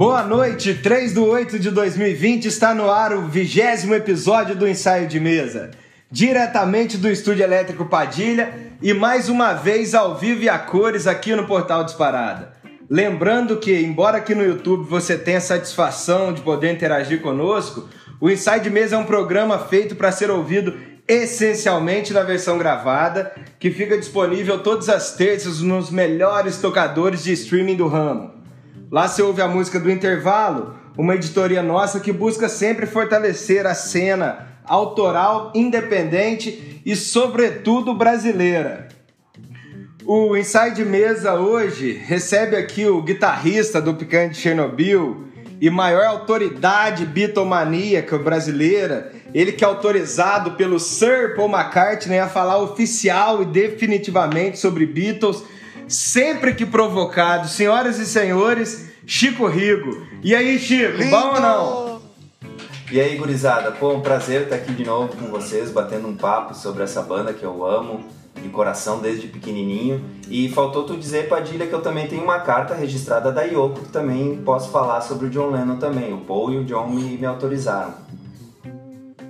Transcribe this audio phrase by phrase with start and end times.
[0.00, 5.06] Boa noite, 3 do 8 de 2020 está no ar o vigésimo episódio do Ensaio
[5.06, 5.72] de Mesa,
[6.10, 11.36] diretamente do Estúdio Elétrico Padilha e mais uma vez ao vivo e a cores aqui
[11.36, 12.54] no Portal Disparada.
[12.88, 17.86] Lembrando que, embora aqui no YouTube você tenha a satisfação de poder interagir conosco,
[18.18, 23.34] o Ensaio de Mesa é um programa feito para ser ouvido essencialmente na versão gravada,
[23.58, 28.39] que fica disponível todas as terças nos melhores tocadores de streaming do ramo.
[28.90, 33.72] Lá você ouve a música do intervalo, uma editoria nossa que busca sempre fortalecer a
[33.72, 38.88] cena autoral, independente e, sobretudo, brasileira.
[40.04, 45.24] O Inside Mesa hoje recebe aqui o guitarrista do Picante Chernobyl
[45.60, 52.58] e maior autoridade bitomaníaca brasileira, ele que é autorizado pelo Sir Paul McCartney a falar
[52.58, 55.44] oficial e definitivamente sobre Beatles
[55.90, 57.48] sempre que provocado.
[57.48, 60.06] Senhoras e senhores, Chico Rigo.
[60.22, 61.10] E aí, Chico, Lindo!
[61.10, 62.00] bom ou não?
[62.90, 63.70] E aí, gurizada?
[63.72, 67.32] Pô, um prazer estar aqui de novo com vocês, batendo um papo sobre essa banda
[67.32, 68.04] que eu amo
[68.42, 70.04] de coração desde pequenininho.
[70.28, 73.92] E faltou tu dizer, Padilha, que eu também tenho uma carta registrada da Yoko, que
[73.92, 76.12] também posso falar sobre o John Lennon também.
[76.12, 77.94] O Paul e o John me, me autorizaram.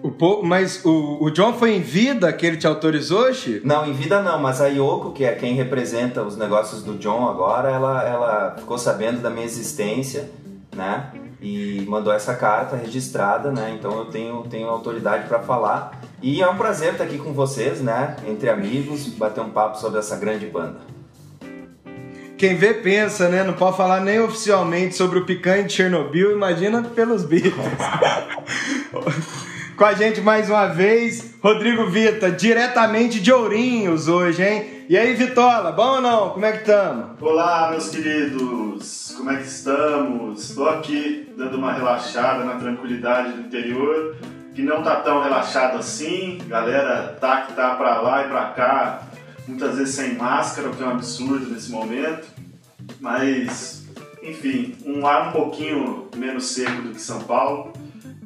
[0.02, 3.66] O Paul, mas o, o John foi em vida que ele te autorizou, Chico?
[3.66, 7.28] Não, em vida não, mas a Yoko, que é quem representa os negócios do John
[7.28, 10.30] agora, ela, ela ficou sabendo da minha existência,
[10.74, 11.10] né?
[11.42, 13.74] E mandou essa carta registrada, né?
[13.78, 16.00] Então eu tenho, tenho autoridade para falar.
[16.22, 18.16] E é um prazer estar aqui com vocês, né?
[18.26, 20.80] Entre amigos, bater um papo sobre essa grande banda.
[22.38, 23.44] Quem vê pensa, né?
[23.44, 27.54] Não pode falar nem oficialmente sobre o picante Chernobyl, imagina pelos Beatles.
[29.80, 34.84] Com a gente mais uma vez, Rodrigo Vita, diretamente de Ourinhos hoje, hein?
[34.90, 36.28] E aí, Vitola, bom ou não?
[36.28, 37.06] Como é que estamos?
[37.18, 40.50] Olá, meus queridos, como é que estamos?
[40.50, 44.16] Estou aqui dando uma relaxada na tranquilidade do interior,
[44.54, 49.02] que não tá tão relaxado assim, galera tá que tá pra lá e pra cá,
[49.48, 52.28] muitas vezes sem máscara, o que é um absurdo nesse momento,
[53.00, 53.86] mas
[54.22, 57.72] enfim, um ar um pouquinho menos seco do que São Paulo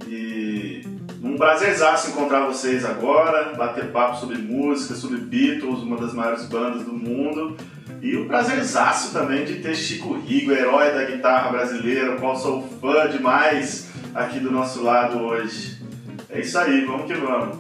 [0.09, 0.94] e
[1.25, 6.83] um prazerzaço encontrar vocês agora, bater papo sobre música, sobre Beatles, uma das maiores bandas
[6.85, 7.57] do mundo.
[8.03, 12.37] E o um prazerzaço também de ter Chico Rigo, herói da guitarra brasileira, o qual
[12.37, 15.83] sou fã demais aqui do nosso lado hoje.
[16.29, 17.57] É isso aí, vamos que vamos.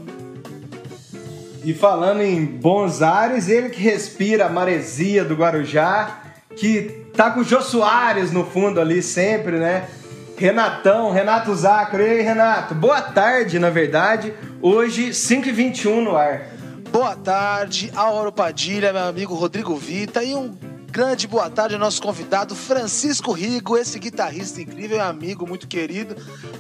[1.64, 6.19] E falando em bons ares, ele que respira a maresia do Guarujá,
[6.54, 9.88] que tá com o Jô Soares no fundo ali sempre, né?
[10.37, 12.03] Renatão, Renato Zacro.
[12.03, 12.75] E aí, Renato?
[12.75, 14.34] Boa tarde, na verdade.
[14.61, 16.49] Hoje, 5h21 no ar.
[16.91, 20.56] Boa tarde, Auro Padilha, meu amigo Rodrigo Vita e um
[20.91, 26.15] grande boa tarde ao nosso convidado Francisco Rigo, esse guitarrista incrível, amigo muito querido.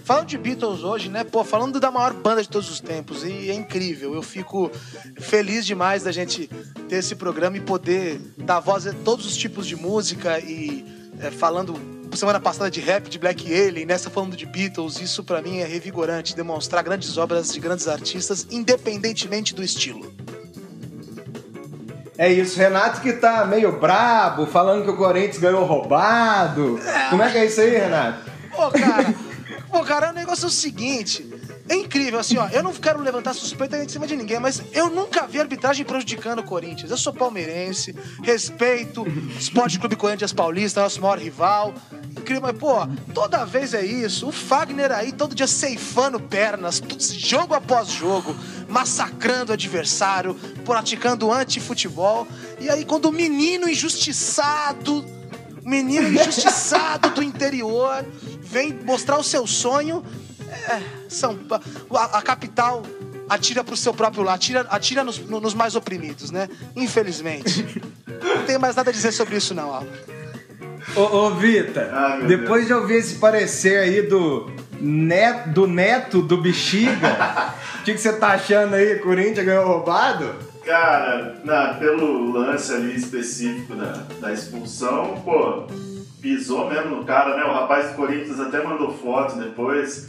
[0.04, 1.22] Falando de Beatles hoje, né?
[1.22, 4.12] Pô, falando da maior banda de todos os tempos e é incrível.
[4.12, 4.72] Eu fico
[5.20, 6.48] feliz demais da gente
[6.88, 10.84] ter esse programa e poder dar voz a todos os tipos de música e
[11.20, 11.74] é, falando
[12.16, 15.66] semana passada de rap, de Black Alien, nessa falando de Beatles, isso para mim é
[15.66, 20.12] revigorante, demonstrar grandes obras de grandes artistas, independentemente do estilo.
[22.16, 26.78] É isso, Renato que tá meio brabo, falando que o Corinthians ganhou roubado.
[26.78, 27.10] É.
[27.10, 28.30] Como é que é isso aí, Renato?
[28.54, 29.14] Pô, cara,
[29.70, 31.33] pô, cara, o negócio é o seguinte.
[31.66, 32.46] É incrível, assim, ó.
[32.48, 36.40] Eu não quero levantar suspeita em cima de ninguém, mas eu nunca vi arbitragem prejudicando
[36.40, 36.90] o Corinthians.
[36.90, 39.06] Eu sou palmeirense, respeito
[39.38, 41.72] Esporte Clube Corinthians Paulista, nosso maior rival.
[42.10, 44.28] Incrível, mas, pô, toda vez é isso.
[44.28, 48.36] O Fagner aí, todo dia ceifando pernas, jogo após jogo,
[48.68, 50.34] massacrando o adversário,
[50.66, 52.28] praticando anti-futebol.
[52.60, 55.02] E aí, quando o menino injustiçado,
[55.62, 58.04] menino injustiçado do interior,
[58.42, 60.04] vem mostrar o seu sonho
[60.54, 61.38] é, São
[61.90, 62.82] a, a capital
[63.28, 66.48] atira pro seu próprio lado, atira, atira nos, nos mais oprimidos, né?
[66.76, 67.82] Infelizmente.
[68.06, 69.86] não tenho mais nada a dizer sobre isso, não, Alan.
[70.96, 72.66] Ô, ô Vita, ah, depois Deus.
[72.66, 78.12] de ouvir esse parecer aí do neto do, neto do Bexiga, o que, que você
[78.12, 78.98] tá achando aí?
[78.98, 80.34] Corinthians ganhou roubado?
[80.64, 85.66] Cara, na, pelo lance ali específico da, da expulsão, pô,
[86.20, 87.44] pisou mesmo no cara, né?
[87.44, 90.08] O rapaz do Corinthians até mandou foto depois.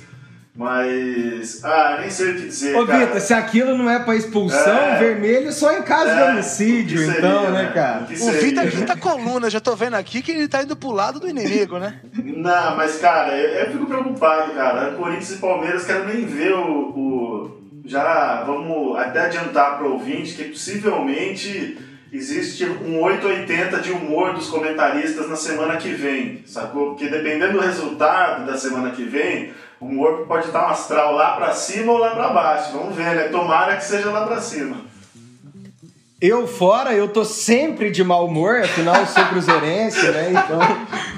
[0.56, 1.64] Mas.
[1.66, 2.78] Ah, nem sei o que dizer.
[2.78, 4.98] Ô, Vitor, se aquilo não é pra expulsão, é...
[5.00, 6.16] vermelho só em caso é...
[6.16, 8.08] de homicídio, seria, então, né, né cara?
[8.10, 10.92] O, o Vitor é quinta coluna, já tô vendo aqui que ele tá indo pro
[10.92, 12.00] lado do inimigo, né?
[12.16, 14.92] Não, mas, cara, eu, eu fico preocupado, cara.
[14.92, 17.62] Corinthians e Palmeiras, quero nem ver o, o.
[17.84, 21.78] Já vamos até adiantar pro ouvinte que possivelmente
[22.12, 26.90] existe um 880 de humor dos comentaristas na semana que vem, sacou?
[26.90, 31.36] Porque dependendo do resultado da semana que vem, o humor pode estar um astral lá
[31.36, 32.72] pra cima ou lá pra baixo.
[32.72, 33.24] Vamos ver, né?
[33.30, 34.78] Tomara que seja lá pra cima.
[36.22, 40.32] Eu fora, eu tô sempre de mau humor, afinal eu sou cruzeirense, né?
[40.32, 40.60] Então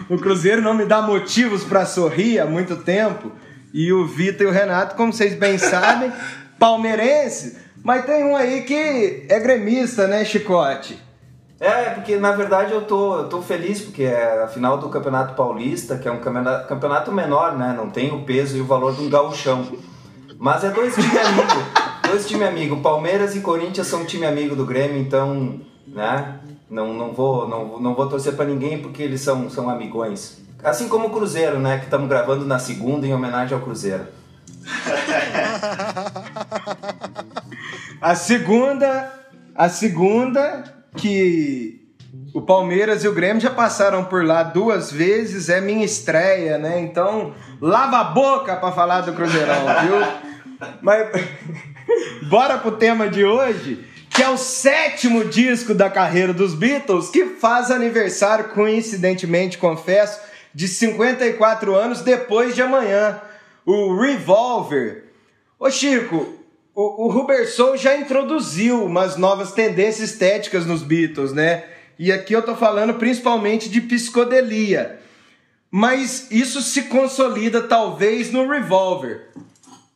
[0.09, 3.31] o Cruzeiro não me dá motivos para sorrir há muito tempo.
[3.73, 6.11] E o Vitor e o Renato, como vocês bem sabem,
[6.57, 7.57] palmeirense.
[7.83, 10.99] Mas tem um aí que é gremista, né, Chicote?
[11.59, 15.33] É, porque na verdade eu tô, eu tô feliz porque é a final do Campeonato
[15.33, 17.73] Paulista, que é um campeonato, menor, né?
[17.75, 19.67] Não tem o peso e o valor de um gauchão.
[20.37, 21.53] Mas é dois times amigos.
[22.07, 22.79] dois times amigos.
[22.81, 26.39] Palmeiras e Corinthians são time amigo do Grêmio, então, né?
[26.69, 30.39] Não, não, vou, não, não vou torcer para ninguém porque eles são, são amigões.
[30.63, 31.79] Assim como o Cruzeiro, né?
[31.79, 34.05] Que estamos gravando na segunda em homenagem ao Cruzeiro.
[37.99, 39.11] a segunda,
[39.55, 41.87] a segunda que
[42.33, 46.79] o Palmeiras e o Grêmio já passaram por lá duas vezes, é minha estreia, né?
[46.79, 50.67] Então, lava a boca para falar do Cruzeirão, viu?
[50.81, 51.07] Mas
[52.29, 57.25] bora pro tema de hoje, que é o sétimo disco da carreira dos Beatles, que
[57.25, 60.19] faz aniversário, coincidentemente, confesso,
[60.53, 63.21] de 54 anos depois de amanhã.
[63.65, 65.05] O Revolver.
[65.59, 66.36] Ô Chico,
[66.79, 71.63] o, o já introduziu umas novas tendências estéticas nos Beatles, né?
[71.97, 74.99] E aqui eu tô falando principalmente de psicodelia.
[75.71, 79.29] Mas isso se consolida talvez no Revolver.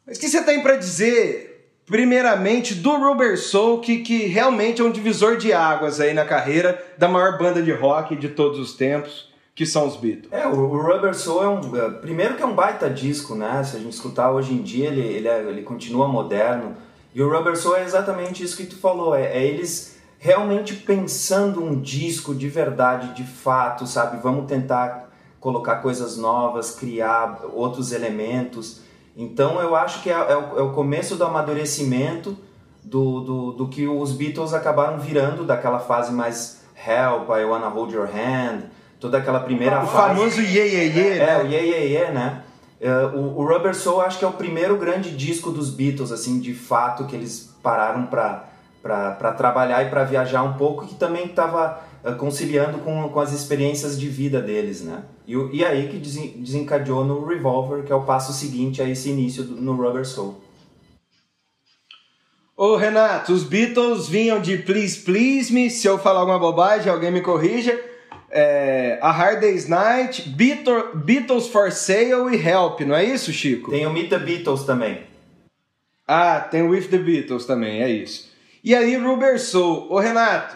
[0.07, 4.83] Mas o que você tem para dizer, primeiramente, do Rubber Soul, que, que realmente é
[4.83, 8.73] um divisor de águas aí na carreira da maior banda de rock de todos os
[8.73, 9.30] tempos?
[9.53, 10.31] Que são os Beatles.
[10.31, 11.75] É, o Rubber Soul é um.
[11.75, 13.63] É, primeiro que é um baita disco, né?
[13.63, 16.75] Se a gente escutar hoje em dia, ele, ele, é, ele continua moderno.
[17.13, 19.13] E o Rubber Soul é exatamente isso que tu falou.
[19.13, 24.21] É, é, eles realmente pensando um disco de verdade, de fato, sabe?
[24.21, 25.09] Vamos tentar
[25.39, 28.81] colocar coisas novas, criar outros elementos.
[29.17, 32.37] Então eu acho que é, é, o, é o, começo do amadurecimento
[32.83, 37.91] do, do, do que os Beatles acabaram virando daquela fase mais Help, I Wanna Hold
[37.91, 38.69] Your Hand
[39.01, 40.13] toda aquela primeira o fase.
[40.13, 41.43] O famoso Ye Ye Ye, É, né?
[41.43, 42.43] o Ye Ye Ye, né?
[42.79, 46.39] Uh, o, o, Rubber Soul acho que é o primeiro grande disco dos Beatles, assim,
[46.39, 48.49] de fato, que eles pararam para
[48.81, 53.31] para trabalhar e para viajar um pouco, que também estava uh, conciliando com, com as
[53.31, 55.03] experiências de vida deles, né?
[55.27, 59.43] E, e aí que desencadeou no Revolver, que é o passo seguinte a esse início
[59.43, 60.41] do, no Rubber Soul.
[62.57, 67.11] Ô Renato, os Beatles vinham de Please Please Me, se eu falar alguma bobagem, alguém
[67.11, 67.90] me corrija
[68.31, 73.71] é, A Hard Day's Night, Beatles, Beatles for Sale e Help, não é isso, Chico?
[73.71, 75.01] Tem o Meet the Beatles também.
[76.07, 78.29] Ah, tem o With the Beatles também, é isso.
[78.63, 79.87] E aí, Rubber Soul.
[79.89, 80.55] Ô, Renato,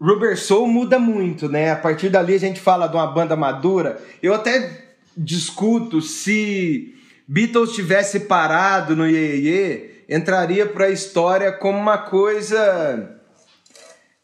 [0.00, 1.70] Rubber Soul muda muito, né?
[1.70, 4.02] A partir dali a gente fala de uma banda madura.
[4.22, 4.84] Eu até
[5.16, 6.94] discuto se
[7.28, 13.20] Beatles tivesse parado no Ye, Ye entraria para a história como uma coisa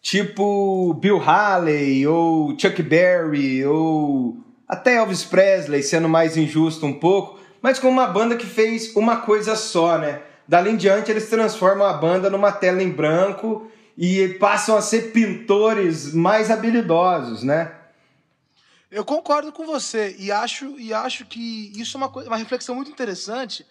[0.00, 4.36] tipo Bill Haley ou Chuck Berry ou
[4.66, 9.18] até Elvis Presley, sendo mais injusto um pouco, mas com uma banda que fez uma
[9.18, 10.22] coisa só, né?
[10.46, 15.12] Dali em diante eles transformam a banda numa tela em branco e passam a ser
[15.12, 17.74] pintores mais habilidosos, né?
[18.90, 22.90] Eu concordo com você e acho, e acho que isso é uma, uma reflexão muito
[22.90, 23.66] interessante,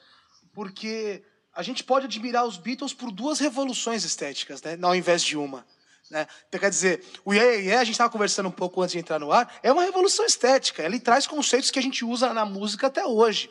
[0.54, 1.24] porque
[1.56, 5.66] a gente pode admirar os Beatles por duas revoluções estéticas, né, ao invés de uma.
[6.10, 6.26] Né?
[6.48, 9.32] Então, quer dizer, o yeah a gente estava conversando um pouco antes de entrar no
[9.32, 10.84] ar, é uma revolução estética.
[10.84, 13.50] Ele traz conceitos que a gente usa na música até hoje,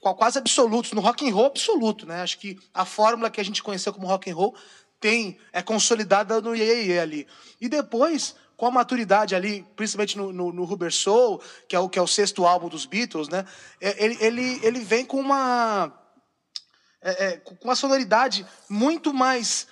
[0.00, 2.06] quase absolutos, no rock and roll absoluto.
[2.06, 2.22] Né?
[2.22, 4.56] Acho que a fórmula que a gente conheceu como rock and roll
[5.00, 7.26] tem é consolidada no yeah ali.
[7.60, 11.88] E depois, com a maturidade ali, principalmente no, no, no Rubber Soul, que é, o,
[11.88, 13.44] que é o sexto álbum dos Beatles, né?
[13.80, 15.92] É, ele, ele, ele vem com uma,
[17.00, 19.68] é, é, com uma sonoridade muito mais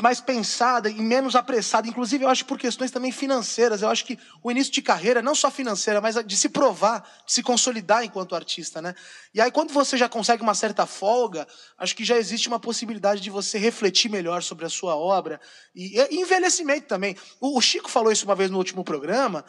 [0.00, 3.82] mais pensada e menos apressada, inclusive eu acho por questões também financeiras.
[3.82, 7.32] Eu acho que o início de carreira, não só financeira, mas de se provar, de
[7.32, 8.94] se consolidar enquanto artista, né?
[9.32, 11.46] E aí quando você já consegue uma certa folga,
[11.78, 15.40] acho que já existe uma possibilidade de você refletir melhor sobre a sua obra
[15.74, 17.16] e, e envelhecimento também.
[17.40, 19.44] O, o Chico falou isso uma vez no último programa,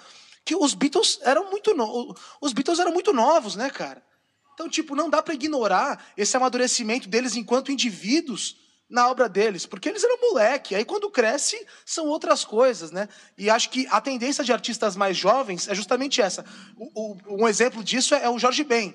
[0.45, 2.15] que os Beatles eram muito no...
[2.39, 4.03] os Beatles eram muito novos, né, cara?
[4.53, 8.55] Então, tipo, não dá para ignorar esse amadurecimento deles enquanto indivíduos
[8.91, 10.75] na obra deles, porque eles eram moleque.
[10.75, 13.07] Aí quando cresce, são outras coisas, né?
[13.37, 16.45] E acho que a tendência de artistas mais jovens é justamente essa.
[16.77, 18.93] O, o, um exemplo disso é, o Jorge Ben.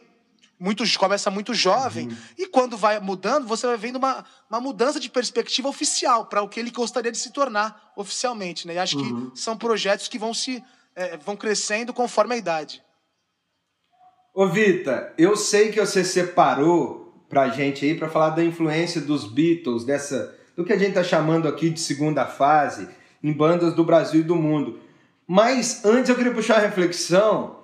[0.59, 2.17] muito, começa muito jovem, Uhum.
[2.39, 6.49] e quando vai mudando, você vai vendo uma, uma mudança de perspectiva oficial para o
[6.49, 8.67] que ele gostaria de se tornar oficialmente.
[8.67, 8.75] Né?
[8.75, 9.31] E acho Uhum.
[9.31, 10.63] que são projetos que vão se
[10.95, 12.83] eh, vão crescendo conforme a idade.
[14.35, 19.25] Ô Vita, eu sei que você separou pra gente aí pra falar da influência dos
[19.31, 22.89] Beatles, dessa do que a gente tá chamando aqui de segunda fase
[23.23, 24.79] em bandas do Brasil e do mundo.
[25.27, 27.57] Mas antes eu queria puxar a reflexão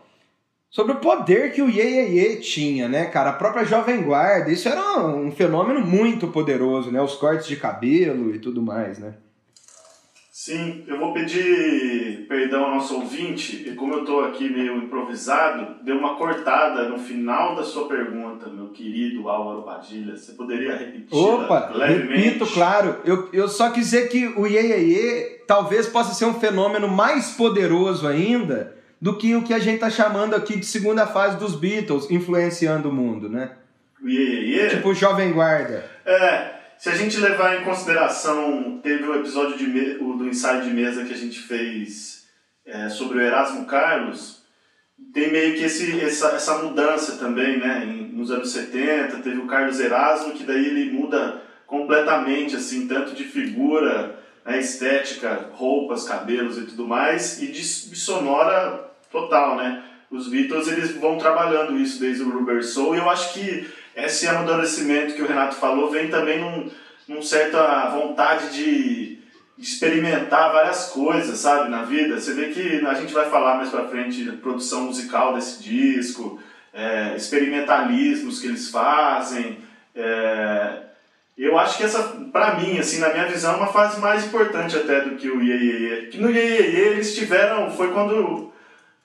[0.70, 3.30] sobre o poder que o Ye Ye Ye tinha, né, cara?
[3.30, 7.00] A própria Jovem Guarda, isso era um fenômeno muito poderoso, né?
[7.00, 9.14] Os cortes de cabelo e tudo mais, né?
[10.34, 15.84] Sim, eu vou pedir perdão ao nosso ouvinte, e como eu estou aqui meio improvisado,
[15.84, 20.16] deu uma cortada no final da sua pergunta, meu querido Álvaro Padilha.
[20.16, 22.22] Você poderia repetir Opa, levemente?
[22.22, 22.96] repito, claro.
[23.04, 28.08] Eu, eu só quis dizer que o Ye talvez possa ser um fenômeno mais poderoso
[28.08, 32.10] ainda do que o que a gente tá chamando aqui de segunda fase dos Beatles,
[32.10, 33.52] influenciando o mundo, né?
[34.02, 34.68] O Iê, Iê, Iê?
[34.70, 35.84] Tipo o Jovem Guarda.
[36.06, 40.70] É, se a gente levar em consideração, teve o episódio de me- do ensaio de
[40.70, 42.26] mesa que a gente fez
[42.66, 44.42] é, sobre o Erasmo Carlos,
[45.14, 47.84] tem meio que esse, essa, essa mudança também, né?
[47.84, 53.14] Em- nos anos 70, teve o Carlos Erasmo, que daí ele muda completamente, assim, tanto
[53.14, 59.84] de figura, né, estética, roupas, cabelos e tudo mais, e de, de sonora total, né?
[60.10, 64.26] Os Beatles, eles vão trabalhando isso desde o Rubber Soul, e eu acho que esse
[64.26, 66.70] amadurecimento que o Renato falou vem também num,
[67.08, 69.22] num certa vontade de,
[69.58, 72.18] experimentar várias coisas, sabe, na vida.
[72.18, 76.40] Você vê que a gente vai falar mais pra frente da produção musical desse disco,
[76.72, 79.58] é, experimentalismos que eles fazem.
[79.94, 80.80] é,
[81.38, 84.76] eu acho que essa, pra mim, assim, na minha visão, é uma fase mais importante
[84.76, 86.08] até do que o Iê.
[86.08, 88.52] Que no Iê eles tiveram, foi quando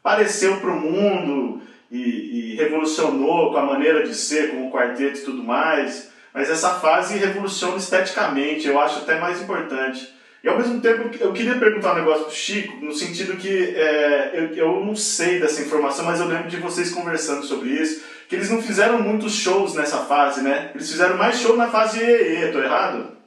[0.03, 5.23] apareceu pro mundo e, e revolucionou com a maneira de ser, com o quarteto e
[5.23, 6.09] tudo mais.
[6.33, 10.15] Mas essa fase revoluciona esteticamente, eu acho até mais importante.
[10.43, 14.31] E ao mesmo tempo, eu queria perguntar um negócio pro Chico, no sentido que é,
[14.33, 18.35] eu, eu não sei dessa informação, mas eu lembro de vocês conversando sobre isso, que
[18.35, 20.71] eles não fizeram muitos shows nessa fase, né?
[20.75, 23.17] Eles fizeram mais show na fase EE, tô errado?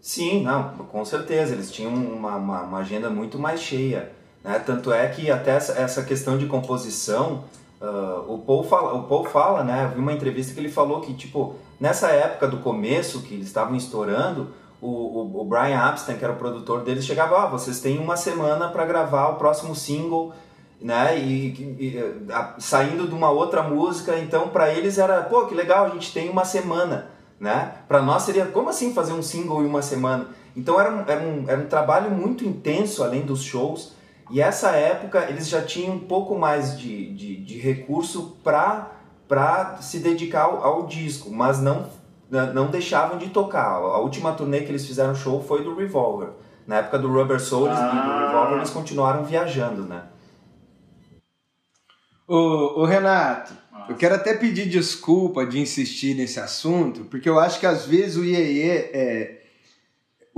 [0.00, 1.54] Sim, não, com certeza.
[1.54, 4.10] Eles tinham uma, uma, uma agenda muito mais cheia.
[4.42, 4.60] Né?
[4.64, 7.44] Tanto é que até essa, essa questão de composição,
[7.80, 9.84] ah, o, Paul fala, o Paul fala, né?
[9.84, 13.46] Eu vi uma entrevista que ele falou que, tipo, nessa época do começo, que eles
[13.46, 14.48] estavam estourando,
[14.80, 18.16] o, o, o Brian Epstein, que era o produtor deles, chegava, ó, vocês têm uma
[18.16, 20.32] semana para gravar o próximo single,
[20.80, 21.18] né?
[21.18, 21.48] E,
[21.80, 25.88] e- a- saindo de uma outra música, então para eles era, pô, que legal, a
[25.90, 27.72] gente tem uma semana, né?
[27.88, 30.26] Para nós seria, como assim fazer um single em uma semana?
[30.56, 33.92] Então era um, era um, era um trabalho muito intenso além dos shows.
[34.30, 39.98] E essa época eles já tinham um pouco mais de, de, de recurso para se
[40.00, 41.88] dedicar ao, ao disco, mas não,
[42.30, 43.66] não deixavam de tocar.
[43.76, 46.30] A última turnê que eles fizeram show foi do Revolver.
[46.66, 48.26] Na época do Rubber Soul eles- e do Ah.
[48.26, 50.02] Revolver eles continuaram viajando, né?
[52.26, 53.54] Ô, ô, Renato,
[53.88, 58.16] eu quero até pedir desculpa de insistir nesse assunto, porque eu acho que às vezes
[58.16, 59.37] o Iê é.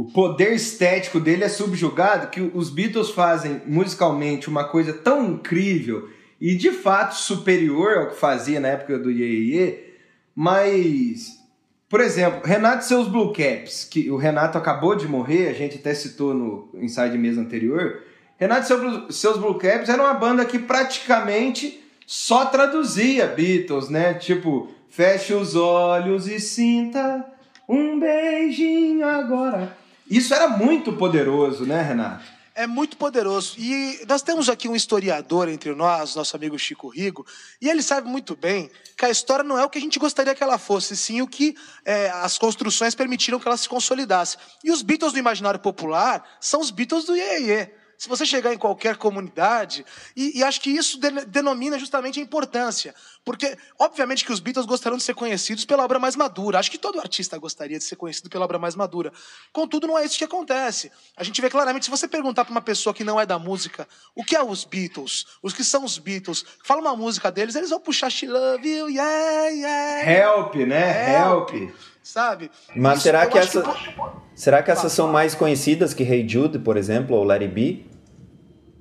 [0.00, 6.08] O poder estético dele é subjugado, que os Beatles fazem musicalmente uma coisa tão incrível
[6.40, 9.90] e de fato superior ao que fazia na época do Iê
[10.34, 11.38] mas.
[11.86, 15.76] Por exemplo, Renato e seus Blue Caps, que o Renato acabou de morrer, a gente
[15.76, 18.02] até citou no ensaio de anterior.
[18.38, 18.72] Renato
[19.10, 24.14] e seus Blue Caps era uma banda que praticamente só traduzia Beatles, né?
[24.14, 27.22] Tipo, feche os olhos e sinta
[27.68, 29.78] um beijinho agora.
[30.10, 32.24] Isso era muito poderoso, né, Renato?
[32.52, 33.54] É muito poderoso.
[33.58, 37.24] E nós temos aqui um historiador entre nós, nosso amigo Chico Rigo,
[37.60, 40.34] e ele sabe muito bem que a história não é o que a gente gostaria
[40.34, 44.36] que ela fosse, sim o que é, as construções permitiram que ela se consolidasse.
[44.64, 47.79] E os Beatles do imaginário popular são os Beatles do Iê Iê.
[48.00, 49.84] Se você chegar em qualquer comunidade,
[50.16, 52.94] e, e acho que isso de- denomina justamente a importância.
[53.22, 56.58] Porque, obviamente, que os Beatles gostariam de ser conhecidos pela obra mais madura.
[56.58, 59.12] Acho que todo artista gostaria de ser conhecido pela obra mais madura.
[59.52, 60.90] Contudo, não é isso que acontece.
[61.14, 63.86] A gente vê claramente, se você perguntar para uma pessoa que não é da música,
[64.16, 65.26] o que é os Beatles?
[65.42, 66.42] Os que são os Beatles?
[66.64, 70.10] Fala uma música deles, eles vão puxar She Love You, yeah, yeah.
[70.10, 71.18] Help, né?
[71.20, 71.50] Help.
[71.52, 71.70] Help.
[72.02, 72.50] Sabe?
[72.74, 73.62] Mas Isso, será que essa-
[74.34, 77.54] Será que essas são mais conhecidas que Hey Jude, por exemplo, ou Let It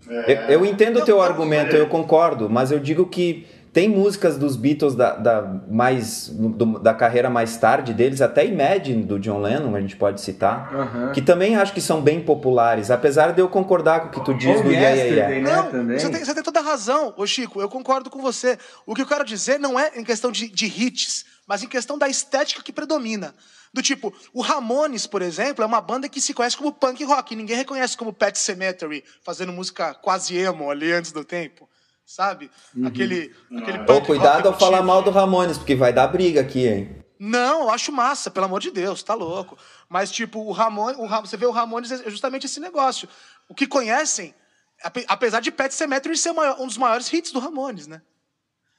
[0.09, 0.31] Be?
[0.31, 1.79] Eu, eu entendo o teu argumento, é.
[1.79, 6.93] eu concordo, mas eu digo que tem músicas dos Beatles da, da mais do, da
[6.93, 11.11] carreira mais tarde deles, até Imagine do John Lennon, a gente pode citar, Aham.
[11.11, 14.33] que também acho que são bem populares, apesar de eu concordar com o que tu
[14.33, 15.73] diz do Yeah, Yeah, Yeah.
[15.73, 18.57] né, Não, você tem, você tem toda a razão, ô Chico, eu concordo com você.
[18.85, 21.97] O que eu quero dizer não é em questão de, de hits, mas em questão
[21.97, 23.35] da estética que predomina.
[23.73, 27.35] Do tipo, o Ramones, por exemplo, é uma banda que se conhece como punk rock.
[27.35, 31.69] Ninguém reconhece como Pet Cemetery, fazendo música quase emo ali antes do tempo.
[32.05, 32.49] Sabe?
[32.83, 33.83] Aquele, aquele Ah.
[33.83, 37.05] Punk cuidado rock ao falar mal do Ramones, porque vai dar briga aqui, hein?
[37.19, 39.55] Não, eu acho massa, pelo amor de Deus, tá louco.
[39.87, 43.07] Mas, tipo, o Ramon, o Ra- você vê o Ramones é justamente esse negócio.
[43.47, 44.33] O que conhecem,
[44.81, 48.01] ape- apesar de Pet Cemetery ser um dos maiores hits do Ramones, né?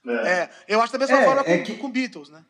[0.05, 0.13] É.
[0.33, 2.43] É, eu acho da mesma É, forma é com, que- com Beatles, né?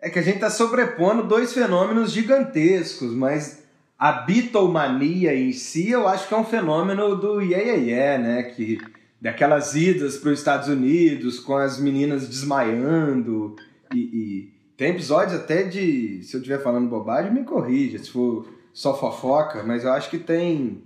[0.00, 3.62] É que a gente tá sobrepondo dois fenômenos gigantescos, mas
[3.98, 8.42] a Beatlemania em si eu acho que é um fenômeno do yeah, yeah, yeah né?
[8.44, 8.78] Que,
[9.20, 13.54] daquelas idas para os Estados Unidos com as meninas desmaiando
[13.94, 18.48] e, e tem episódios até de, se eu estiver falando bobagem, me corrija, se for
[18.72, 20.82] só fofoca, mas eu acho que tem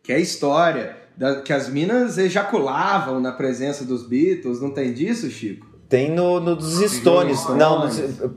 [0.00, 5.28] que é história da- que as minas ejaculavam na presença dos Beatles, não tem disso,
[5.28, 5.65] Chico?
[5.88, 7.48] Tem no, no dos Stones.
[7.50, 7.88] Não,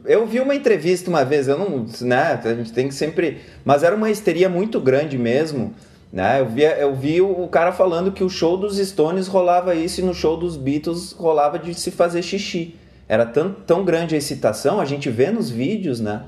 [0.06, 3.82] eu vi uma entrevista uma vez, eu não, né, a gente tem que sempre, mas
[3.82, 5.74] era uma histeria muito grande mesmo,
[6.13, 6.41] né?
[6.41, 10.03] Eu vi, eu vi o, cara falando que o show dos Stones rolava isso e
[10.03, 12.75] no show dos Beatles rolava de se fazer xixi.
[13.08, 16.24] Era tão, tão grande a excitação, a gente vê nos vídeos, né?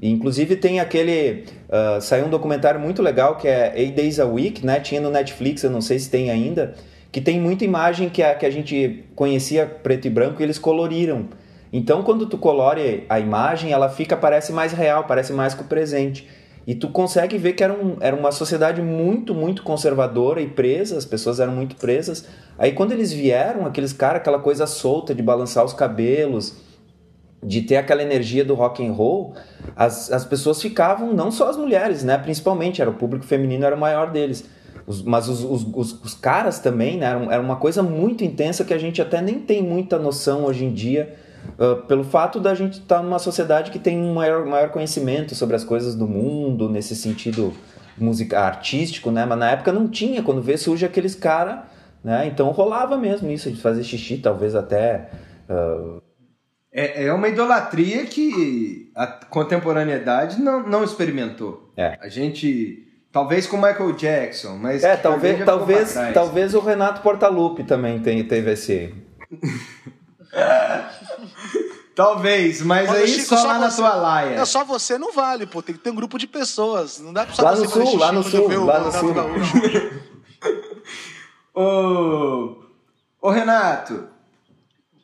[0.00, 1.44] E, inclusive tem aquele.
[1.68, 4.78] ah, saiu um documentário muito legal que é Eight Days a Week, né?
[4.78, 6.74] Tinha no Netflix, eu não sei se tem ainda.
[7.12, 10.58] Que tem muita imagem que a, que a gente conhecia preto e branco e eles
[10.58, 11.28] coloriram.
[11.72, 15.66] Então quando tu colore a imagem, ela fica, parece mais real, parece mais com o
[15.66, 16.28] presente.
[16.66, 20.96] E tu consegue ver que era, um, era uma sociedade muito, muito conservadora e presa,
[20.96, 22.26] as pessoas eram muito presas.
[22.58, 26.60] Aí quando eles vieram, aqueles caras, aquela coisa solta de balançar os cabelos,
[27.42, 29.34] de ter aquela energia do rock and roll,
[29.74, 32.18] as, as pessoas ficavam, não só as mulheres, né?
[32.18, 34.44] Principalmente, era o público feminino era o maior deles.
[34.86, 37.06] Os- mas os, os, os, caras também, né?
[37.06, 40.64] Era, era uma coisa muito intensa que a gente até nem tem muita noção hoje
[40.64, 41.14] em dia,
[41.58, 45.56] ah, pelo fato da gente estar numa sociedade que tem um maior, maior conhecimento sobre
[45.56, 47.52] as coisas do mundo, nesse sentido
[47.98, 49.24] música artístico, né?
[49.26, 51.60] Mas na época não tinha, quando vê surge aqueles caras,
[52.02, 52.26] né?
[52.26, 55.10] Então rolava mesmo isso, de fazer xixi, talvez até.
[55.48, 55.98] ah,
[56.72, 61.72] É, é uma idolatria que a contemporaneidade não, não experimentou.
[61.76, 61.98] É.
[62.00, 62.86] A gente.
[63.12, 64.84] Talvez com Michael Jackson, mas.
[64.84, 68.94] É, talvez, talvez, talvez o Renato Portaluppi também tenha, teve esse.
[71.94, 74.36] Talvez, mas Mas, aí Chico, só, só lá na você- tua laia.
[74.38, 75.60] Não, só você não vale, pô.
[75.60, 76.98] Tem que ter um grupo de pessoas.
[77.00, 79.14] Não dá pra só Lá você no sul, lá no sul, lá no Renato sul.
[81.52, 82.56] Ô,
[83.20, 84.08] ô Renato,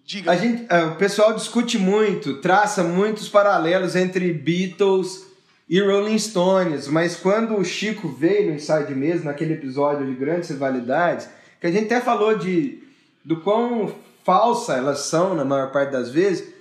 [0.06, 0.30] Diga.
[0.30, 5.25] a gente, é, o pessoal discute muito, traça muitos paralelos entre Beatles
[5.68, 10.14] e Rolling Stones, mas quando o Chico veio no ensaio de mesa, naquele episódio de
[10.14, 11.28] grandes rivalidades,
[11.60, 12.82] que a gente até falou de
[13.24, 13.92] do quão
[14.24, 16.52] falsa elas são na maior parte das vezes,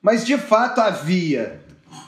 [0.00, 1.60] mas de fato havia,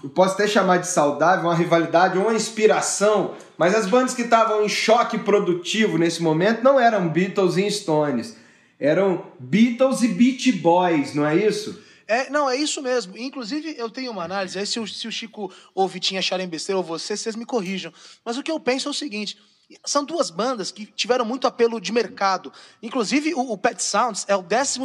[0.03, 4.65] eu posso até chamar de saudável, uma rivalidade, uma inspiração, mas as bandas que estavam
[4.65, 8.37] em choque produtivo nesse momento não eram Beatles e Stones,
[8.81, 11.81] eram Beatles e Beach Boys, não é isso?
[12.07, 13.17] É, não, é isso mesmo.
[13.17, 16.47] Inclusive, eu tenho uma análise, aí se o, se o Chico ou o Vitinho acharem
[16.47, 17.93] besteira, ou você, vocês me corrijam.
[18.25, 19.39] Mas o que eu penso é o seguinte:
[19.85, 22.53] são duas bandas que tiveram muito apelo de mercado.
[22.83, 24.81] Inclusive, o, o Pet Sounds é o 11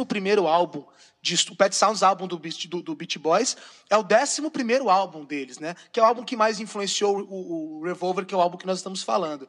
[0.46, 0.84] álbum.
[1.22, 3.54] De, o Pet Sounds, álbum do, do, do Beach Boys,
[3.90, 5.76] é o 11 álbum deles, né?
[5.92, 8.66] Que é o álbum que mais influenciou o, o Revolver, que é o álbum que
[8.66, 9.46] nós estamos falando.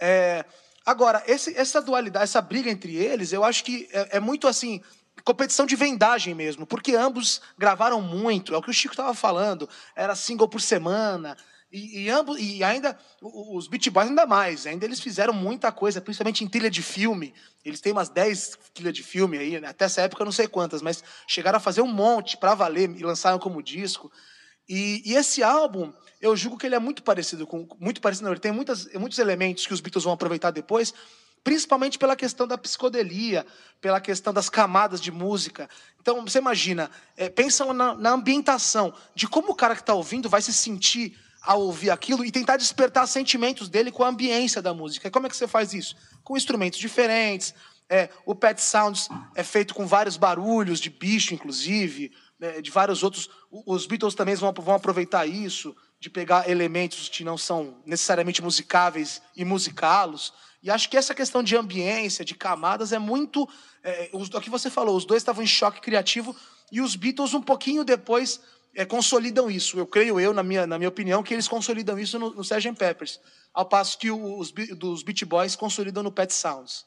[0.00, 0.44] É,
[0.84, 4.82] agora, esse- essa dualidade, essa briga entre eles, eu acho que é, é muito assim
[5.22, 9.68] competição de vendagem mesmo, porque ambos gravaram muito, é o que o Chico estava falando,
[9.94, 11.36] era single por semana.
[11.72, 16.00] E, e ambos e ainda os Beat Boys ainda mais, ainda eles fizeram muita coisa,
[16.00, 17.34] principalmente em trilha de filme.
[17.64, 19.68] Eles têm umas 10 trilhas de filme aí, né?
[19.68, 22.90] até essa época eu não sei quantas, mas chegaram a fazer um monte para valer
[22.90, 24.12] e lançaram como disco.
[24.68, 27.66] E, e esse álbum, eu julgo que ele é muito parecido com.
[27.78, 30.94] Muito parecido, não, ele tem muitas, muitos elementos que os Beatles vão aproveitar depois,
[31.44, 33.46] principalmente pela questão da psicodelia,
[33.80, 35.68] pela questão das camadas de música.
[36.00, 40.28] Então, você imagina, é, pensa na, na ambientação, de como o cara que está ouvindo
[40.28, 44.72] vai se sentir ao ouvir aquilo e tentar despertar sentimentos dele com a ambiência da
[44.72, 45.06] música.
[45.06, 45.94] E como é que você faz isso?
[46.22, 47.54] Com instrumentos diferentes.
[47.88, 53.02] É, o Pet Sounds é feito com vários barulhos, de bicho, inclusive, né, de vários
[53.02, 53.28] outros.
[53.50, 59.20] Os Beatles também vão, vão aproveitar isso, de pegar elementos que não são necessariamente musicáveis
[59.36, 60.32] e musicá-los.
[60.64, 63.46] E acho que essa questão de ambiência, de camadas, é muito.
[63.82, 66.34] É, o que você falou, os dois estavam em choque criativo
[66.72, 68.40] e os Beatles, um pouquinho depois,
[68.74, 69.78] é, consolidam isso.
[69.78, 72.72] Eu creio, eu, na minha, na minha opinião, que eles consolidam isso no, no Sgt.
[72.78, 73.20] Peppers,
[73.52, 76.86] ao passo que os dos Beat Boys consolidam no Pet Sounds.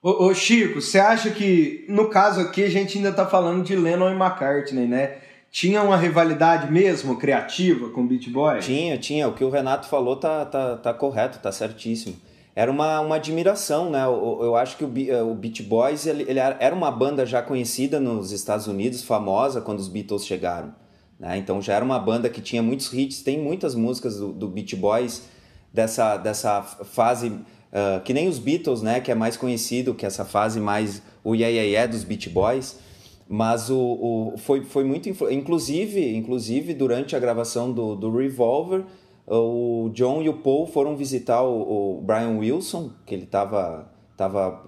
[0.00, 3.74] Ô, ô, Chico, você acha que, no caso aqui, a gente ainda tá falando de
[3.74, 5.20] Lennon e McCartney, né?
[5.50, 8.60] Tinha uma rivalidade mesmo, criativa, com o Beat Boy?
[8.60, 9.26] Tinha, tinha.
[9.26, 12.16] O que o Renato falou tá, tá, tá correto, tá certíssimo.
[12.54, 14.04] Era uma, uma admiração, né?
[14.04, 17.40] Eu, eu acho que o, eh, o Beat Boys ele, ele era uma banda já
[17.40, 20.74] conhecida nos Estados Unidos, famosa quando os Beatles chegaram.
[21.18, 21.38] Né?
[21.38, 24.74] Então já era uma banda que tinha muitos hits, tem muitas músicas do, do Beat
[24.74, 25.22] Boys
[25.72, 29.00] dessa, dessa fase uh, que nem os Beatles, né?
[29.00, 32.28] Que é mais conhecido, que é essa fase mais o yeah, yeah, yeah dos Beat
[32.28, 32.78] Boys.
[33.28, 35.08] Mas o, o, foi, foi muito.
[35.30, 38.84] Inclusive, inclusive, durante a gravação do, do Revolver,
[39.26, 44.62] o John e o Paul foram visitar o, o Brian Wilson, que ele estava tava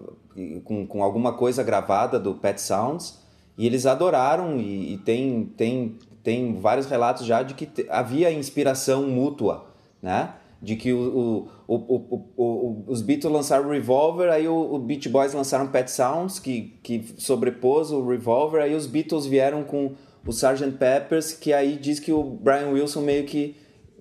[0.65, 3.19] com, com alguma coisa gravada do Pet Sounds,
[3.57, 4.59] e eles adoraram.
[4.59, 9.67] E, e tem, tem, tem vários relatos já de que havia inspiração mútua,
[10.03, 10.35] né?
[10.65, 15.91] de que o, o, o, os Beatles lançaram Revolver, aí o, Beach Boys lançaram Pet
[15.91, 19.93] Sounds, que, que sobrepôs o Revolver, aí os Beatles vieram com
[20.27, 20.73] o Sgt.
[20.79, 23.55] Peppers, que aí diz que o Brian Wilson meio que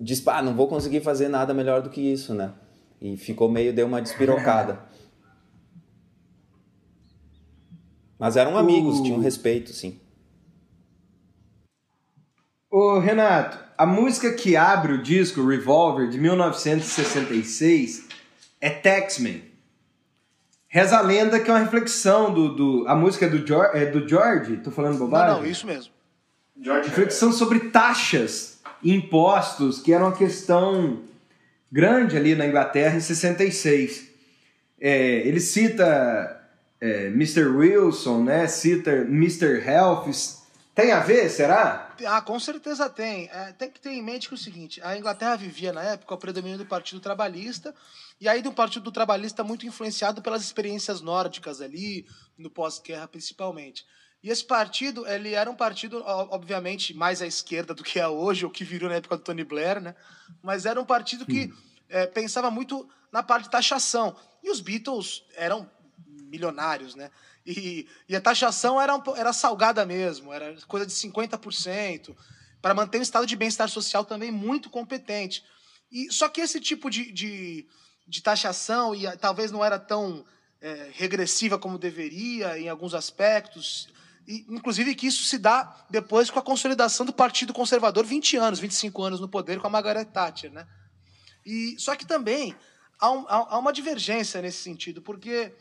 [0.04, 2.52] diz, ah, não vou conseguir fazer nada melhor do que isso, né?
[3.00, 4.80] E ficou meio, deu uma despirocada.
[8.18, 9.98] Mas eram amigos, tinham respeito, sim.
[12.70, 18.08] Ô, Renato, a música que abre o disco, Revolver, de 1966,
[18.60, 19.42] é Taxman.
[20.68, 22.54] Reza a lenda que é uma reflexão do.
[22.54, 24.56] do a música é do, George, é do George?
[24.56, 25.34] Tô falando bobagem?
[25.34, 25.92] Não, não, isso mesmo.
[26.60, 28.53] George reflexão sobre taxas
[28.84, 31.02] impostos, que era uma questão
[31.72, 34.08] grande ali na Inglaterra em 66.
[34.80, 36.40] É, ele cita
[36.80, 37.44] é, Mr.
[37.46, 38.46] Wilson, né?
[38.46, 39.66] cita Mr.
[39.66, 40.10] Health.
[40.74, 41.94] Tem a ver, será?
[42.04, 43.28] Ah, com certeza tem.
[43.32, 46.14] É, tem que ter em mente que é o seguinte: a Inglaterra vivia na época
[46.14, 47.72] o predomínio do Partido Trabalhista,
[48.20, 53.84] e aí do Partido Trabalhista muito influenciado pelas experiências nórdicas ali, no pós-guerra principalmente.
[54.24, 58.46] E esse partido, ele era um partido, obviamente, mais à esquerda do que é hoje,
[58.46, 59.94] ou que virou na época do Tony Blair, né?
[60.42, 61.52] Mas era um partido que
[61.90, 64.16] é, pensava muito na parte de taxação.
[64.42, 65.70] E os Beatles eram
[66.06, 67.10] milionários, né?
[67.44, 72.16] E, e a taxação era, um, era salgada mesmo, era coisa de 50%,
[72.62, 75.44] para manter um estado de bem-estar social também muito competente.
[75.92, 77.66] E Só que esse tipo de, de,
[78.08, 80.24] de taxação, e talvez não era tão
[80.62, 83.92] é, regressiva como deveria em alguns aspectos,
[84.26, 89.02] inclusive que isso se dá depois com a consolidação do Partido Conservador, 20 anos, 25
[89.02, 90.52] anos no poder com a Margaret Thatcher.
[90.52, 90.66] Né?
[91.44, 92.54] E, só que também
[92.98, 95.52] há, um, há uma divergência nesse sentido, porque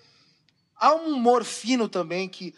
[0.83, 2.53] Há um humor fino também que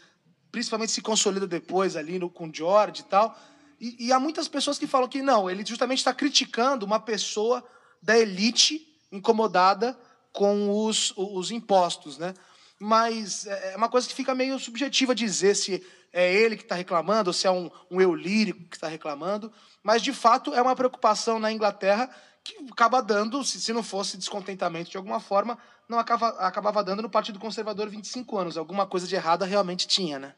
[0.52, 3.38] principalmente se consolida depois ali no, com George e tal.
[3.80, 7.64] E, e há muitas pessoas que falam que não, ele justamente está criticando uma pessoa
[8.02, 9.96] da elite incomodada
[10.32, 12.34] com os, os impostos, né?
[12.80, 16.76] Mas é, é uma coisa que fica meio subjetiva dizer se é ele que está
[16.76, 19.52] reclamando ou se é um, um eu lírico que está reclamando.
[19.84, 22.10] Mas, de fato, é uma preocupação na Inglaterra
[22.44, 25.58] que acaba dando, se, se não fosse descontentamento de alguma forma,
[25.90, 28.58] não acaba, acabava dando no Partido Conservador 25 anos.
[28.58, 30.34] Alguma coisa de errada realmente tinha, né?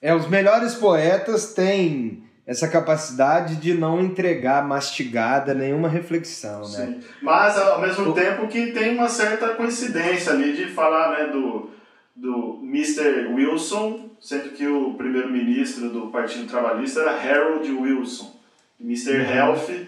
[0.00, 6.86] É, os melhores poetas têm essa capacidade de não entregar mastigada nenhuma reflexão, né?
[6.86, 7.00] Sim.
[7.22, 8.12] Mas ao mesmo o...
[8.12, 11.70] tempo que tem uma certa coincidência ali de falar, né, do
[12.14, 13.28] do Mr.
[13.32, 18.36] Wilson, sendo que o primeiro-ministro do Partido Trabalhista era Harold Wilson.
[18.78, 19.12] E Mr.
[19.12, 19.30] Uhum.
[19.30, 19.86] Health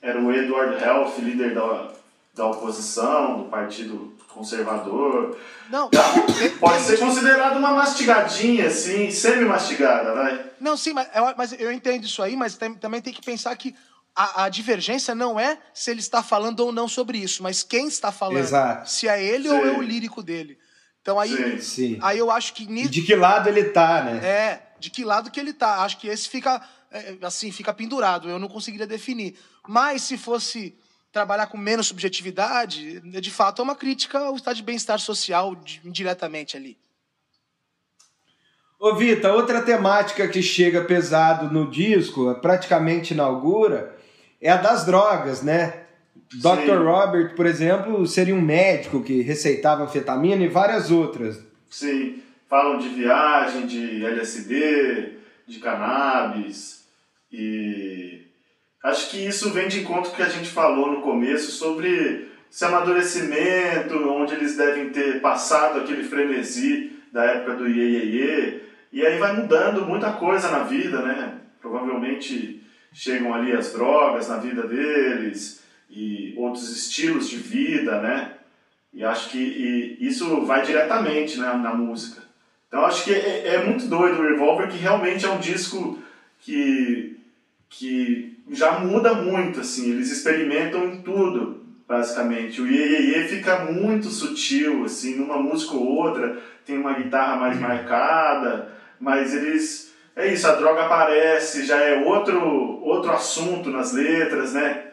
[0.00, 1.92] era o Edward Health, líder da
[2.34, 5.38] da oposição, do Partido Conservador.
[5.68, 5.90] Não,
[6.58, 10.50] pode ser considerado uma mastigadinha, assim, semi-mastigada, vai.
[10.60, 13.54] Não, sim, mas eu, mas eu entendo isso aí, mas tem, também tem que pensar
[13.56, 13.74] que
[14.14, 17.88] a, a, divergência não é se ele está falando ou não sobre isso, mas quem
[17.88, 18.38] está falando.
[18.38, 18.90] Exato.
[18.90, 19.54] Se é ele sim.
[19.54, 20.58] ou é o lírico dele.
[21.00, 21.98] Então aí, sim.
[22.00, 22.90] aí eu acho que nisso.
[22.90, 24.24] De que lado ele tá, né?
[24.24, 25.82] É, de que lado que ele tá.
[25.82, 28.28] Acho que esse fica é, assim, fica pendurado.
[28.28, 29.36] Eu não conseguiria definir.
[29.66, 30.76] Mas se fosse
[31.12, 36.56] trabalhar com menos subjetividade, de fato é uma crítica ao estado de bem-estar social indiretamente
[36.56, 36.78] ali.
[38.80, 43.96] Ô Vita, outra temática que chega pesado no disco, praticamente inaugura,
[44.40, 45.84] é a das drogas, né?
[46.34, 46.82] Dr.
[46.82, 51.38] Robert, por exemplo, seria um médico que receitava anfetamina e várias outras.
[51.68, 55.12] Sim, falam de viagem, de LSD,
[55.46, 56.86] de cannabis
[57.30, 58.21] e
[58.82, 63.96] Acho que isso vem de encontro que a gente falou no começo sobre esse amadurecimento,
[64.08, 68.60] onde eles devem ter passado aquele frenesi da época do Iê, Iê, Iê.
[68.92, 71.38] E aí vai mudando muita coisa na vida, né?
[71.60, 78.32] Provavelmente chegam ali as drogas na vida deles e outros estilos de vida, né?
[78.92, 82.22] E acho que e isso vai diretamente né, na música.
[82.68, 85.98] Então acho que é, é, muito doido o Revolver, que realmente é um disco
[86.40, 87.18] que,
[87.68, 92.60] que já muda muito, assim, eles experimentam em tudo, basicamente.
[92.60, 98.72] O Iê, fica muito sutil, assim, numa música ou outra tem uma guitarra mais marcada,
[99.00, 99.92] mas eles...
[100.14, 102.38] É isso, a droga aparece, já é outro,
[102.82, 104.88] outro assunto nas letras, né?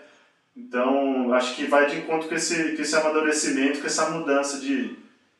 [0.56, 4.96] Então, acho que vai de encontro com esse, com esse amadurecimento, com essa mudança de,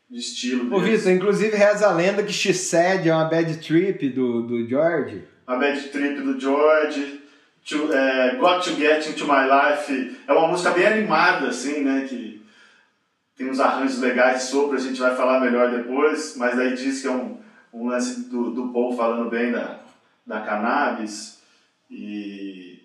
[0.10, 0.74] de estilo.
[0.76, 5.24] Ô, Vitor, inclusive reza a lenda que Said é uma bad trip do, do George.
[5.48, 7.22] Uma bad trip do George.
[7.66, 10.20] To, é, Got to Get Into My Life.
[10.28, 12.06] É uma música bem animada, assim, né?
[12.08, 12.42] Que
[13.36, 17.08] tem uns arranjos legais sobre, a gente vai falar melhor depois, mas daí diz que
[17.08, 17.38] é um,
[17.74, 19.80] um lance do, do Paul falando bem da,
[20.26, 21.40] da cannabis.
[21.90, 22.80] E,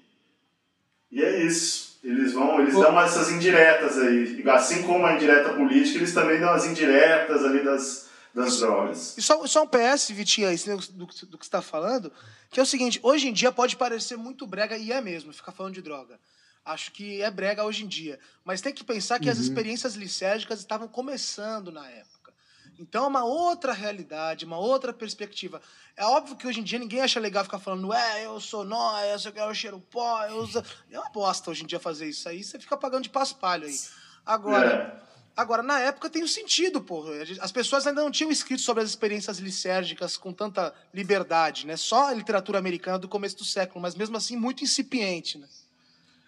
[1.10, 1.98] e é isso.
[2.04, 4.44] Eles vão, eles dão essas indiretas aí.
[4.48, 8.03] Assim como a indireta política, eles também dão as indiretas ali das,
[8.34, 9.16] das drogas.
[9.16, 12.12] E só, só um PS, Vitinho, aí, do, do, que você está falando,
[12.50, 15.52] que é o seguinte, hoje em dia pode parecer muito brega, e é mesmo, ficar
[15.52, 16.18] falando de droga.
[16.64, 18.18] Acho que é brega hoje em dia.
[18.42, 19.32] Mas tem que pensar que uhum.
[19.32, 22.32] as experiências licérgicas estavam começando na época.
[22.78, 25.60] Então é uma outra realidade, uma outra perspectiva.
[25.94, 29.14] É óbvio que hoje em dia ninguém acha legal ficar falando, é, eu sou nóia,
[29.22, 30.64] eu quero cheiro pó, eu uso...
[30.90, 33.78] É uma bosta hoje em dia fazer isso aí, você fica pagando de paspalho aí.
[34.26, 35.13] Agora, é.
[35.36, 37.04] Agora na época tem um sentido, pô.
[37.40, 41.76] As pessoas ainda não tinham escrito sobre as experiências licérgicas com tanta liberdade, né?
[41.76, 45.46] Só a literatura americana do começo do século, mas mesmo assim muito incipiente, né?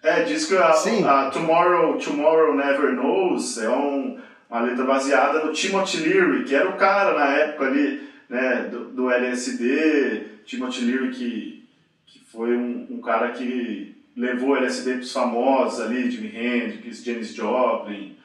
[0.03, 5.53] É, diz que a, a Tomorrow, Tomorrow Never Knows é um uma letra baseada no
[5.53, 11.11] Timothy Leary, que era o cara na época ali, né, do, do LSD, Timothy Leary
[11.11, 11.69] que,
[12.07, 17.05] que foi um, um cara que levou o LSD para os famosos ali, Jimi Hendrix,
[17.05, 18.17] Janis Joplin,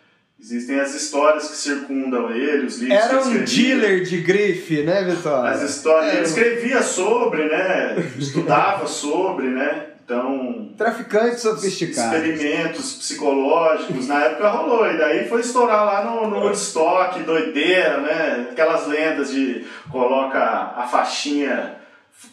[0.42, 5.46] Existem as histórias que circundam ele, os livros Era um dealer de grife, né, Vitor?
[5.46, 6.14] As histórias.
[6.16, 7.96] Ele escrevia sobre, né?
[8.18, 9.86] estudava sobre, né?
[10.04, 10.74] Então.
[10.76, 12.12] Traficantes sofisticados.
[12.12, 14.92] Experimentos psicológicos, na época rolou.
[14.92, 18.48] E daí foi estourar lá no, no Woodstock, doideira, né?
[18.52, 21.76] Aquelas lendas de coloca a faixinha,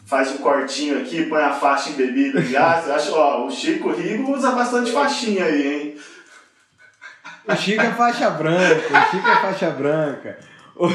[0.07, 2.95] faz um cortinho aqui, põe a faixa em bebida de ácido.
[2.95, 5.97] Acho, ó, o Chico Rigo usa bastante faixinha aí, hein?
[7.49, 10.39] O Chico é faixa branca, o Chico é faixa branca.
[10.77, 10.87] O,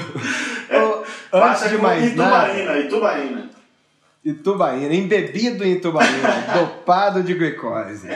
[0.70, 3.50] é, o, antes de mais Itubaína, nada, Itubaína.
[4.24, 8.08] Itubaína, embebido em Itubaína, dopado de glicose.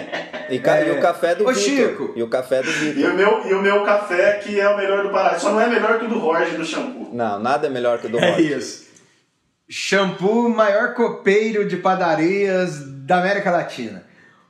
[0.49, 0.77] E, ca...
[0.77, 0.87] é...
[0.87, 1.53] e, o café do Ô.
[1.53, 2.13] Chico.
[2.15, 3.01] E o café do Vitor.
[3.01, 5.37] E o, meu, e o meu café, que é o melhor do Pará.
[5.37, 7.09] Só não é melhor que o do Jorge do shampoo.
[7.11, 8.53] Não, nada é melhor que o do é Jorge.
[8.53, 8.87] É isso.
[9.67, 14.05] Shampoo, maior copeiro de padarias da América Latina.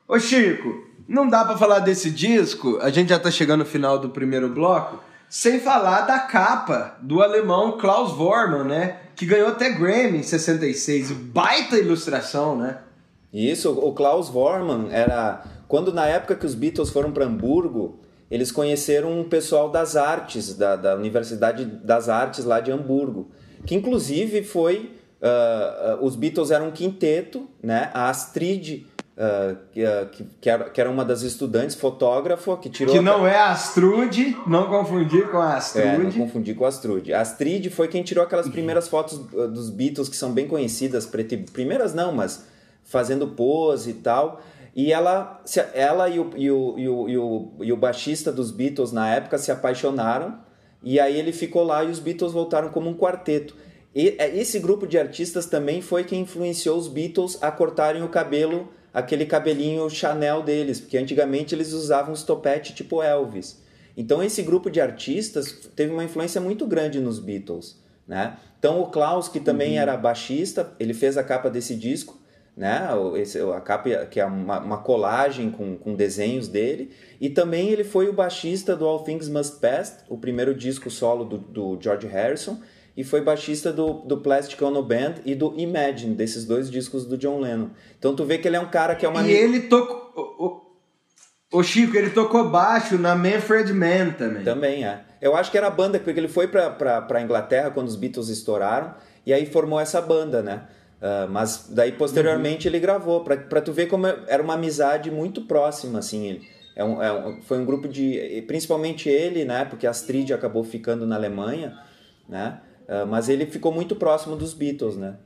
[0.08, 3.98] Ô Chico, não dá para falar desse disco, a gente já tá chegando no final
[3.98, 8.98] do primeiro bloco, sem falar da capa do alemão Klaus Vormann, né?
[9.16, 11.12] Que ganhou até Grammy em 66.
[11.12, 12.80] Baita ilustração, né?
[13.34, 15.44] Isso, o Klaus Vormann era.
[15.68, 18.00] Quando na época que os Beatles foram para Hamburgo,
[18.32, 23.32] eles conheceram um pessoal das artes, da, da Universidade das Artes lá de Hamburgo,
[23.66, 24.98] que inclusive foi.
[25.20, 27.90] Uh, uh, os Beatles eram um quinteto, né?
[27.92, 28.86] A Astrid
[29.18, 30.08] Uh, que, uh,
[30.40, 32.94] que, era, que, era, uma das estudantes, fotógrafo, que tirou.
[32.94, 35.88] Que não é Astrude, não confundir com a Astrude.
[35.88, 37.14] É, não confundir com a Astrude.
[37.16, 41.10] A Astrid foi quem tirou aquelas primeiras fotos uh, dos Beatles que são bem conhecidas,
[41.52, 42.46] primeiras não, mas
[42.84, 44.40] fazendo pose e tal.
[44.76, 45.42] E ela,
[45.74, 49.10] ela e o, e, o, e, o, e, o, e o baixista dos Beatles na
[49.10, 50.38] época se apaixonaram,
[50.84, 53.56] e aí ele ficou lá e os Beatles voltaram como um quarteto.
[53.96, 58.10] E é, esse grupo de artistas também foi quem influenciou os Beatles a cortarem o
[58.10, 63.62] cabelo aquele cabelinho Chanel deles, porque antigamente eles usavam os topete tipo Elvis.
[63.96, 68.38] Então esse grupo de artistas teve uma influência muito grande nos Beatles, né?
[68.58, 69.82] Então o Klaus, que também uhum.
[69.82, 72.20] era baixista, ele fez a capa desse disco,
[72.56, 72.88] né?
[73.18, 76.90] Esse, a capa que é uma, uma, colagem com, com desenhos dele,
[77.22, 81.24] e também ele foi o baixista do All Things Must Pass, o primeiro disco solo
[81.24, 82.60] do, do George Harrison,
[82.98, 87.16] e foi baixista do, do Plastic Ono Band e do Imagine, desses dois discos do
[87.16, 87.70] John Lennon.
[88.00, 89.22] Então tu vê que ele é um cara que é uma...
[89.22, 90.66] E ele tocou...
[91.54, 94.44] O, Chico, ele tocou baixo na Manfred Mann também.
[94.44, 95.02] Também, é.
[95.22, 97.96] Eu acho que era a banda, porque ele foi pra, pra, pra Inglaterra quando os
[97.96, 100.64] Beatles estouraram, e aí formou essa banda, né?
[101.00, 102.74] Uh, mas daí posteriormente uhum.
[102.74, 106.28] ele gravou, pra, pra tu ver como era uma amizade muito próxima, assim.
[106.28, 108.44] Ele, é um, é um, foi um grupo de.
[108.48, 109.64] Principalmente ele, né?
[109.64, 111.80] Porque Astrid acabou ficando na Alemanha,
[112.28, 112.60] né?
[112.88, 115.18] Uh, mas ele ficou muito próximo dos Beatles, né?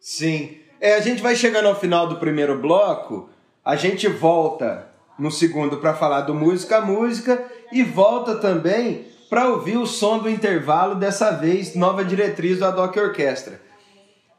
[0.00, 0.58] Sim.
[0.80, 3.28] É, a gente vai chegando ao final do primeiro bloco,
[3.64, 9.48] a gente volta no segundo para falar do música a música e volta também para
[9.48, 13.60] ouvir o som do intervalo, dessa vez nova diretriz do Adoc Orquestra.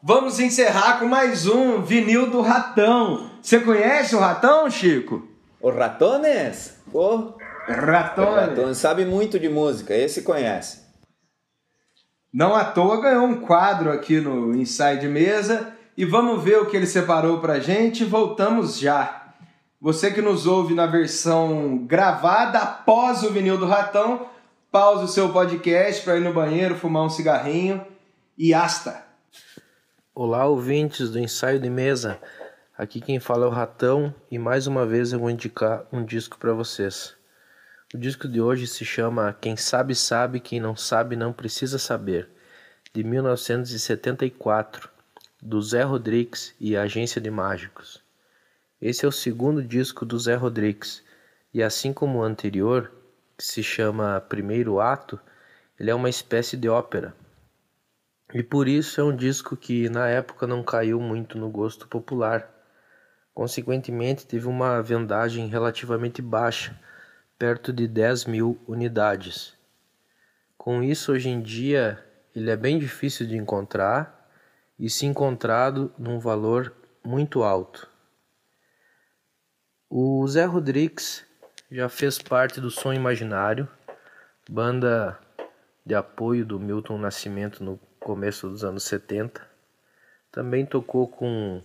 [0.01, 3.29] Vamos encerrar com mais um vinil do Ratão.
[3.41, 5.27] Você conhece o Ratão, Chico?
[5.59, 6.77] O Ratones?
[6.91, 7.33] Pô,
[7.67, 8.49] Ratones.
[8.49, 10.86] Ratones sabe muito de música, esse conhece.
[12.33, 16.75] Não à toa ganhou um quadro aqui no Inside Mesa e vamos ver o que
[16.75, 18.03] ele separou pra gente.
[18.03, 19.33] Voltamos já.
[19.79, 24.27] Você que nos ouve na versão gravada após o vinil do Ratão,
[24.69, 27.85] pausa o seu podcast para ir no banheiro, fumar um cigarrinho
[28.37, 29.05] e asta.
[30.13, 32.19] Olá, ouvintes do Ensaio de Mesa.
[32.77, 36.37] Aqui quem fala é o Ratão e mais uma vez eu vou indicar um disco
[36.37, 37.16] para vocês.
[37.93, 42.27] O disco de hoje se chama Quem Sabe Sabe, Quem Não Sabe Não Precisa Saber,
[42.93, 44.89] de 1974,
[45.41, 48.03] do Zé Rodrigues e a Agência de Mágicos.
[48.81, 51.01] Esse é o segundo disco do Zé Rodrigues
[51.53, 52.91] e assim como o anterior,
[53.37, 55.17] que se chama Primeiro Ato,
[55.79, 57.15] ele é uma espécie de ópera.
[58.33, 62.53] E por isso é um disco que na época não caiu muito no gosto popular.
[63.33, 66.77] Consequentemente, teve uma vendagem relativamente baixa
[67.37, 69.55] perto de 10 mil unidades.
[70.57, 72.03] Com isso, hoje em dia,
[72.35, 74.29] ele é bem difícil de encontrar
[74.77, 76.73] e, se encontrado, num valor
[77.03, 77.87] muito alto.
[79.89, 81.25] O Zé Rodrigues
[81.71, 83.67] já fez parte do Som Imaginário,
[84.49, 85.17] banda
[85.85, 89.45] de apoio do Milton Nascimento no começo dos anos 70.
[90.31, 91.63] Também tocou com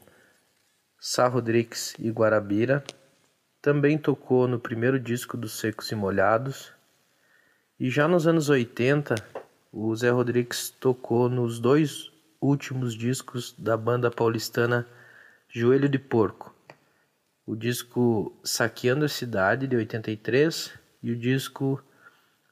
[0.98, 2.84] Sá Rodrigues e Guarabira
[3.62, 6.72] também tocou no primeiro disco dos Secos e Molhados.
[7.78, 9.14] E já nos anos 80,
[9.72, 14.86] o Zé Rodrigues tocou nos dois últimos discos da banda paulistana
[15.48, 16.52] Joelho de Porco.
[17.46, 21.80] O disco Saqueando a Cidade, de 83, e o disco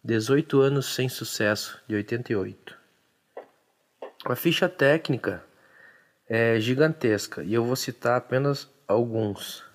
[0.04, 2.76] 18 Anos Sem Sucesso, de 88.
[4.26, 5.42] A ficha técnica
[6.28, 9.69] é gigantesca e eu vou citar apenas alguns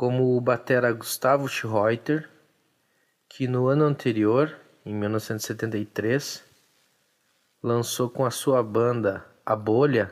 [0.00, 2.26] como o batera Gustavo Schreuter,
[3.28, 6.42] que no ano anterior, em 1973,
[7.62, 10.10] lançou com a sua banda A Bolha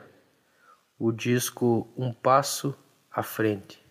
[0.99, 2.77] o disco Um Passo
[3.11, 3.83] à Frente.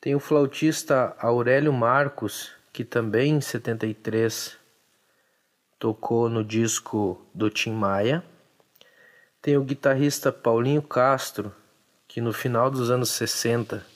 [0.00, 4.58] Tem o flautista Aurélio Marcos, que também em 73
[5.78, 8.24] tocou no disco do Tim Maia.
[9.40, 11.54] Tem o guitarrista Paulinho Castro,
[12.08, 13.91] que no final dos anos 60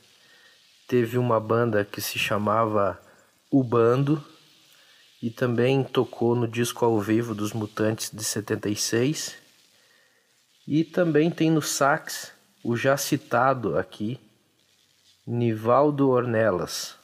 [0.87, 3.01] teve uma banda que se chamava
[3.51, 4.23] O Bando
[5.23, 9.35] e também tocou no disco ao vivo dos Mutantes de 76.
[10.67, 14.21] E também tem no sax o já citado aqui
[15.27, 16.95] Nivaldo Ornelas.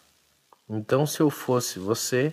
[0.69, 2.33] Então, se eu fosse você,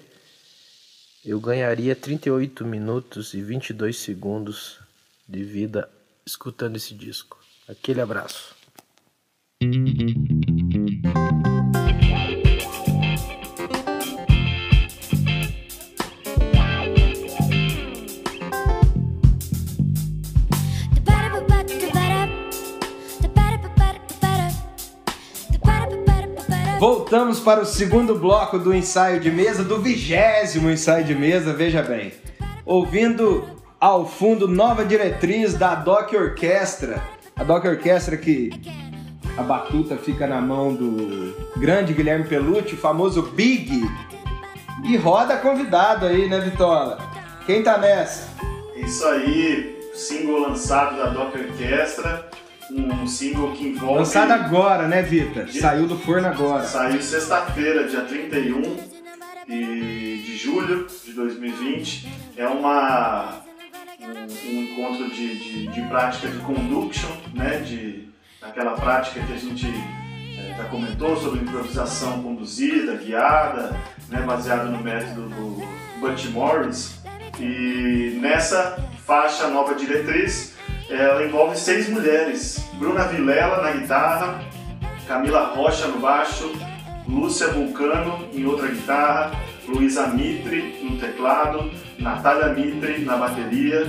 [1.25, 4.79] eu ganharia 38 minutos e 22 segundos
[5.27, 5.89] de vida
[6.25, 7.38] escutando esse disco.
[7.67, 8.55] Aquele abraço.
[26.79, 31.83] Voltamos para o segundo bloco do ensaio de mesa, do vigésimo ensaio de mesa, veja
[31.83, 32.13] bem.
[32.65, 33.45] Ouvindo
[33.77, 37.03] ao fundo nova diretriz da Doc Orquestra.
[37.35, 38.51] A Doc Orquestra que
[39.37, 43.83] a batuta fica na mão do grande Guilherme Pelucci, o famoso Big.
[44.85, 46.97] E roda convidado aí, né, Vitola?
[47.45, 48.29] Quem tá nessa?
[48.77, 52.29] Isso aí, single lançado da Doc Orquestra
[52.71, 53.99] um single que envolve.
[53.99, 55.43] Lançado agora, né, Vita?
[55.45, 55.60] De...
[55.60, 56.63] Saiu do forno agora.
[56.63, 58.62] Saiu sexta-feira, dia 31
[59.47, 62.08] de, de julho de 2020.
[62.38, 63.41] É uma,
[63.99, 67.60] um, um encontro de, de, de, prática de conduction, né?
[67.60, 68.08] De,
[68.41, 73.75] aquela prática que a gente é, já comentou sobre improvisação conduzida, guiada,
[74.08, 75.67] né, baseada no método do
[75.99, 76.99] Butch Morris.
[77.39, 80.54] E nessa faixa nova diretriz,
[80.90, 84.42] ela envolve seis mulheres: Bruna Vilela na guitarra,
[85.08, 86.52] Camila Rocha no baixo,
[87.08, 89.31] Lúcia Vulcano em outra guitarra,
[89.67, 93.85] Luísa Mitre no teclado, Natália Mitre na bateria,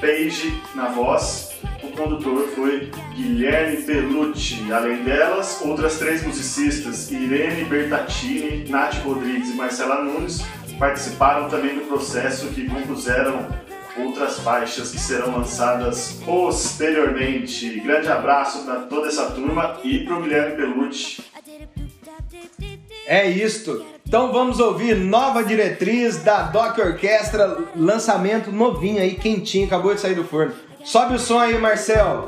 [0.00, 4.72] Paige na voz, o condutor foi Guilherme Pelucci.
[4.72, 10.42] Além delas, outras três musicistas, Irene Bertatini, Nath Rodrigues e Marcela Nunes,
[10.78, 13.46] participaram também do processo que compuseram
[13.98, 17.80] outras faixas que serão lançadas posteriormente.
[17.80, 21.22] Grande abraço para toda essa turma e para o Guilherme Pelucci.
[23.06, 23.84] É isto.
[24.06, 30.14] Então vamos ouvir nova diretriz da Doc Orquestra, lançamento novinho aí, quentinho, acabou de sair
[30.14, 30.52] do forno.
[30.84, 32.26] Sobe o som aí, Marcel.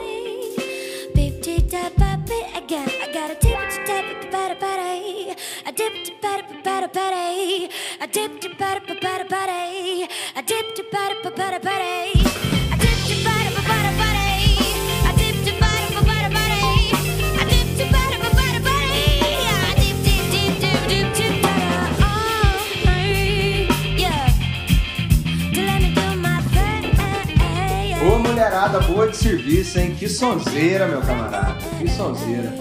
[28.05, 29.95] Ô mulherada boa de serviço, hein?
[29.99, 31.57] Que sonzeira, meu camarada.
[31.79, 32.53] Que sonzeira.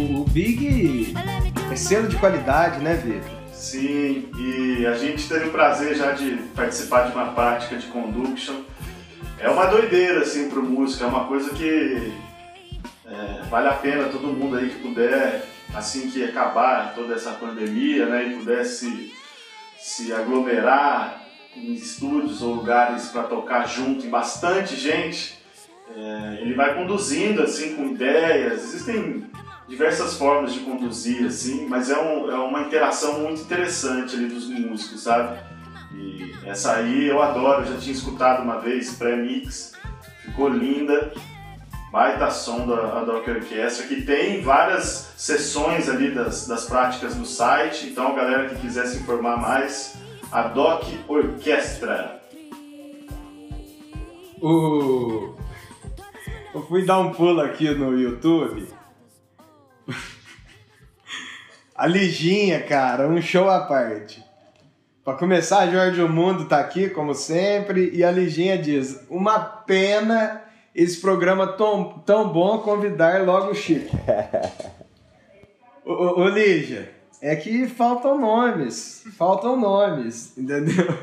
[0.00, 1.12] O, o Big
[1.72, 3.30] é selo de qualidade, né, Vitor?
[3.52, 8.62] Sim, e a gente teve o prazer já de participar de uma prática de conduction.
[9.38, 12.12] É uma doideira, assim, pro músico, é uma coisa que
[13.06, 18.06] é, vale a pena todo mundo aí que puder, assim que acabar toda essa pandemia,
[18.06, 19.12] né, e pudesse
[19.80, 21.22] se aglomerar
[21.56, 25.38] em estúdios ou lugares para tocar junto em bastante gente,
[25.94, 28.64] é, ele vai conduzindo assim com ideias.
[28.64, 29.24] Existem
[29.72, 34.46] diversas formas de conduzir assim, mas é, um, é uma interação muito interessante ali dos
[34.46, 35.40] músicos, sabe?
[35.94, 39.72] E essa aí eu adoro, eu já tinha escutado uma vez pré-mix,
[40.24, 41.10] ficou linda.
[41.90, 47.88] Baita som da, da Orquestra, que tem várias sessões ali das, das práticas no site,
[47.88, 49.94] então a galera que quiser se informar mais,
[50.30, 52.22] a Doc Orquestra.
[54.40, 55.34] O...
[56.54, 58.66] Eu fui dar um pulo aqui no YouTube.
[61.74, 64.22] A Liginha, cara, um show à parte.
[65.04, 70.42] Para começar, Jorge O Mundo tá aqui, como sempre, e a Liginha diz: Uma pena
[70.74, 73.96] esse programa tão, tão bom convidar logo o Chico.
[75.84, 80.96] ô, ô, ô Lígia, é que faltam nomes, faltam nomes, entendeu?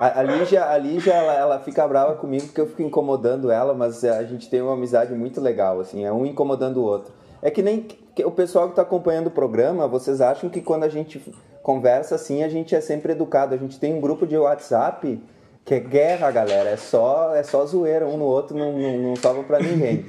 [0.00, 3.74] A, a Lígia, a Lígia ela, ela fica brava comigo porque eu fico incomodando ela,
[3.74, 7.12] mas a gente tem uma amizade muito legal, assim, é um incomodando o outro.
[7.42, 10.84] É que nem que o pessoal que está acompanhando o programa, vocês acham que quando
[10.84, 11.20] a gente
[11.62, 13.54] conversa assim, a gente é sempre educado.
[13.54, 15.20] A gente tem um grupo de WhatsApp
[15.64, 16.70] que é guerra, galera.
[16.70, 20.06] É só, é só zoeira, um no outro, não, não, não salva pra ninguém.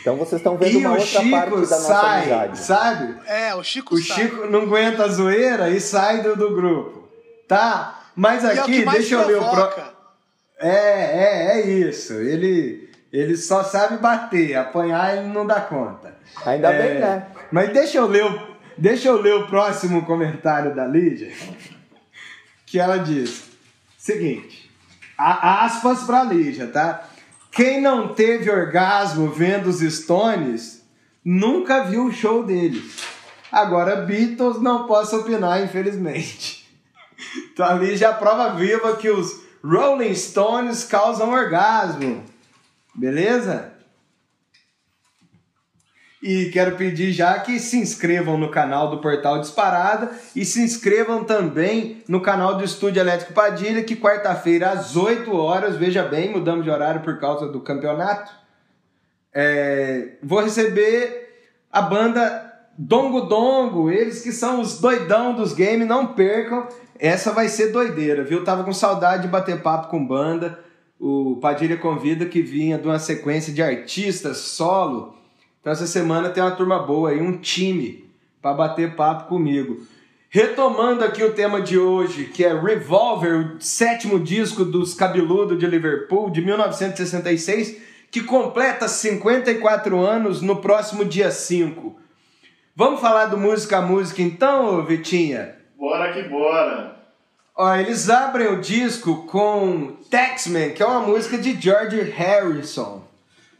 [0.00, 2.58] Então vocês estão vendo E uma outra Chico parte da nossa sai, amizade.
[2.58, 3.16] sabe?
[3.26, 4.20] É, o Chico O sabe.
[4.22, 7.08] Chico não aguenta a zoeira e sai do, do grupo.
[7.48, 8.04] Tá?
[8.14, 9.82] Mas é aqui, mais deixa eu ler o pro...
[10.60, 12.12] É, é, é isso.
[12.14, 16.09] Ele, ele só sabe bater, apanhar ele não dá conta.
[16.46, 17.26] Ainda É, bem, né?
[17.52, 21.32] Mas deixa eu ler o, deixa eu ler o próximo comentário da Lídia,
[22.66, 23.44] que ela diz:
[23.98, 24.70] seguinte,
[25.18, 27.04] a- aspas pra Lídia, tá?
[27.50, 30.82] Quem não teve orgasmo vendo os Stones
[31.24, 32.96] nunca viu o show deles.
[33.50, 36.58] Agora, Beatles não posso opinar, infelizmente.
[37.52, 42.24] Então a Lígia é a prova viva que os Rolling Stones causam orgasmo.
[42.94, 43.69] Beleza?
[46.22, 51.24] E quero pedir já que se inscrevam no canal do Portal Disparada e se inscrevam
[51.24, 56.64] também no canal do Estúdio Elétrico Padilha, que quarta-feira às 8 horas, veja bem, mudamos
[56.64, 58.30] de horário por causa do campeonato.
[59.32, 61.28] É, vou receber
[61.72, 66.68] a banda Dongo Dongo, eles que são os doidão dos games, não percam.
[66.98, 68.44] Essa vai ser doideira, viu?
[68.44, 70.58] Tava com saudade de bater papo com banda.
[70.98, 75.19] O Padilha convida que vinha de uma sequência de artistas solo.
[75.60, 78.08] Então essa semana tem uma turma boa aí, um time
[78.40, 79.86] para bater papo comigo.
[80.30, 85.66] Retomando aqui o tema de hoje, que é Revolver, o sétimo disco dos Cabeludo de
[85.66, 87.76] Liverpool, de 1966,
[88.10, 91.98] que completa 54 anos no próximo dia 5.
[92.74, 95.56] Vamos falar do música a música então, Vitinha?
[95.76, 96.96] Bora que bora!
[97.54, 103.04] Ó, eles abrem o disco com Taxman, que é uma música de George Harrison.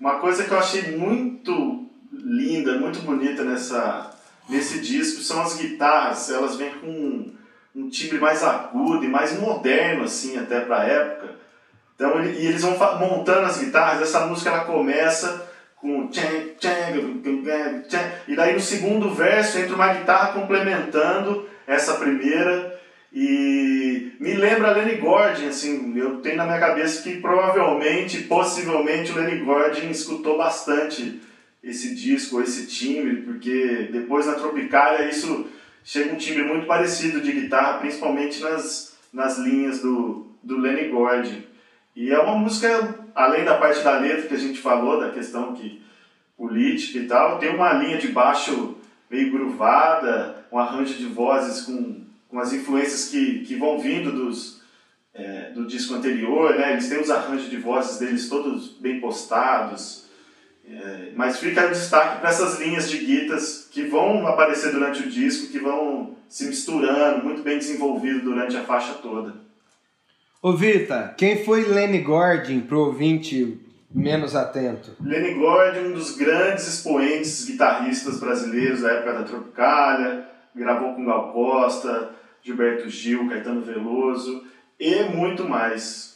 [0.00, 1.89] Uma coisa que eu achei muito
[2.24, 4.10] linda, muito bonita nessa,
[4.48, 6.30] nesse disco são as guitarras.
[6.30, 7.34] Elas vêm com um,
[7.74, 11.34] um timbre mais agudo e mais moderno, assim, até pra época.
[11.94, 14.02] Então, e eles vão montando as guitarras.
[14.02, 20.32] Essa música ela começa com tchan, tchan, e daí no segundo verso entra uma guitarra
[20.32, 22.78] complementando essa primeira
[23.12, 29.16] E me lembra Lenny Gordon, assim, eu tenho na minha cabeça que provavelmente, possivelmente, o
[29.16, 31.20] Lenny Gordon escutou bastante
[31.62, 35.46] esse disco, esse timbre, porque depois na Tropicália isso
[35.84, 41.42] chega um timbre muito parecido de guitarra, principalmente nas, nas linhas do, do Lenny Gordon.
[41.94, 45.54] E é uma música, além da parte da letra que a gente falou, da questão
[45.54, 45.82] que
[46.36, 48.76] política e tal, tem uma linha de baixo
[49.10, 54.62] meio gruvada, um arranjo de vozes com, com as influências que, que vão vindo dos,
[55.12, 56.72] é, do disco anterior, né?
[56.72, 59.99] Eles têm os arranjos de vozes deles todos bem postados,
[60.72, 65.10] é, mas fica o destaque para essas linhas de guitas que vão aparecer durante o
[65.10, 69.34] disco, que vão se misturando, muito bem desenvolvido durante a faixa toda.
[70.40, 73.60] Ô Vita, quem foi Lenny Gordon pro ouvinte
[73.92, 74.96] menos atento?
[75.00, 81.32] Lenny Gordon, um dos grandes expoentes guitarristas brasileiros da época da Tropicália, gravou com Gal
[81.32, 84.44] Costa, Gilberto Gil, Caetano Veloso
[84.78, 86.09] e muito mais.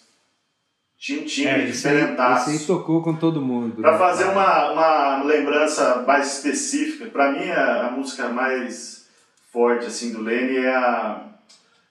[1.05, 2.49] Tinha um time É, diferentaço.
[2.49, 3.83] aí tocou com todo mundo.
[3.83, 3.99] Para né?
[3.99, 9.07] fazer uma, uma lembrança mais específica, para mim a, a música mais
[9.53, 11.27] forte assim do Lenny é a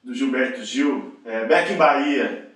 [0.04, 2.50] do Gilberto Gil, é Back in Bahia.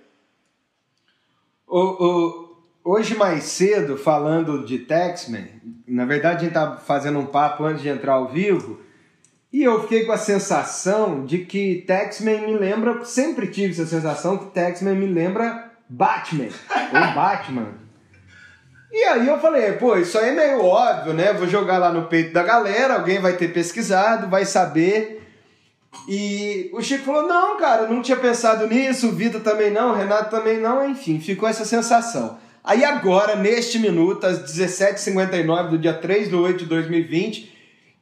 [1.64, 5.46] O, o- hoje mais cedo, falando de Taxman,
[5.86, 8.80] na verdade a gente tá fazendo um papo antes de entrar ao vivo,
[9.52, 14.36] e eu fiquei com a sensação de que Taxman me lembra, sempre tive essa sensação
[14.38, 16.48] que Taxman me lembra Batman,
[16.92, 17.68] ou Batman.
[18.90, 21.32] E aí eu falei, pô, isso aí é meio óbvio, né?
[21.32, 25.18] Vou jogar lá no peito da galera, alguém vai ter pesquisado, vai saber.
[26.08, 29.94] E o Chico falou: não, cara, não tinha pensado nisso, o Vitor também não, o
[29.94, 32.38] Renato também não, enfim, ficou essa sensação.
[32.62, 37.52] Aí agora, neste minuto, às 17h59 do dia 3 de 8 de 2020,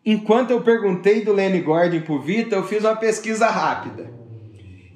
[0.04, 4.10] enquanto eu perguntei do Lenny Gordon pro Vitor, eu fiz uma pesquisa rápida.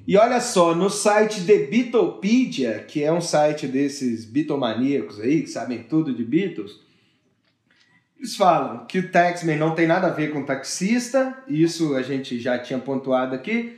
[0.07, 5.49] E olha só, no site The Beatlepedia, que é um site desses Beatlemaníacos aí, que
[5.49, 6.79] sabem tudo de Beatles,
[8.17, 12.39] eles falam que o taxman não tem nada a ver com taxista, isso a gente
[12.39, 13.77] já tinha pontuado aqui.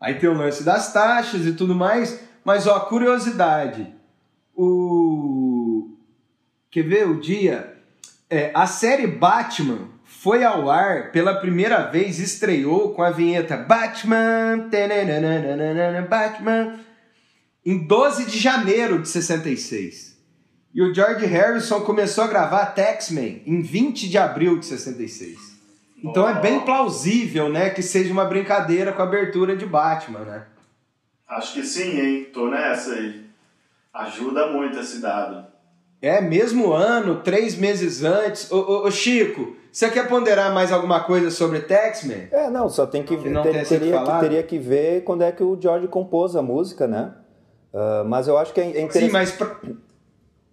[0.00, 3.92] Aí tem o lance das taxas e tudo mais, mas ó, curiosidade.
[4.54, 5.96] O
[6.70, 7.76] quer ver o dia?
[8.28, 9.93] É, a série Batman
[10.24, 14.70] foi ao ar pela primeira vez, estreou com a vinheta Batman,
[16.08, 16.80] Batman,
[17.62, 20.16] em 12 de janeiro de 66.
[20.72, 25.36] E o George Harrison começou a gravar Taxman em 20 de abril de 66.
[26.02, 30.46] Então é bem plausível, né, que seja uma brincadeira com a abertura de Batman, né?
[31.28, 32.28] Acho que sim, hein?
[32.32, 33.26] Tô nessa aí.
[33.92, 35.46] Ajuda muito esse dado.
[36.00, 38.50] É, mesmo ano, três meses antes.
[38.50, 42.28] Ô, ô, ô, Chico, você quer ponderar mais alguma coisa sobre Taxman?
[42.30, 43.42] É, não, só tem que Que ver.
[43.42, 47.12] ter- teria, que, teria que ver quando é que o George compôs a música, né?
[47.74, 49.12] Ah, mas eu acho que é, é Sim, interessante.
[49.12, 49.56] mas pra-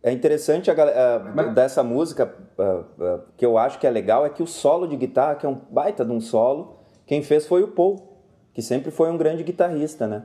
[0.03, 4.25] É interessante a, a- Mas- dessa música, ah, ah, que eu acho que é legal,
[4.25, 7.45] é que o solo de guitarra, que é um baita de um solo, quem fez
[7.45, 8.17] foi o Paul,
[8.51, 10.23] que sempre foi um grande guitarrista, né?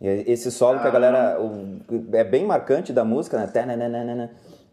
[0.00, 1.38] E Esse solo que a galera.
[1.38, 1.78] o-
[2.12, 3.50] é bem marcante da música, né?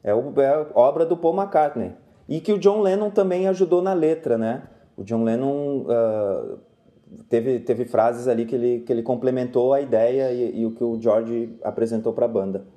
[0.01, 1.91] É, é a obra do Paul McCartney.
[2.29, 4.61] E que o John Lennon também ajudou na letra, né?
[4.95, 6.57] O John Lennon ah,
[7.27, 10.83] teve, teve frases ali que ele, que ele complementou a ideia e, e o que
[10.83, 12.67] o George apresentou para a banda.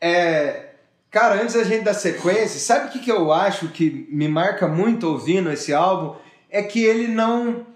[0.00, 0.70] É,
[1.10, 4.66] cara, antes da gente dar sequência, sabe o que, que eu acho que me marca
[4.66, 6.16] muito ouvindo esse álbum?
[6.48, 7.66] É que ele não.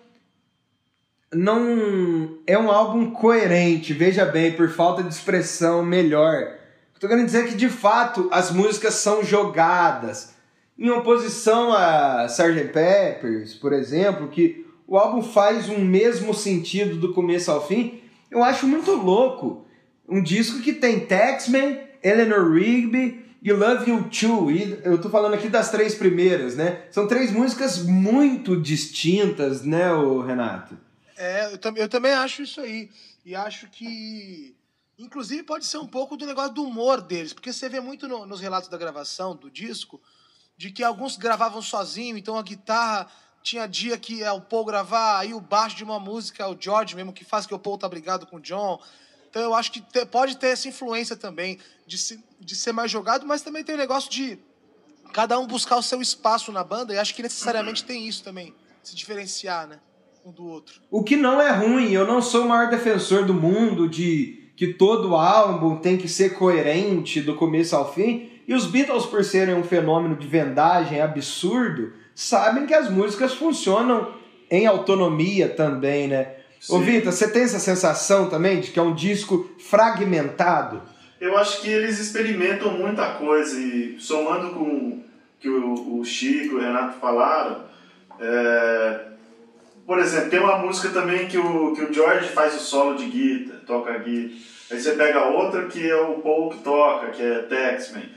[1.32, 6.59] Não é um álbum coerente, veja bem, por falta de expressão melhor.
[7.00, 10.34] Estou querendo dizer que de fato as músicas são jogadas.
[10.78, 12.72] Em oposição a Sgt.
[12.74, 18.44] Peppers, por exemplo, que o álbum faz um mesmo sentido do começo ao fim, eu
[18.44, 19.64] acho muito louco.
[20.06, 24.50] Um disco que tem Taxman, Eleanor Rigby e Love You Too.
[24.50, 26.82] E eu tô falando aqui das três primeiras, né?
[26.90, 30.76] São três músicas muito distintas, né, ô Renato?
[31.16, 32.90] É, eu, eu também acho isso aí.
[33.24, 34.54] E acho que.
[35.04, 38.26] Inclusive pode ser um pouco do negócio do humor deles, porque você vê muito no-
[38.26, 40.00] nos relatos da gravação do disco
[40.56, 43.06] de que alguns gravavam sozinho, então a guitarra
[43.42, 46.56] tinha dia que é o Paul gravar, aí o baixo de uma música é o
[46.58, 48.78] George mesmo que faz que o Paul tá brigado com o John.
[49.30, 52.90] Então eu acho que te- pode ter essa influência também de, se- de ser mais
[52.90, 54.38] jogado, mas também tem o negócio de
[55.14, 58.54] cada um buscar o seu espaço na banda, e acho que necessariamente tem isso também,
[58.82, 59.80] se diferenciar, né?
[60.24, 60.82] Um do outro.
[60.90, 64.74] O que não é ruim, eu não sou o maior defensor do mundo de que
[64.74, 68.28] todo álbum tem que ser coerente do começo ao fim.
[68.46, 74.12] E os Beatles, por serem um fenômeno de vendagem absurdo, sabem que as músicas funcionam
[74.50, 76.34] em autonomia também, né?
[76.68, 76.82] Ô Sim.
[76.82, 80.82] Vitor, você tem essa sensação também de que é um disco fragmentado?
[81.18, 85.04] Eu acho que eles experimentam muita coisa e somando com o
[85.40, 87.64] que o, o Chico e o Renato falaram,
[88.20, 89.06] é,
[89.90, 93.06] por exemplo, tem uma música também que o, que o George faz o solo de
[93.06, 94.40] guitarra, toca guitarra.
[94.70, 98.08] Aí você pega outra que é o Paul que toca, que é Taxman.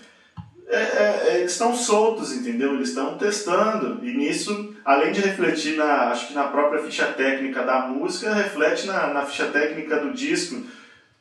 [0.67, 2.76] É, é, é, eles estão soltos, entendeu?
[2.76, 4.05] Eles estão testando.
[4.05, 8.86] E nisso, além de refletir na, acho que na própria ficha técnica da música, reflete
[8.86, 10.61] na, na ficha técnica do disco,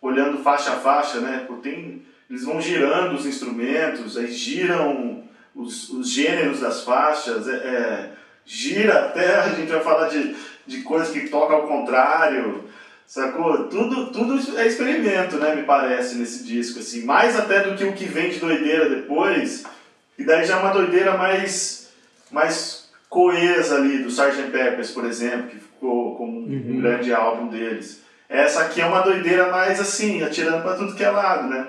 [0.02, 1.44] olhando faixa a faixa, né?
[1.46, 5.24] Porque tem, eles vão girando os instrumentos, aí giram
[5.54, 10.36] os, os gêneros das faixas, é, é, gira até, a gente vai falar de,
[10.66, 12.64] de coisas que tocam ao contrário,
[13.06, 13.64] sacou?
[13.68, 17.92] Tudo, tudo é experimento, né, me parece, nesse disco, assim, mais até do que o
[17.92, 19.64] que vem de doideira depois,
[20.18, 21.90] e daí já é uma doideira mais,
[22.30, 24.50] mais coesa ali, do Sgt.
[24.50, 28.00] Peppers, por exemplo, que ficou como um grande álbum deles.
[28.28, 31.66] Essa aqui é uma doideira mais assim, atirando pra tudo que é lado, né?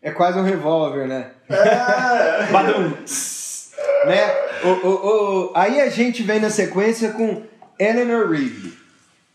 [0.00, 1.32] É quase um revólver, né?
[1.48, 2.90] É, Badum.
[4.06, 4.45] né?
[4.66, 7.44] O, o, o, aí a gente vem na sequência com
[7.78, 8.72] Eleanor Rigby.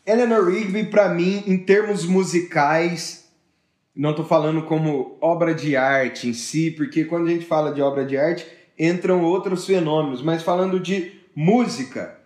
[0.06, 3.30] Eleanor Rigby, pra mim, em termos musicais,
[3.96, 7.82] não tô falando como obra de arte em si, porque quando a gente fala de
[7.82, 8.46] obra de arte,
[8.78, 12.18] entram outros fenômenos, mas falando de música,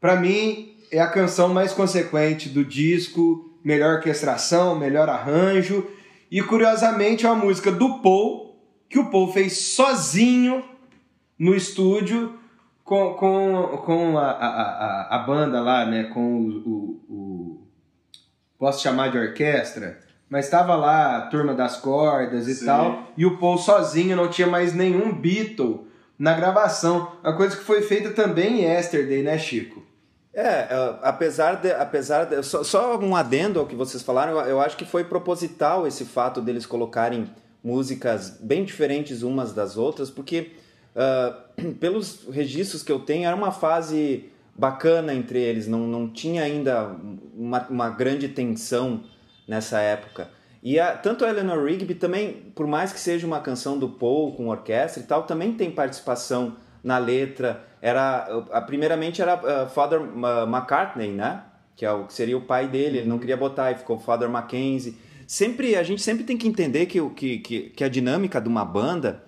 [0.00, 5.84] pra mim é a canção mais consequente do disco, melhor orquestração, melhor arranjo,
[6.30, 8.56] e curiosamente é uma música do Paul,
[8.88, 10.62] que o Paul fez sozinho
[11.38, 12.34] no estúdio
[12.84, 16.04] com, com, com a, a, a, a banda lá, né?
[16.04, 17.62] Com o, o, o-
[18.58, 20.00] Posso chamar de orquestra?
[20.28, 22.66] Mas estava lá a turma das cordas e Sim.
[22.66, 25.86] tal, e o Paul sozinho, não tinha mais nenhum Beatle
[26.18, 27.12] na gravação.
[27.22, 29.82] Uma coisa que foi feita também em Yesterday, né, Chico?
[30.34, 31.70] É, é, apesar de.
[31.72, 35.04] Apesar de só, só um adendo ao que vocês falaram, eu, eu acho que foi
[35.04, 37.30] proposital esse fato deles colocarem
[37.64, 40.52] músicas bem diferentes umas das outras, porque
[40.96, 41.44] ah,
[41.80, 46.96] pelos registros que eu tenho, era uma fase bacana entre eles, não, não tinha ainda
[47.36, 49.04] uma, uma grande tensão
[49.46, 50.28] nessa época.
[50.60, 54.34] E a, tanto a Eleanor Rigby também, por mais que seja uma canção do Paul
[54.34, 57.64] com orquestra e tal, também tem participação na letra.
[57.80, 61.44] Era a, primeiramente era uh, Father uh, McCartney, né?
[61.76, 62.98] Que é o que seria o pai dele.
[62.98, 64.98] Ele não queria botar e ficou Father Mackenzie.
[65.28, 68.64] Sempre a gente sempre tem que entender que que, que, que a dinâmica de uma
[68.64, 69.22] banda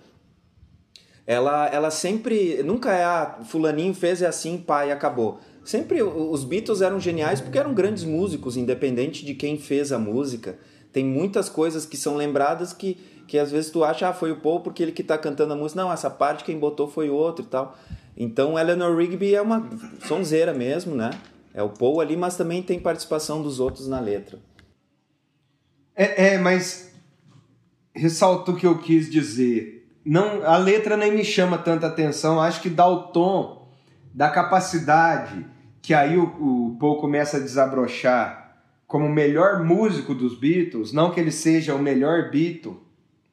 [1.31, 5.39] ela, ela sempre nunca é ah, fulaninho fez é assim, pai, acabou.
[5.63, 10.59] Sempre os Beatles eram geniais porque eram grandes músicos, independente de quem fez a música.
[10.91, 12.97] Tem muitas coisas que são lembradas que,
[13.29, 15.55] que às vezes tu acha, ah, foi o Paul porque ele que tá cantando a
[15.55, 15.81] música.
[15.81, 17.77] Não, essa parte quem botou foi o outro e tal.
[18.17, 19.69] Então Eleanor Rigby é uma
[20.05, 21.11] sonzeira mesmo, né?
[21.53, 24.37] É o Paul ali, mas também tem participação dos outros na letra.
[25.95, 26.91] É, é, mas
[27.95, 29.80] ressalto o que eu quis dizer.
[30.03, 32.41] Não, a letra nem me chama tanta atenção.
[32.41, 33.69] Acho que dá o tom
[34.13, 35.45] da capacidade
[35.81, 40.93] que aí o, o Paul começa a desabrochar como o melhor músico dos Beatles.
[40.93, 42.79] Não que ele seja o melhor Beatle,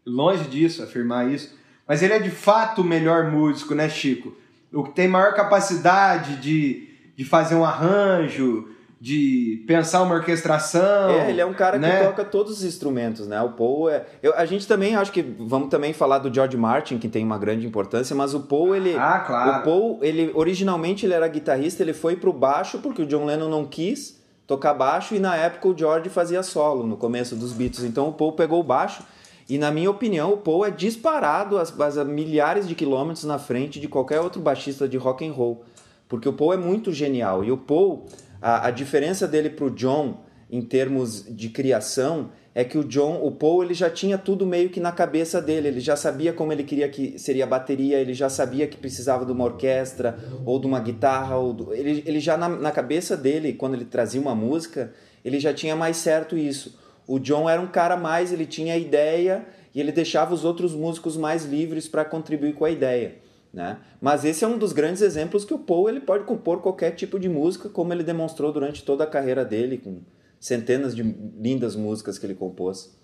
[0.07, 1.57] longe disso, afirmar isso.
[1.87, 4.35] Mas ele é de fato o melhor músico, né, Chico?
[4.73, 8.69] O que tem maior capacidade de, de fazer um arranjo,
[9.01, 11.11] de pensar uma orquestração.
[11.11, 12.01] É, ele é um cara né?
[12.01, 13.41] que toca todos os instrumentos, né?
[13.41, 14.05] O Paul é.
[14.23, 17.39] Eu, a gente também acho que vamos também falar do George Martin, que tem uma
[17.39, 18.97] grande importância, mas o Paul, ele.
[18.97, 19.61] Ah, claro.
[19.61, 23.49] O Paul, ele originalmente ele era guitarrista, ele foi pro baixo porque o John Lennon
[23.49, 24.19] não quis
[24.49, 27.85] tocar baixo e na época o George fazia solo no começo dos Beatles.
[27.85, 29.05] Então o Paul pegou o baixo
[29.49, 33.79] e na minha opinião o Paul é disparado as, as milhares de quilômetros na frente
[33.79, 35.63] de qualquer outro baixista de rock and roll,
[36.09, 38.07] porque o Paul é muito genial e o Paul
[38.41, 40.21] a, a diferença dele pro John
[40.51, 44.69] em termos de criação é que o John, o Paul, ele já tinha tudo meio
[44.71, 48.13] que na cabeça dele, ele já sabia como ele queria que seria a bateria, ele
[48.15, 52.19] já sabia que precisava de uma orquestra ou de uma guitarra, ou do- ele, ele
[52.19, 54.93] já na, na cabeça dele, quando ele trazia uma música,
[55.25, 56.77] ele já tinha mais certo isso.
[57.07, 61.17] O John era um cara mais, ele tinha ideia e ele deixava os outros músicos
[61.17, 63.17] mais livres para contribuir com a ideia.
[63.59, 63.77] Né?
[64.01, 67.19] Mas esse é um dos grandes exemplos que o Paul ele pode compor qualquer tipo
[67.19, 70.01] de música, como ele demonstrou durante toda a carreira dele, com
[70.39, 72.97] centenas de lindas músicas que ele compôs.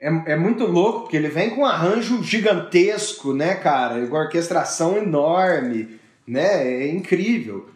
[0.00, 4.06] É, é muito louco, porque ele vem com um arranjo gigantesco, né, cara?
[4.06, 6.84] Com orquestração enorme, né?
[6.84, 7.68] É incrível.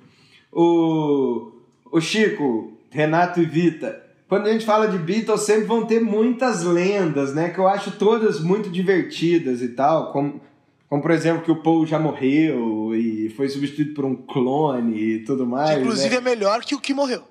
[0.52, 1.50] O,
[1.90, 6.62] o Chico, Renato e Vita, quando a gente fala de Beatles, sempre vão ter muitas
[6.62, 7.50] lendas, né?
[7.50, 10.40] Que eu acho todas muito divertidas e tal, como,
[10.88, 15.24] como por exemplo que o Paul já morreu e foi substituído por um clone e
[15.24, 15.76] tudo mais.
[15.76, 16.16] Que inclusive né?
[16.16, 17.24] é melhor que o que morreu.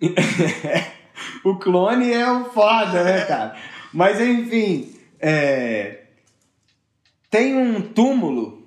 [1.44, 3.56] o clone é o foda, né, cara?
[3.92, 6.04] Mas enfim, é...
[7.30, 8.60] tem um túmulo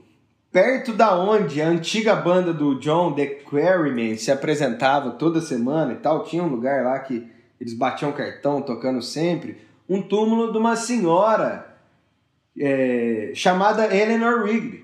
[0.52, 5.96] perto da onde a antiga banda do John The Quarrymen se apresentava toda semana e
[5.96, 6.24] tal.
[6.24, 7.28] Tinha um lugar lá que
[7.60, 9.58] eles batiam cartão tocando sempre.
[9.90, 11.73] Um túmulo de uma senhora
[12.60, 13.32] é...
[13.36, 14.84] chamada Eleanor Rigby.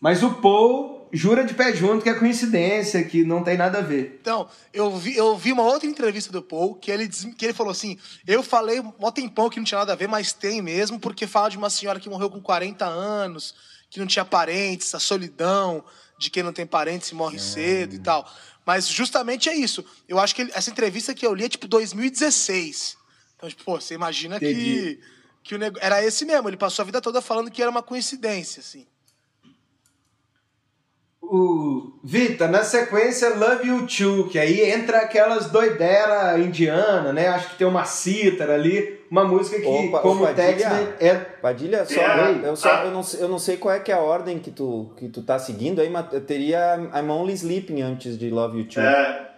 [0.00, 3.82] Mas o Paul jura de pé junto que é coincidência, que não tem nada a
[3.82, 4.18] ver.
[4.22, 7.52] Então, eu vi, eu vi uma outra entrevista do Paul que ele, diz- que ele
[7.52, 10.98] falou assim: eu falei mó tempão que não tinha nada a ver, mas tem mesmo,
[11.00, 13.54] porque fala de uma senhora que morreu com 40 anos,
[13.90, 15.84] que não tinha parentes, a solidão
[16.18, 18.30] de quem não tem parentes e morre cedo e tal.
[18.64, 19.84] Mas justamente é isso.
[20.08, 22.96] Eu acho que ele- essa entrevista que eu li é tipo 2016.
[23.36, 24.54] Então, tipo, pô, você imagina Entendi.
[24.54, 25.00] que
[25.54, 25.78] o nego...
[25.80, 26.48] era esse mesmo.
[26.48, 28.86] Ele passou a vida toda falando que era uma coincidência, assim.
[31.22, 37.28] O Vita, na sequência Love You Too, que aí entra aquelas doideira indiana, né?
[37.28, 40.96] Acho que tem uma cítara ali, uma música que, Opa, como Tex Padilha.
[40.98, 42.84] é Padilha, só, É, eu, só ah.
[42.86, 45.08] eu, não, sei- eu não sei qual é que é a ordem que tu, que
[45.08, 48.82] tu tá seguindo aí, mas eu teria I'm Only Sleeping antes de Love You Too.
[48.82, 49.29] É,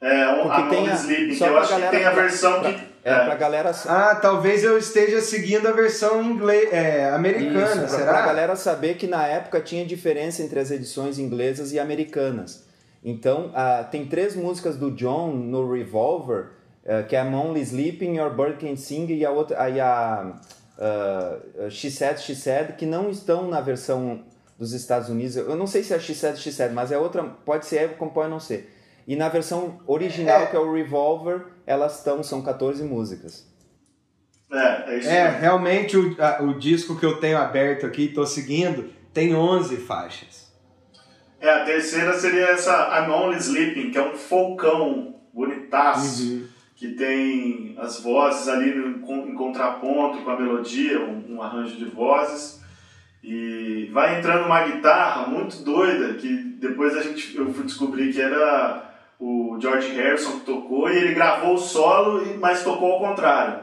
[0.00, 2.10] é um, Porque a tem a- Sleeping, que eu pra acho que galera- tem a
[2.10, 2.90] versão pra- que...
[3.02, 3.70] É, pra galera...
[3.86, 8.12] Ah, talvez eu esteja seguindo a versão inglês, é, americana, Isso, pra, será?
[8.12, 12.66] pra galera saber que na época tinha diferença entre as edições inglesas e americanas.
[13.02, 16.48] Então, ah, tem três músicas do John no Revolver,
[16.84, 20.34] eh, que é I'm Only Sleeping, Your Bird Can Sing e a outra, aí a
[20.78, 21.38] ah,
[21.70, 24.22] She Said, She Said, que não estão na versão
[24.58, 25.36] dos Estados Unidos.
[25.36, 28.10] Eu não sei se é She Said, She Said, mas é outra, pode ser, como
[28.10, 28.76] pode não ser.
[29.06, 30.46] E na versão original, É.
[30.46, 33.46] que é o Revolver, elas estão, são 14 músicas.
[34.52, 35.40] É, é isso É, mesmo.
[35.40, 40.50] realmente o, a- o disco que eu tenho aberto aqui, tô seguindo, tem 11 faixas.
[41.40, 46.46] É, a terceira seria essa I'm Only Sleeping, que é um folcão bonitaço, Uhum.
[46.76, 52.60] que tem as vozes ali em contraponto com a melodia, um, um arranjo de vozes.
[53.22, 56.28] E vai entrando uma guitarra muito doida, que
[56.58, 58.89] depois a gente, eu fui descobrir que era
[59.20, 63.60] o George Harrison que tocou, e ele gravou o solo, mas tocou ao contrário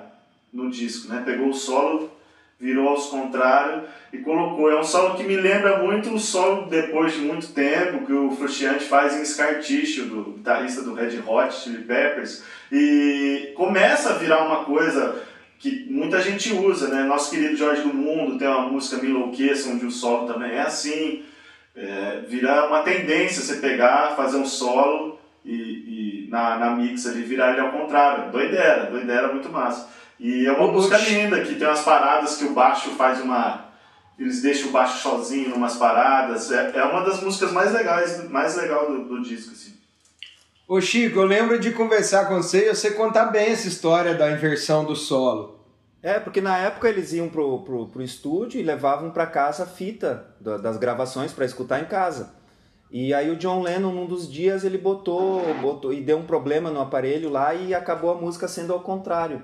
[0.53, 1.23] no disco, né?
[1.25, 2.11] Pegou o solo,
[2.59, 3.83] virou aos contrários
[4.13, 4.69] e colocou.
[4.69, 8.31] É um solo que me lembra muito o solo depois de muito tempo que o
[8.31, 14.17] Frusciante faz em Scar Tissue, do guitarrista do Red Hot Chili Peppers, e começa a
[14.17, 15.23] virar uma coisa
[15.59, 17.03] que muita gente usa, né?
[17.03, 20.61] Nosso querido Jorge do Mundo tem uma música Me Enlouqueça, onde o solo também é
[20.61, 21.23] assim.
[21.75, 25.16] É, virar uma tendência você pegar, fazer um solo
[25.47, 28.31] e, e na, na mix ali virar ele ao contrário.
[28.31, 29.87] Doideira, doideira muito massa.
[30.19, 33.65] E é uma música linda, que tem umas paradas que o baixo faz uma.
[34.19, 36.51] Eles deixam o baixo sozinho numas paradas.
[36.51, 39.75] É, é uma das músicas mais legais, mais legal do, do disco, assim.
[40.67, 44.29] Ô Chico, eu lembro de conversar com você e você contar bem essa história da
[44.31, 45.55] inversão do solo.
[46.03, 49.67] É, porque na época eles iam pro, pro, pro estúdio e levavam pra casa a
[49.67, 52.35] fita da- das gravações pra escutar em casa.
[52.89, 56.69] E aí o John Lennon, num dos dias, ele botou, botou e deu um problema
[56.71, 59.41] no aparelho lá e acabou a música sendo ao contrário.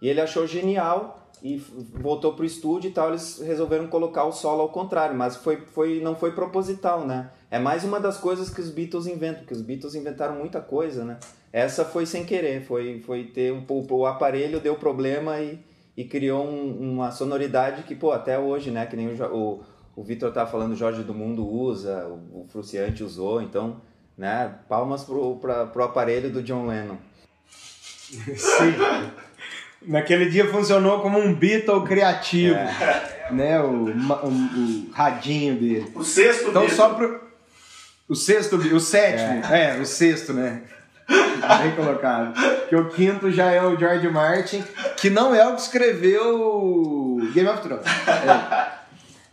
[0.00, 4.60] E ele achou genial e voltou pro estúdio e tal, eles resolveram colocar o solo
[4.62, 7.30] ao contrário, mas foi, foi, não foi proposital, né?
[7.50, 11.04] É mais uma das coisas que os Beatles inventam, que os Beatles inventaram muita coisa,
[11.04, 11.18] né?
[11.52, 15.58] Essa foi sem querer, foi, foi ter um, o, aparelho deu problema e,
[15.96, 18.86] e criou um- uma sonoridade que, pô, até hoje, né?
[18.86, 19.60] Que nem o, o,
[19.94, 23.80] o Vitor tá falando, o Jorge do Mundo usa, o, o Fruciante usou, então,
[24.16, 24.54] né?
[24.68, 26.96] Palmas pro, pra, pro aparelho do John Lennon.
[28.36, 28.74] Sim.
[29.82, 32.54] Naquele dia funcionou como um Beatle criativo,
[33.30, 33.60] né?
[33.60, 35.90] O, o, o radinho dele.
[35.94, 37.20] O sexto Então Beatle- só pro...
[38.08, 40.62] O sexto, o sétimo, é, o sexto, né?
[41.08, 42.34] Bem colocado.
[42.68, 44.62] Que o quinto já é o George Martin,
[44.98, 47.86] que não é o que escreveu Game of Thrones.
[47.86, 48.71] É.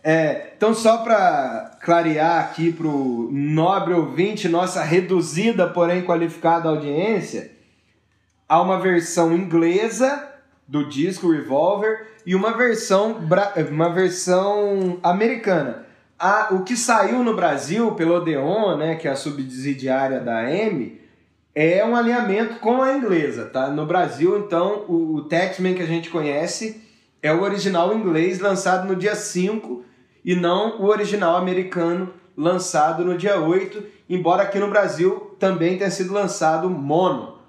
[0.03, 7.51] É, então, só para clarear aqui pro nobre ouvinte, nossa reduzida, porém qualificada audiência,
[8.47, 10.27] há uma versão inglesa
[10.67, 13.19] do disco Revolver e uma versão,
[13.71, 15.85] uma versão americana.
[16.17, 20.99] A, o que saiu no Brasil pelo Odeon, né, que é a subsidiária da M,
[21.55, 23.69] é um alinhamento com a inglesa, tá?
[23.69, 26.81] No Brasil, então, o, o que a gente conhece
[27.21, 29.83] é o original inglês lançado no dia 5
[30.29, 35.89] e não o original americano lançado no dia 8, embora aqui no Brasil também tenha
[35.89, 37.39] sido lançado mono.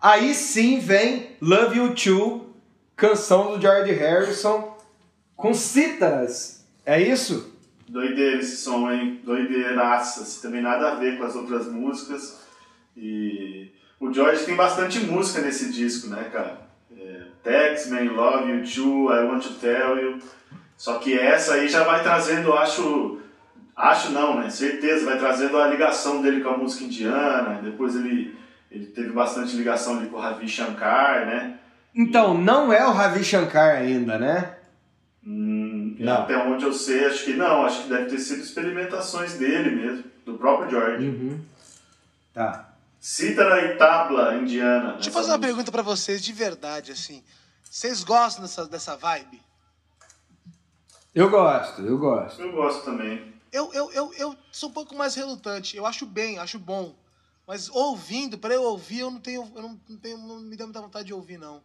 [0.00, 2.54] Aí sim vem Love You Too,
[2.94, 4.78] canção do George Harrison
[5.34, 6.64] com cítaras.
[6.86, 7.52] É isso?
[7.88, 9.20] Doideira esse som, hein?
[9.24, 10.40] Doideiraça.
[10.40, 12.42] Também nada a ver com as outras músicas.
[12.96, 16.60] E o George tem bastante música nesse disco, né, cara?
[16.96, 20.18] É, Tex, Man, Love You Too, I Want to Tell You.
[20.80, 23.20] Só que essa aí já vai trazendo, acho.
[23.76, 24.48] Acho não, né?
[24.48, 27.60] Certeza, vai trazendo a ligação dele com a música indiana.
[27.62, 28.34] Depois ele,
[28.70, 31.58] ele teve bastante ligação ali com o Ravi Shankar, né?
[31.94, 34.56] Então, não é o Ravi Shankar ainda, né?
[35.22, 36.22] Hum, Não.
[36.22, 37.66] Até onde eu sei, acho que não.
[37.66, 41.04] Acho que deve ter sido experimentações dele mesmo, do próprio George.
[41.04, 41.40] Uhum.
[42.32, 42.70] Tá.
[42.98, 44.92] Cítara e tabla indiana.
[44.94, 45.46] Deixa eu nessa fazer uma música.
[45.46, 47.22] pergunta pra vocês de verdade, assim.
[47.70, 49.42] Vocês gostam dessa, dessa vibe?
[51.14, 52.40] Eu gosto, eu gosto.
[52.40, 53.34] Eu gosto também.
[53.52, 55.76] Eu, eu, eu, eu sou um pouco mais relutante.
[55.76, 56.94] Eu acho bem, acho bom.
[57.46, 59.50] Mas ouvindo, pra eu ouvir, eu não tenho.
[59.56, 60.18] Eu não, não tenho.
[60.18, 61.60] Não me dá muita vontade de ouvir, não.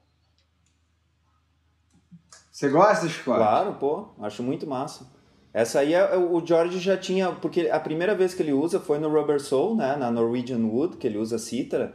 [2.52, 3.26] Você gosta, Chico?
[3.26, 5.06] Claro, pô, acho muito massa.
[5.54, 8.98] Essa aí é, o George já tinha, porque a primeira vez que ele usa foi
[8.98, 11.93] no Rubber Soul, né, na Norwegian Wood, que ele usa cítara,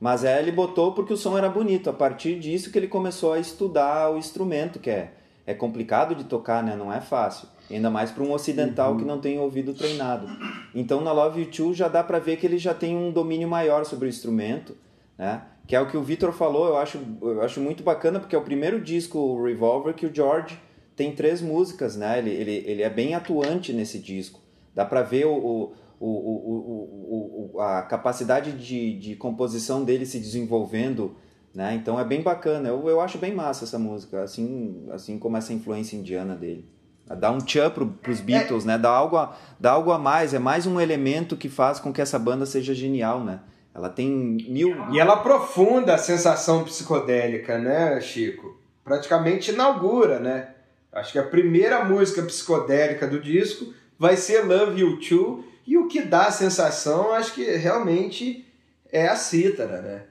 [0.00, 1.90] mas aí ele botou porque o som era bonito.
[1.90, 5.14] A partir disso que ele começou a estudar o instrumento, que é,
[5.46, 7.48] é complicado de tocar, né, não é fácil.
[7.70, 10.26] Ainda mais para um ocidental que não tem ouvido treinado.
[10.74, 13.48] Então na Love You Too já dá para ver que ele já tem um domínio
[13.48, 14.76] maior sobre o instrumento,
[15.16, 15.42] né?
[15.66, 18.38] Que é o que o Vitor falou, eu acho, eu acho muito bacana, porque é
[18.38, 20.58] o primeiro disco, o Revolver, que o George
[20.96, 22.18] tem três músicas, né?
[22.18, 24.40] Ele, ele, ele é bem atuante nesse disco.
[24.74, 30.04] Dá pra ver o, o, o, o, o, o- a capacidade de, de composição dele
[30.04, 31.14] se desenvolvendo,
[31.54, 31.74] né?
[31.74, 32.68] Então é bem bacana.
[32.68, 36.66] Eu, eu acho bem massa essa música, assim, assim como essa influência indiana dele.
[37.06, 38.78] Dá um tchan pro, pros Beatles, né?
[38.78, 42.00] Dá algo, a, dá algo a mais, é mais um elemento que faz com que
[42.00, 43.40] essa banda seja genial, né?
[43.74, 48.58] Ela tem mil, E ela aprofunda a sensação psicodélica, né, Chico?
[48.84, 50.48] Praticamente inaugura, né?
[50.92, 55.88] Acho que a primeira música psicodélica do disco vai ser Love You Too, e o
[55.88, 58.46] que dá a sensação, acho que realmente
[58.90, 60.02] é a cítara, né?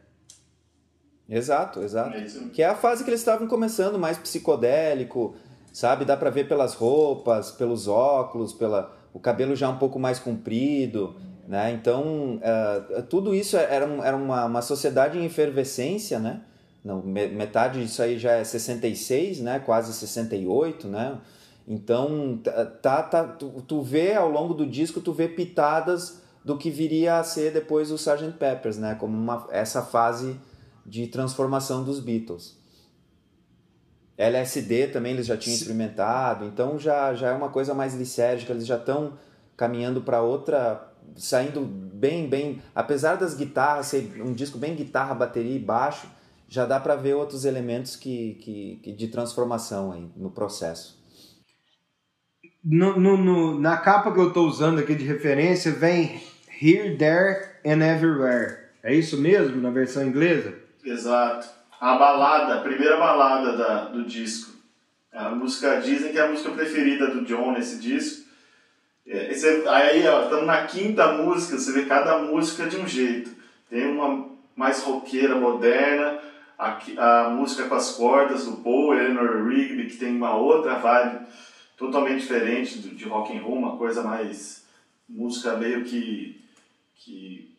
[1.31, 2.15] Exato, exato.
[2.17, 2.25] É.
[2.53, 5.33] Que é a fase que eles estavam começando, mais psicodélico,
[5.71, 6.03] sabe?
[6.03, 11.15] Dá pra ver pelas roupas, pelos óculos, pela o cabelo já um pouco mais comprido,
[11.47, 11.71] né?
[11.71, 16.41] Então, eh, tudo isso era, um- era uma, uma sociedade em efervescência, né?
[16.83, 19.59] Não, me- metade disso aí já é 66, né?
[19.59, 21.17] Quase 68, né?
[21.67, 22.39] Então,
[22.81, 27.19] tá, tá, tu, tu vê ao longo do disco, tu vê pitadas do que viria
[27.19, 28.31] a ser depois o Sgt.
[28.39, 28.95] Peppers, né?
[28.99, 30.37] Como uma, essa fase
[30.91, 32.59] de transformação dos Beatles.
[34.17, 38.67] LSD também eles já tinham experimentado, então já, já é uma coisa mais lisérgica, eles
[38.67, 39.17] já estão
[39.55, 45.55] caminhando para outra, saindo bem, bem, apesar das guitarras ser um disco bem guitarra, bateria
[45.55, 46.07] e baixo,
[46.49, 51.01] já dá para ver outros elementos que, que, que de transformação aí no processo.
[52.63, 56.21] No, no- no- na capa que eu tô usando aqui de referência vem
[56.61, 58.57] Here, There and Everywhere.
[58.83, 60.60] É isso mesmo na versão inglesa?
[60.83, 61.47] Exato.
[61.79, 64.51] A balada, a primeira balada da, do disco.
[65.11, 68.29] A música, dizem que é a música preferida do John nesse disco.
[69.05, 73.31] É, esse- aí, ó, estamos na quinta música, você vê cada música de um jeito.
[73.69, 76.19] Tem uma mais roqueira, moderna,
[76.57, 76.77] a,
[77.25, 81.25] a música com as cordas do Paul, Eleanor Rigby, que tem uma outra vibe
[81.77, 84.63] totalmente diferente do, de rock and roll, uma coisa mais
[85.09, 86.39] música meio que
[86.95, 87.50] que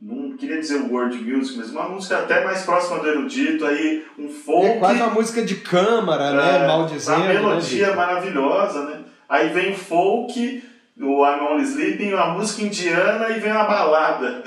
[0.00, 4.28] não queria dizer world music, mas uma música até mais próxima do erudito, aí um
[4.28, 4.66] folk.
[4.66, 6.64] É quase uma música de câmara, né?
[6.64, 7.18] é, Mal dizendo.
[7.18, 9.00] Uma melodia né, maravilhosa, né?
[9.28, 10.62] Aí vem folk,
[11.00, 14.42] o I'm Only Sleeping, uma música indiana e vem uma balada.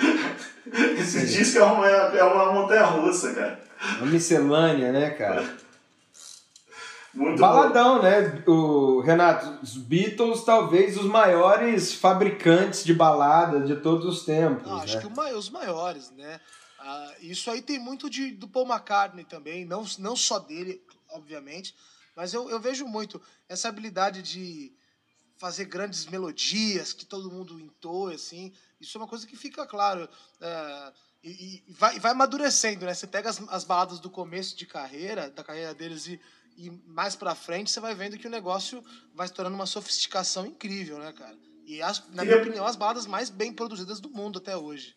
[0.97, 3.59] Esse disco é uma, é uma montanha russa, cara.
[3.97, 5.43] Uma miscelânea, né, cara?
[7.13, 8.43] Muito Baladão, né?
[8.47, 14.75] O Renato, os Beatles talvez os maiores fabricantes de balada de todos os tempos, Ah,
[14.77, 14.83] né?
[14.83, 16.39] acho que o mai- os maiores, né?
[16.79, 21.75] Ah, isso aí tem muito de, do Paul McCartney também, não, não só dele, obviamente,
[22.15, 24.71] mas eu, eu vejo muito essa habilidade de
[25.37, 28.51] fazer grandes melodias que todo mundo entoa, assim.
[28.79, 30.07] Isso é uma coisa que fica claro.
[30.41, 30.91] é,
[31.23, 32.93] e, e vai, vai amadurecendo, né?
[32.93, 36.19] Você pega as, as baladas do começo de carreira, da carreira deles e,
[36.59, 38.83] e mais pra frente você vai vendo que o negócio
[39.15, 41.35] vai se tornando uma sofisticação incrível, né, cara?
[41.65, 44.95] E as, na minha opinião, as baladas mais bem produzidas do mundo até hoje.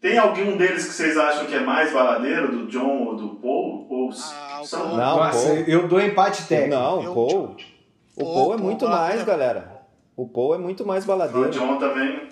[0.00, 3.86] Tem algum deles que vocês acham que é mais baladeiro, do John ou do Paul?
[3.90, 4.96] Ou Ah, o são- Paul.
[4.96, 5.56] Não, Nossa, Paul.
[5.66, 6.74] eu dou empate técnico.
[6.80, 7.28] Não, Eu- Paul.
[7.28, 9.82] O Paul, Paul é Paul, muito Paul, mais, é- galera.
[10.14, 11.50] O Paul é muito mais O baladeiro.
[11.50, 12.28] John também.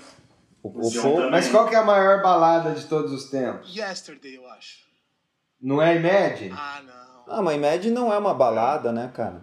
[0.62, 1.30] O, o o John Paul, também.
[1.32, 3.74] Mas qual que é a maior balada de todos os tempos?
[3.74, 4.84] Yesterday, eu acho.
[5.60, 6.54] Não é Imagine?
[6.56, 7.13] Ah, não.
[7.26, 9.42] Ah, mas Imagine não é uma balada, né, cara?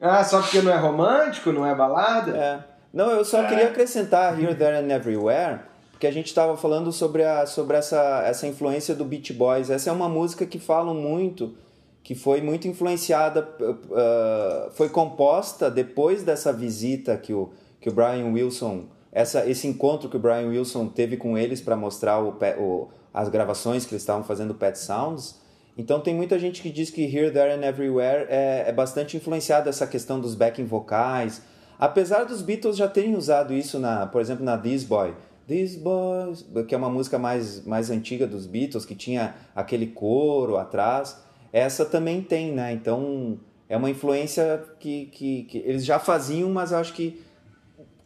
[0.00, 2.36] Ah, só porque não é romântico, não é balada?
[2.36, 2.64] É.
[2.92, 3.48] Não, eu só É.
[3.48, 5.60] queria acrescentar Here, There and Everywhere,
[5.90, 9.70] porque a gente estava falando sobre, a, sobre essa, essa influência do Beach Boys.
[9.70, 11.56] Essa é uma música que falam muito,
[12.02, 17.50] que foi muito influenciada, uh, foi composta depois dessa visita que o,
[17.80, 21.76] que o Brian Wilson, essa, esse encontro que o Brian Wilson teve com eles para
[21.76, 25.42] mostrar o, o, as gravações que eles estavam fazendo Pet Sounds.
[25.76, 29.68] Então tem muita gente que diz que Here, There and Everywhere é, é bastante influenciado
[29.68, 31.42] essa questão dos backing vocais.
[31.78, 35.14] Apesar dos Beatles já terem usado isso, na, por exemplo, na This Boy.
[35.48, 40.56] This Boy, que é uma música mais, mais antiga dos Beatles, que tinha aquele coro
[40.56, 41.20] atrás.
[41.52, 42.72] Essa também tem, né?
[42.72, 47.20] Então é uma influência que, que, que eles já faziam, mas eu acho que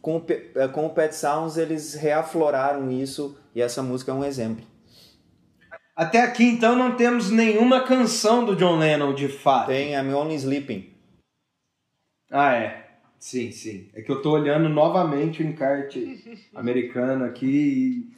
[0.01, 4.65] com o, com o Pet Sounds eles reafloraram isso e essa música é um exemplo.
[5.99, 9.67] Até aqui, então, não temos nenhuma canção do John Lennon, de fato.
[9.67, 10.93] Tem I'm Only Sleeping.
[12.31, 12.87] Ah, é.
[13.19, 13.89] Sim, sim.
[13.93, 18.13] É que eu tô olhando novamente o encarte americano aqui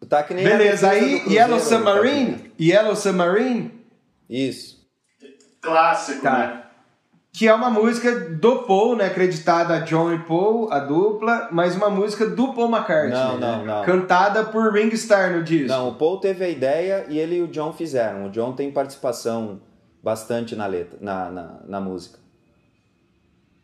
[0.00, 0.06] e...
[0.06, 2.52] Tá que nem Beleza, aí Yellow Submarine?
[2.60, 3.72] Yellow Submarine?
[4.30, 4.88] Isso.
[5.60, 6.38] Clássico, tá.
[6.38, 6.61] né?
[7.34, 9.06] Que é uma música do Paul, né?
[9.06, 13.10] Acreditada a John e Paul, a dupla, mas uma música do Paul McCartney.
[13.10, 13.64] Não, não, né?
[13.64, 13.84] não.
[13.84, 15.68] Cantada por Ring Starr no disco.
[15.68, 18.26] Não, o Paul teve a ideia e ele e o John fizeram.
[18.26, 19.62] O John tem participação
[20.02, 22.18] bastante na letra, na, na, na música.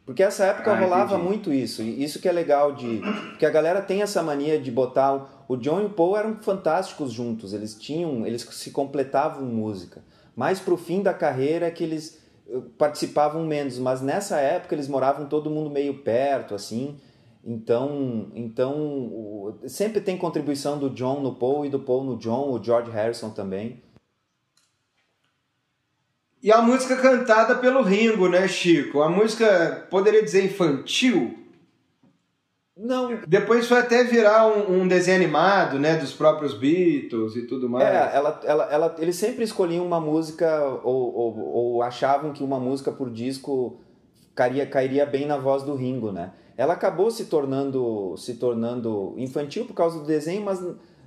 [0.07, 1.29] Porque essa época ah, rolava entendi.
[1.29, 1.83] muito isso.
[1.83, 3.03] E isso que é legal de.
[3.29, 5.45] Porque a galera tem essa mania de botar.
[5.47, 7.53] O John e o Paul eram fantásticos juntos.
[7.53, 8.27] Eles tinham.
[8.27, 10.01] Eles se completavam música.
[10.35, 12.18] Mas pro fim da carreira é que eles
[12.77, 16.97] participavam menos, mas nessa época eles moravam todo mundo meio perto, assim.
[17.45, 22.63] Então, então sempre tem contribuição do John no Paul e do Paul no John, o
[22.63, 23.83] George Harrison também.
[26.43, 29.03] E a música cantada pelo Ringo, né, Chico?
[29.03, 31.38] A música, poderia dizer infantil,
[32.79, 33.21] não.
[33.27, 35.97] Depois foi até virar um, um, desenho animado, né?
[35.97, 37.89] Dos próprios Beatles e tudo mais.
[37.89, 42.61] É, ela, ela, ela, eles sempre escolhiam uma música ou, ou, ou achavam que uma
[42.61, 43.81] música por disco
[44.35, 46.31] cairia, cairia bem na voz do Ringo, né?
[46.57, 50.65] Ela acabou se tornando, se tornando infantil por causa do desenho, mas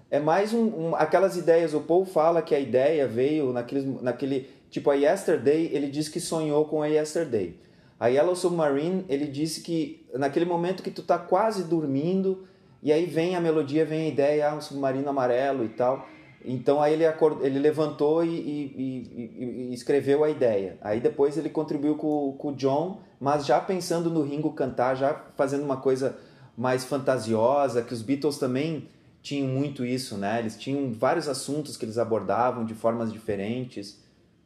[0.10, 1.74] é mais um, um, aquelas ideias.
[1.74, 5.70] O Paul fala que a ideia veio naquele, naquele tipo a Yesterday.
[5.72, 7.58] Ele diz que sonhou com a Yesterday.
[8.02, 12.48] A Yellow Submarine, ele disse que naquele momento que tu tá quase dormindo,
[12.82, 16.10] e aí vem a melodia, vem a ideia, ah, um submarino amarelo e tal.
[16.44, 17.04] Então aí ele,
[17.42, 20.80] ele levantou e, e, e, e, escreveu a ideia.
[20.82, 25.14] Aí depois ele contribuiu com, com o John, mas já pensando no Ringo cantar, já
[25.38, 26.18] fazendo uma coisa
[26.58, 28.90] mais fantasiosa, que os Beatles também
[29.22, 30.40] tinham muito isso, né?
[30.40, 34.01] Eles tinham vários assuntos que eles abordavam de formas diferentes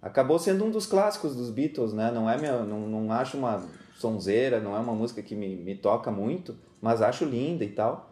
[0.06, 2.12] acabou sendo um dos clássicos dos Beatles, né?
[2.12, 3.64] Não é minha, não, não acho uma
[3.96, 8.12] sonzeira, não é uma música que me, me toca muito, mas acho linda e tal.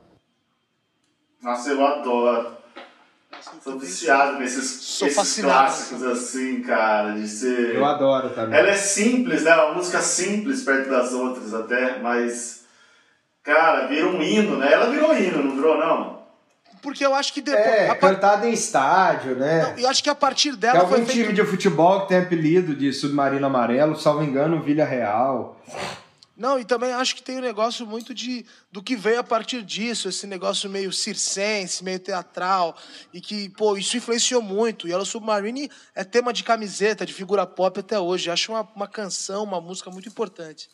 [1.39, 2.57] Nossa, eu adoro.
[3.61, 7.75] Sou viciado nesses, Sou esses clássicos assim, cara, de ser.
[7.75, 8.57] Eu adoro também.
[8.57, 9.51] Ela é simples, né?
[9.51, 12.65] É uma música simples perto das outras até, mas.
[13.43, 14.71] Cara, vira um hino, né?
[14.71, 16.12] Ela virou hino, não virou, não?
[16.83, 17.65] Porque eu acho que depois.
[17.65, 19.63] É, a cantada em estádio, né?
[19.63, 20.73] Não, eu acho que a partir dela.
[20.73, 21.35] Tem algum foi time feito...
[21.41, 25.57] de futebol que tem apelido de submarino amarelo, salvo engano, Vila Real.
[26.35, 29.61] Não, e também acho que tem um negócio muito de do que veio a partir
[29.61, 32.75] disso, esse negócio meio circense, meio teatral,
[33.13, 34.85] e que, pô, isso influenciou muito.
[34.85, 38.29] E Yellow Submarine é tema de camiseta, de figura pop até hoje.
[38.29, 40.69] Acho uma, uma canção, uma música muito importante.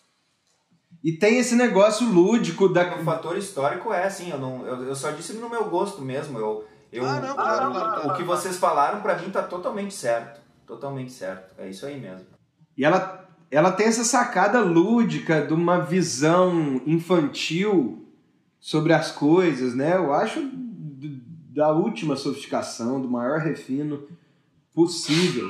[1.03, 2.95] E tem esse negócio lúdico da.
[2.95, 6.37] O fator histórico é assim, eu, não, eu, eu só disse no meu gosto mesmo.
[6.37, 9.93] Eu, eu, ah, não, claro, claro, claro, o que vocês falaram para mim tá totalmente
[9.93, 10.41] certo.
[10.67, 11.53] Totalmente certo.
[11.57, 12.27] É isso aí mesmo.
[12.77, 18.05] E ela, ela tem essa sacada lúdica de uma visão infantil
[18.59, 19.95] sobre as coisas, né?
[19.95, 20.39] Eu acho
[21.49, 24.03] da última sofisticação, do maior refino
[24.73, 25.47] possível.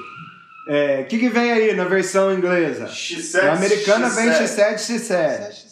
[0.70, 2.86] O é, que, que vem aí na versão inglesa?
[2.86, 4.16] X7, na americana X7.
[4.16, 5.70] vem X7, X7.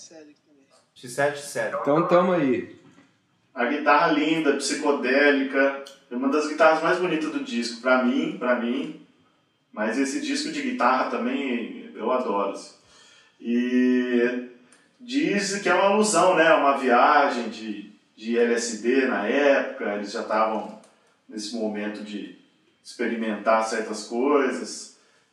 [0.95, 1.81] X7, X7.
[1.81, 2.75] Então tamo aí.
[3.53, 5.85] A guitarra linda, psicodélica.
[6.09, 8.99] É uma das guitarras mais bonitas do disco, pra mim, pra mim.
[9.71, 12.53] Mas esse disco de guitarra também eu adoro.
[12.53, 12.73] Assim.
[13.39, 14.49] E
[14.99, 16.51] diz que é uma alusão, né?
[16.55, 19.93] Uma viagem de, de LSD na época.
[19.93, 20.81] Eles já estavam
[21.29, 22.35] nesse momento de
[22.87, 24.86] experimentar certas coisas.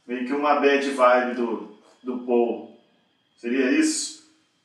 [0.07, 2.79] Meio que uma bad vibe do, do Paul.
[3.37, 4.25] Seria isso?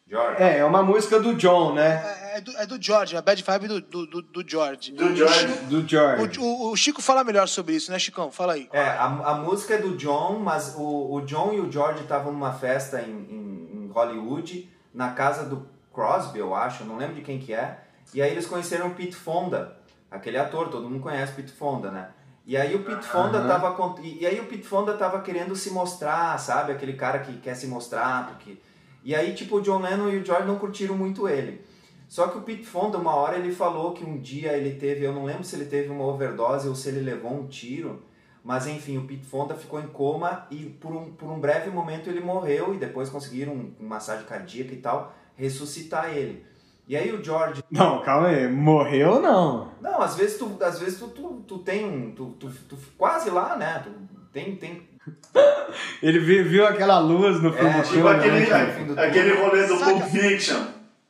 [0.09, 0.41] George.
[0.41, 2.03] É, é uma música do John, né?
[2.03, 4.91] É, é, do, é do George, a bad vibe do, do, do, do George.
[4.91, 5.47] Do George.
[5.69, 6.39] Do George.
[6.39, 8.31] O, o, o, Chico fala melhor sobre isso, né, Chicão?
[8.31, 8.67] Fala aí.
[8.73, 12.33] É, a, a música é do John, mas o, o John e o George estavam
[12.33, 17.21] numa festa em, em, em Hollywood, na casa do Crosby, eu acho, não lembro de
[17.21, 17.79] quem que é.
[18.13, 19.77] E aí eles conheceram o Pete Fonda,
[20.09, 22.09] aquele ator, todo mundo conhece o Pete Fonda, né?
[22.49, 23.47] E aí o Pete Fonda Aham.
[23.47, 26.71] tava cont- e aí o Pete Fonda tava querendo se mostrar, sabe?
[26.71, 28.57] Aquele cara que quer se mostrar, porque
[29.03, 31.61] E aí tipo o John Lennon e o George não curtiram muito ele.
[32.07, 35.13] Só que o Pete Fonda uma hora ele falou que um dia ele teve, eu
[35.13, 38.01] não lembro se ele teve uma overdose ou se ele levou um tiro,
[38.43, 42.09] mas enfim, o Pete Fonda ficou em coma e por um, por um breve momento
[42.09, 46.43] ele morreu e depois conseguiram um, um massagem cardíaca e tal ressuscitar ele.
[46.89, 48.47] E aí o George Não, calma aí.
[48.47, 49.71] Morreu não.
[49.79, 52.11] não, às vezes tu, às vezes tu, tu, tu tem um.
[52.15, 53.81] Tu, tu, tu quase lá, né?
[53.83, 53.91] Tu
[54.33, 54.89] tem, tem.
[56.01, 58.73] Ele vi- viu aquela luz no É, do tipo Tipo filme, aquele, né?
[58.75, 59.91] fim do aquele rolê do Saca.
[59.91, 60.65] Pulp Fiction.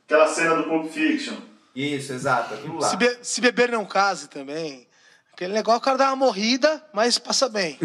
[0.06, 1.36] Aquela cena do Pulp Fiction.
[1.76, 2.88] Isso, exato, aquilo lá.
[2.90, 4.86] Se, be- se beber não case também.
[5.32, 7.80] Aquele negócio, o cara dá uma morrida, mas passa bem.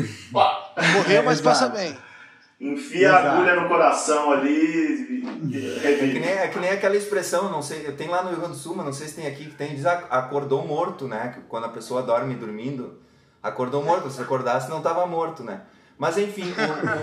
[0.94, 1.42] Morreu, mas Exato.
[1.42, 1.96] passa bem.
[2.72, 3.26] Enfia Exato.
[3.26, 5.22] a agulha no coração ali
[5.84, 8.54] É que, nem, é que nem aquela expressão, não sei, tem lá no Rio Grande
[8.54, 11.32] do Sul, mas não sei se tem aqui, que tem, diz "Ah, acordou morto, né?
[11.34, 12.98] Que quando a pessoa dorme dormindo,
[13.42, 15.60] acordou morto, se acordasse não estava morto, né?
[15.98, 16.52] Mas enfim,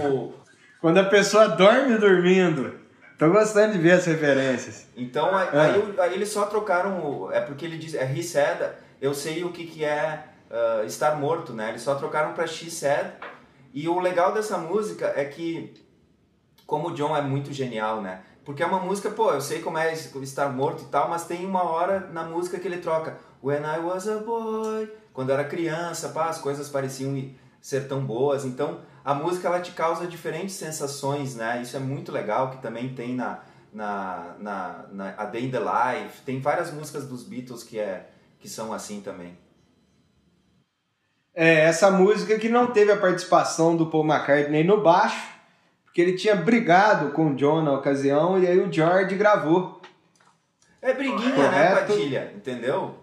[0.04, 0.34] o- o,
[0.82, 2.80] Quando a pessoa dorme dormindo.
[3.20, 4.88] Tô gostando de ver as referências.
[4.98, 5.60] Então, aí, É.
[5.60, 7.06] aí aí eles só trocaram.
[7.06, 7.94] o- É porque ele diz.
[7.94, 8.58] É he said,
[9.00, 11.70] eu sei o que, que é ah, estar morto, né?
[11.70, 13.12] Eles só trocaram pra she said.
[13.74, 15.74] E o legal dessa música é que,
[16.66, 18.22] como o John é muito genial, né?
[18.44, 21.26] Porque é uma música, pô, eu sei como é es- estar morto e tal, mas
[21.26, 23.18] tem uma hora na música que ele troca.
[23.44, 24.92] When I was a boy.
[25.14, 27.30] Quando eu era criança, pá, as coisas pareciam
[27.62, 28.46] ser tão boas.
[28.46, 31.62] Então, a música ela te causa diferentes sensações, né?
[31.62, 33.40] Isso é muito legal, que também tem na,
[33.74, 36.22] na, na, na A Day in the Life.
[36.22, 38.10] Tem várias músicas dos Beatles que, é,
[38.40, 39.38] que são assim também.
[41.34, 45.30] É, essa música que não teve a participação do Paul McCartney no baixo,
[45.86, 49.82] porque ele tinha brigado com o John na ocasião e aí o George gravou.
[50.82, 51.94] É briguinha, né, Correto.
[51.94, 52.34] Padilha?
[52.36, 52.96] Entendeu?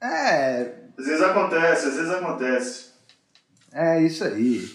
[0.00, 2.86] É, Às vezes acontece, às vezes acontece.
[3.72, 4.68] é isso aí.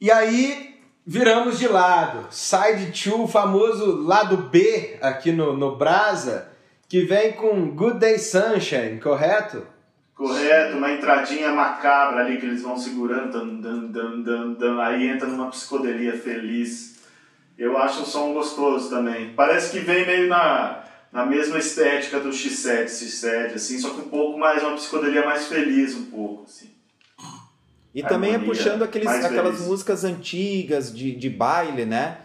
[0.00, 2.26] E aí viramos de lado.
[2.30, 6.48] Side 2, o famoso lado B aqui no, no Brasa,
[6.88, 9.64] que vem com Good Day Sunshine, correto?
[10.16, 15.06] Correto, uma entradinha macabra ali que eles vão segurando, dan, dan, dan, dan, dan, aí
[15.08, 16.96] entra numa psicodelia feliz.
[17.58, 19.34] Eu acho um som gostoso também.
[19.34, 24.08] Parece que vem meio na, na mesma estética do X7, X7, assim, só que um
[24.08, 26.70] pouco mais, uma psicodelia mais feliz um pouco, assim.
[27.94, 29.68] E também é puxando aqueles, aquelas feliz.
[29.68, 32.18] músicas antigas de, de baile, né?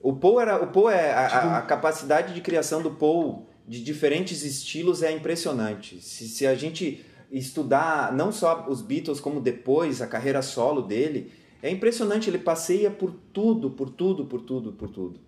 [0.00, 3.84] O Paul era, o Paul é a, a- a capacidade de criação do Paul de
[3.84, 6.02] diferentes estilos é impressionante.
[6.02, 11.32] Se, se a gente estudar não só os Beatles como depois a carreira solo dele,
[11.62, 12.28] é impressionante.
[12.28, 15.20] Ele passeia por tudo, por tudo, por tudo, por tudo.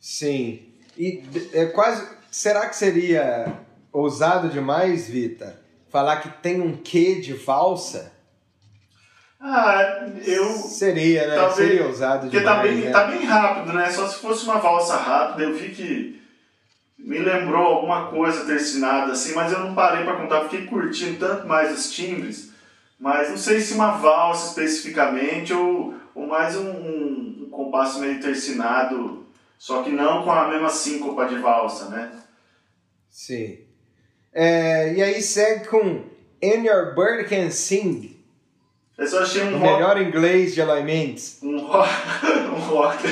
[0.00, 0.72] Sim.
[0.98, 2.04] E é quase.
[2.28, 3.60] Será que seria
[3.92, 5.62] ousado demais, Vita?
[5.90, 8.12] Falar que tem um quê de valsa?
[9.40, 10.44] Ah, eu...
[10.52, 11.34] Seria, né?
[11.34, 12.56] Talvez- Seria ousado Porque demais.
[12.56, 12.90] tá bem, né?
[12.90, 13.90] tá bem rápido, né?
[13.90, 16.20] Só se fosse uma valsa rápida, eu vi que
[16.98, 21.46] me lembrou alguma coisa tercinada assim, mas eu não parei pra contar, fiquei curtindo tanto
[21.48, 22.50] mais os timbres,
[22.98, 28.20] mas não sei se uma valsa especificamente ou, ou mais um, um, um compasso meio
[28.20, 29.26] tercinado,
[29.58, 32.12] só que não com a mesma síncopa de valsa, né?
[33.08, 33.58] Sim.
[34.32, 36.04] É, e aí segue com
[36.42, 38.09] And Your Bird Can Sing,
[39.00, 41.38] Eu só achei um o rock, melhor inglês de Eloy Mendes.
[41.42, 41.88] um rock,
[42.52, 43.08] um rock,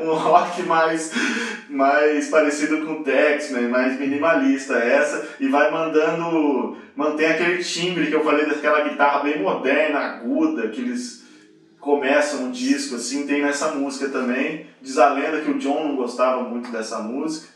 [0.00, 1.12] um rock mais,
[1.68, 8.14] mais parecido com o Texman, mais minimalista essa, e vai mandando, mantém aquele timbre que
[8.14, 11.22] eu falei daquela guitarra bem moderna, aguda, que eles
[11.78, 15.96] começam o disco, assim, tem nessa música também, diz a lenda que o John não
[15.96, 17.48] gostava muito dessa música,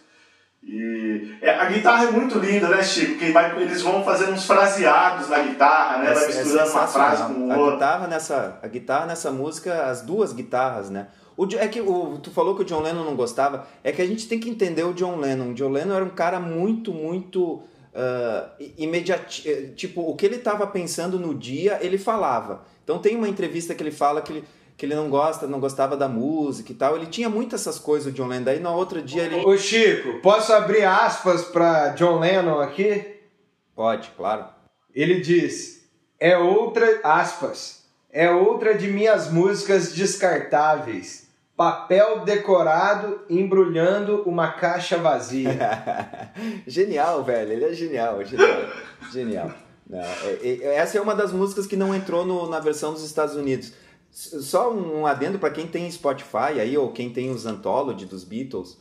[0.63, 3.19] e é, a guitarra é muito linda, né, Chico?
[3.19, 6.13] Que vai, eles vão fazendo uns fraseados na guitarra, né?
[6.13, 7.73] vai misturando uma frase com É a outra.
[7.75, 11.09] guitarra nessa, a guitarra nessa música, as duas guitarras, né?
[11.37, 14.07] O, é que o, tu falou que o John Lennon não gostava, é que a
[14.07, 15.51] gente tem que entender o John Lennon.
[15.53, 17.63] O John Lennon era um cara muito, muito
[18.59, 22.63] i- imediati, eh, tipo, o que ele estava pensando no dia, ele falava.
[22.85, 24.45] Então tem uma entrevista que ele fala que ele,
[24.81, 26.97] que ele não gosta, não gostava da música e tal.
[26.97, 28.45] Ele tinha muitas essas coisas, o John Lennon.
[28.45, 33.05] Daí no outro dia ele Ô Chico, posso abrir aspas para John Lennon aqui?
[33.77, 34.47] pode, claro.
[34.95, 35.87] Ele diz:
[36.19, 41.29] é outra, aspas, é outra de minhas músicas descartáveis.
[41.55, 45.59] Papel decorado embrulhando uma caixa vazia.
[46.67, 47.53] genial, velho.
[47.53, 48.63] Ele é genial, genial.
[49.13, 49.51] genial.
[49.87, 53.05] Não, é- é- essa é uma das músicas que não entrou no- na versão dos
[53.05, 53.75] Estados Unidos.
[54.11, 58.77] Só um adendo para quem tem Spotify aí, ou quem tem os Anthology dos Beatles,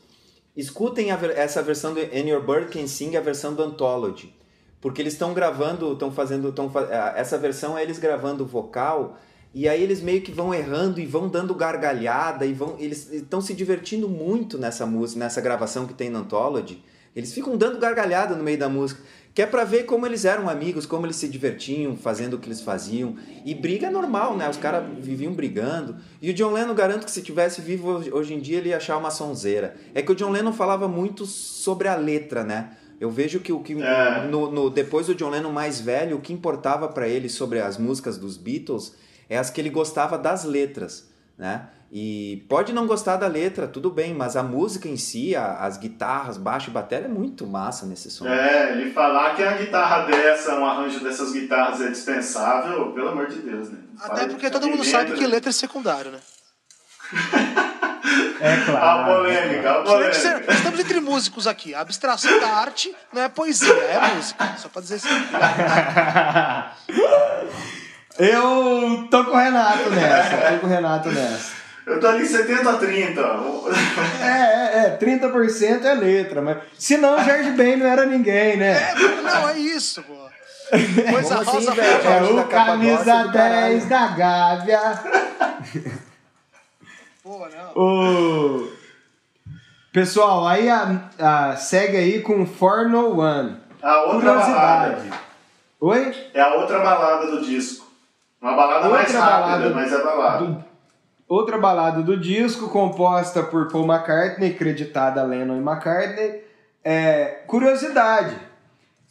[0.55, 4.33] escutem ver essa versão do And Your Bird Can Sing, a versão do Anthology.
[4.81, 6.51] Porque eles estão gravando, estão fazendo.
[6.51, 6.71] Tão,
[7.15, 9.17] essa versão é eles gravando vocal
[9.53, 13.41] e aí eles meio que vão errando e vão dando gargalhada e vão eles estão
[13.41, 16.83] se divertindo muito nessa música, nessa gravação que tem na Anthology.
[17.15, 19.01] Eles ficam dando gargalhada no meio da música,
[19.33, 22.47] que é para ver como eles eram amigos, como eles se divertiam fazendo o que
[22.47, 23.15] eles faziam.
[23.45, 24.49] E briga é normal, né?
[24.49, 25.95] Os caras viviam brigando.
[26.21, 28.97] E o John Lennon garanto que se tivesse vivo hoje em dia ele ia achar
[28.97, 29.75] uma sonzeira.
[29.93, 32.71] É que o John Lennon falava muito sobre a letra, né?
[32.99, 34.27] Eu vejo que o que é.
[34.27, 37.77] no, no, depois do John Lennon mais velho, o que importava para ele sobre as
[37.77, 38.93] músicas dos Beatles
[39.29, 41.07] é as que ele gostava das letras,
[41.37, 41.69] né?
[41.91, 45.77] E pode não gostar da letra, tudo bem, mas a música em si, a, as
[45.77, 48.27] guitarras, baixo e bateria é muito massa nesse som.
[48.27, 53.27] É, ele falar que a guitarra dessa, um arranjo dessas guitarras é dispensável, pelo amor
[53.27, 53.79] de Deus, né?
[53.99, 56.19] Até porque todo mundo sabe que letra é secundário, né?
[58.41, 59.01] É claro.
[59.01, 60.53] A polêmica, a polêmica.
[60.53, 61.75] Estamos entre músicos aqui.
[61.75, 64.55] A abstração da arte não é poesia, é música.
[64.57, 65.09] Só pra dizer assim.
[68.17, 71.58] Eu tô com o Renato nessa, tô com o Renato nessa.
[71.89, 73.21] Eu tô ali 70 a 30.
[74.21, 78.73] É, é, é, 30% é letra, mas se não, Jorge Ben não era ninguém, né?
[78.91, 80.13] É, não, é isso, pô.
[81.11, 82.07] Coisa Como rosa assim, velho?
[82.07, 84.99] É o camisa Capadócia do 10 da Gávea.
[87.23, 87.71] Pô, não.
[87.83, 88.71] O...
[89.91, 93.57] Pessoal, aí a, a- segue aí com For No One.
[93.81, 95.05] A outra balada.
[95.81, 96.15] Oi?
[96.35, 97.87] É a outra balada do disco.
[98.41, 100.45] Uma balada mais Outra rápida, balada mas é balada.
[100.45, 100.68] do-
[101.29, 106.41] outra balada do disco, composta por Paul McCartney, creditada a Lennon e McCartney.
[106.83, 108.35] É, curiosidade,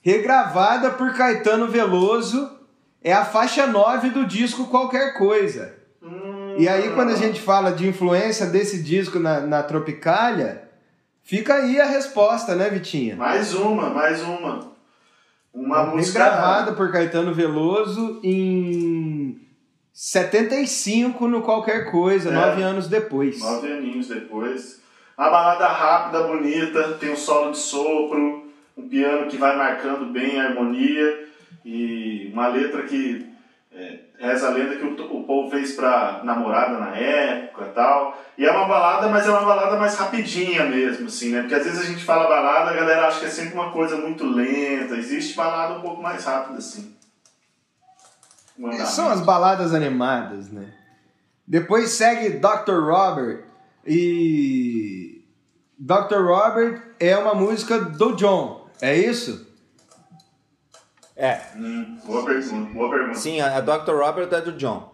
[0.03, 2.51] regravada por Caetano Veloso,
[3.03, 5.77] é a faixa 9 do disco Qualquer Coisa.
[6.03, 10.65] Hum, E aí, quando a gente fala de influência desse disco na, na Tropicália,
[11.23, 13.15] fica aí a resposta, né, Vitinha?
[13.15, 14.77] Mais uma, mais uma.
[15.55, 16.19] Uma música.
[16.19, 19.48] Regravada por Caetano Veloso em
[20.01, 22.33] 75 no Qualquer Coisa, É.
[22.33, 23.41] nove anos depois.
[23.41, 24.81] Nove aninhos depois.
[25.19, 28.47] Uma balada rápida, bonita, tem um solo de sopro,
[28.77, 31.27] um piano que vai marcando bem a harmonia
[31.65, 33.27] e uma letra que
[33.75, 38.16] é, reza a lenda que o, o Paul fez pra namorada na época e tal.
[38.39, 41.41] E é uma balada, mas é uma balada mais rapidinha mesmo, assim, né?
[41.41, 43.97] Porque às vezes a gente fala balada, a galera acha que é sempre uma coisa
[43.97, 44.95] muito lenta.
[44.95, 46.97] Existe balada um pouco mais rápida, assim.
[48.87, 50.73] São as baladas animadas, né?
[51.47, 52.81] Depois segue Dr.
[52.85, 53.45] Robert
[53.87, 55.25] e
[55.79, 56.17] Dr.
[56.27, 59.47] Robert é uma música do John, é isso?
[61.17, 63.19] É, Hum, boa pergunta, boa pergunta.
[63.19, 63.93] sim, a, a Dr.
[63.93, 64.93] Robert é do John.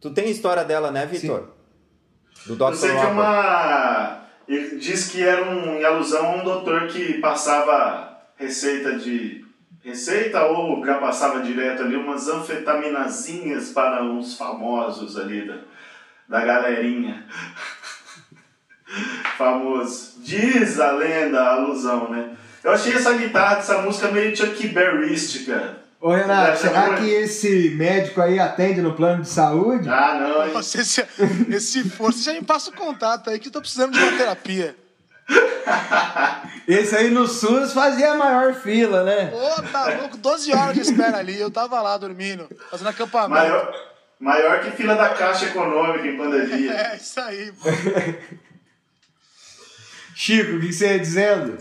[0.00, 1.50] Tu tem história dela, né, Vitor?
[2.46, 2.62] Do Dr.
[2.64, 3.12] Eu sei que é Robert.
[3.12, 4.24] uma.
[4.46, 9.43] Ele diz que era um, em alusão a um doutor que passava receita de.
[9.84, 15.58] Receita ou já passava direto ali umas anfetaminazinhas para uns famosos ali da,
[16.26, 17.26] da galerinha.
[19.36, 20.14] Famoso.
[20.22, 22.30] Diz a lenda, a alusão, né?
[22.62, 25.78] Eu achei essa guitarra dessa música meio Chuck Berrística.
[26.00, 29.88] Ô Renato, será que esse médico aí atende no plano de saúde?
[29.88, 30.46] Ah, não.
[30.46, 30.52] hein?
[30.54, 31.04] Nossa, esse,
[31.50, 34.16] esse for, você já me passa o contato aí que eu tô precisando de uma
[34.16, 34.74] terapia.
[36.66, 39.32] Esse aí no SUS fazia a maior fila, né?
[39.34, 41.38] Ô, tá louco, 12 horas de espera ali.
[41.38, 43.30] Eu tava lá dormindo, fazendo acampamento.
[43.30, 43.74] Maior,
[44.18, 46.72] maior que fila da Caixa Econômica em pandemia.
[46.74, 47.68] É, isso aí, pô.
[50.14, 51.58] Chico, o que você ia dizendo?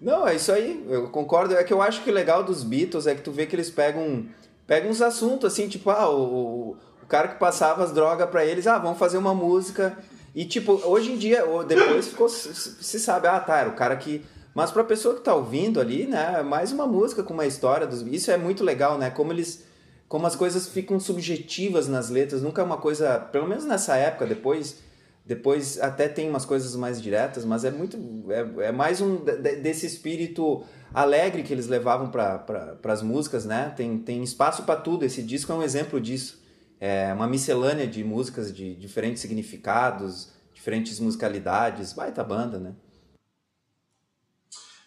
[0.00, 1.56] Não, é isso aí, eu concordo.
[1.56, 3.70] É que eu acho que o legal dos Beatles é que tu vê que eles
[3.70, 4.26] pegam,
[4.66, 8.66] pegam uns assuntos assim, tipo, ah, o, o cara que passava as drogas pra eles,
[8.66, 9.96] ah, vamos fazer uma música.
[10.34, 13.94] E tipo, hoje em dia, ou depois ficou, se sabe, ah, tá, era o cara
[13.96, 14.24] que.
[14.54, 18.02] Mas pra pessoa que tá ouvindo ali, né, mais uma música com uma história dos
[18.02, 19.10] Isso é muito legal, né?
[19.10, 19.64] Como eles.
[20.08, 23.18] Como as coisas ficam subjetivas nas letras, nunca é uma coisa.
[23.18, 24.78] Pelo menos nessa época, depois.
[25.26, 27.96] Depois até tem umas coisas mais diretas, mas é muito.
[28.28, 30.62] É, é mais um de- de- desse espírito
[30.92, 33.72] alegre que eles levavam para pra, as músicas, né?
[33.74, 35.04] Tem, tem espaço para tudo.
[35.04, 36.43] Esse disco é um exemplo disso.
[36.86, 41.94] É uma miscelânea de músicas de diferentes significados, diferentes musicalidades.
[41.94, 42.72] Baita banda, né?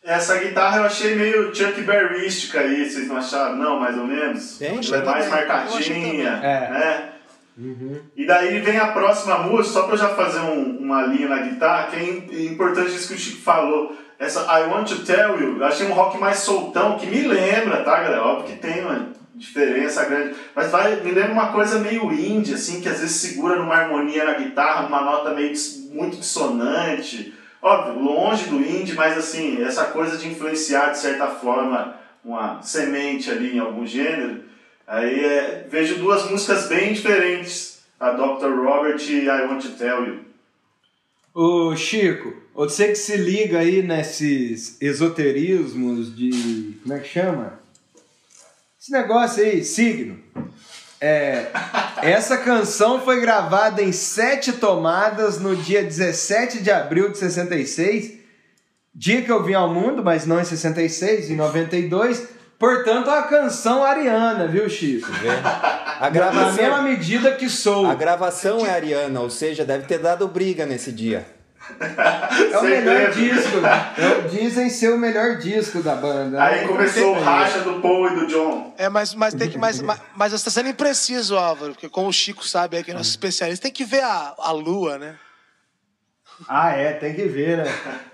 [0.03, 3.55] Essa guitarra eu achei meio Chuck Berrística aí, vocês não acharam?
[3.57, 4.59] Não, mais ou menos?
[4.59, 6.29] Tem, Ela é mais marcadinha.
[6.43, 6.69] É.
[6.69, 7.13] né?
[8.15, 11.39] E daí vem a próxima música, só pra eu já fazer um- uma linha na
[11.39, 13.97] guitarra, que é im- importante isso que o Chico falou.
[14.19, 17.83] Essa I Want to Tell You, eu achei um rock mais soltão, que me lembra,
[17.83, 18.21] tá, galera?
[18.23, 20.35] Óbvio que tem uma diferença grande.
[20.55, 24.25] Mas vai, me lembra uma coisa meio indie, assim, que às vezes segura numa harmonia
[24.25, 25.53] na guitarra, uma nota meio
[25.91, 27.33] muito dissonante.
[27.61, 33.31] Óbvio, longe do indie, mas assim, essa coisa de influenciar de certa forma uma semente
[33.31, 34.43] ali em algum gênero.
[34.85, 38.53] Aí é, vejo duas músicas bem diferentes, a Dr.
[38.63, 40.19] Robert e I Want to Tell You.
[41.33, 46.79] Ô Chico, você que se liga aí nesses esoterismos de.
[46.81, 47.59] Como é que chama?
[48.87, 50.17] Esse negócio aí, signo.
[51.01, 51.47] É,
[52.01, 58.13] essa canção foi gravada em sete tomadas no dia 17 de abril de 66,
[58.95, 62.29] dia que eu vim ao mundo, mas não em 66, em 92.
[62.57, 65.11] Portanto, a canção ariana, viu, Chico?
[65.11, 67.87] A Na gravação, mesma medida que sou.
[67.87, 71.25] a gravação é ariana, ou seja, deve ter dado briga nesse dia.
[72.51, 73.35] É o melhor Segredo.
[73.35, 73.57] disco.
[73.65, 76.41] É, dizem ser o melhor disco da banda.
[76.43, 78.73] Aí Não começou o racha do Paul e do John.
[78.77, 79.57] É, mas, mas tem que.
[79.57, 82.91] Mas, mas, mas você tá sendo impreciso, Álvaro, porque como o Chico sabe aí, que
[82.91, 85.15] é nosso especialista, tem que ver a, a lua, né?
[86.47, 87.63] Ah, é, tem que ver, né?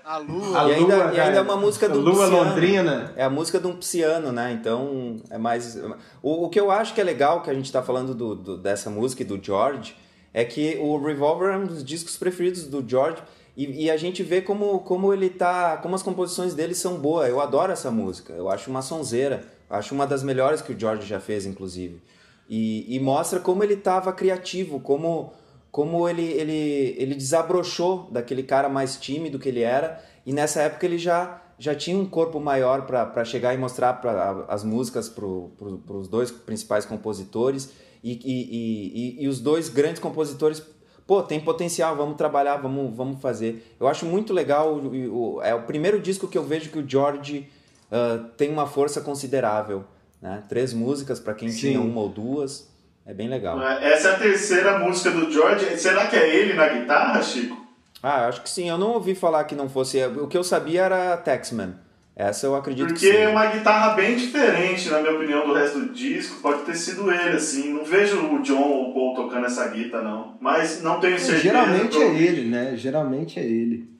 [0.02, 0.62] A lua.
[0.62, 2.26] A E ainda- Lua, e ainda é uma música do Lua.
[2.26, 3.12] Londrina.
[3.16, 4.50] É a música de um pisciano, né?
[4.52, 5.76] Então é mais.
[6.22, 8.56] O, o que eu acho que é legal que a gente tá falando do, do-
[8.56, 9.94] dessa música e do George
[10.32, 13.22] é que o Revolver é um dos discos preferidos do George
[13.56, 15.76] e, e a gente vê como, como ele tá.
[15.76, 17.28] como as composições dele são boas.
[17.28, 18.32] Eu adoro essa música.
[18.32, 19.44] Eu acho uma sonzeira.
[19.70, 22.00] Acho uma das melhores que o George já fez, inclusive.
[22.48, 25.32] E, e mostra como ele estava criativo, como,
[25.70, 30.02] como ele, ele, ele desabrochou daquele cara mais tímido que ele era.
[30.26, 34.44] E nessa época ele já, já tinha um corpo maior para chegar e mostrar pra,
[34.48, 37.70] as músicas para pro, os dois principais compositores.
[38.02, 40.62] E, e, e, e, e os dois grandes compositores,
[41.06, 43.74] pô, tem potencial, vamos trabalhar, vamos, vamos fazer.
[43.78, 46.88] Eu acho muito legal, o, o- é o primeiro disco que eu vejo que o
[46.88, 47.48] George
[47.90, 49.84] ah, tem uma força considerável.
[50.20, 50.42] Né?
[50.48, 51.58] Três músicas para quem Sim.
[51.58, 52.72] tinha uma ou duas.
[53.06, 53.60] É bem legal.
[53.62, 55.76] Essa é a terceira música do George.
[55.78, 57.62] Será que é ele na guitarra, Chico?
[58.02, 58.68] Ah, acho que sim.
[58.68, 60.02] Eu não ouvi falar que não fosse.
[60.06, 61.74] O que eu sabia era Taxman.
[62.16, 65.80] Essa eu acredito Porque que é uma guitarra bem diferente, na minha opinião, do resto
[65.80, 66.40] do disco.
[66.40, 67.72] Pode ter sido ele, assim.
[67.72, 70.36] Não vejo o John ou o Paul tocando essa guitarra, não.
[70.40, 71.42] Mas não tenho certeza.
[71.42, 72.76] Geralmente é ele, né?
[72.76, 73.90] Geralmente é ele.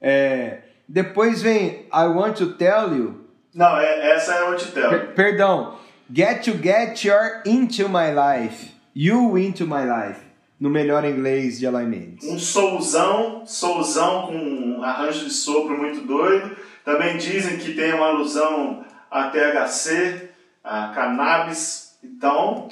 [0.00, 3.20] É, depois vem I Want to Tell You.
[3.54, 4.90] Não, é, essa é o Antitel.
[4.90, 5.74] Per- perdão.
[6.14, 8.72] Get to Get Your Into My Life.
[8.94, 10.20] You Into My Life.
[10.60, 12.28] No melhor inglês de Alain Mendes.
[12.28, 16.56] Um soulzão, soulzão com um arranjo de sopro muito doido.
[16.88, 20.30] Também dizem que tem uma alusão a THC,
[20.64, 21.98] a cannabis.
[22.02, 22.66] Então,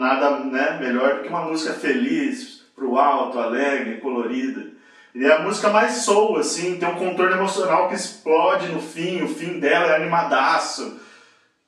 [0.00, 4.68] nada né, melhor do que uma música feliz, pro alto, alegre, colorida.
[5.14, 9.22] E é a música mais soul, assim, tem um contorno emocional que explode no fim,
[9.22, 10.98] o fim dela é animadaço.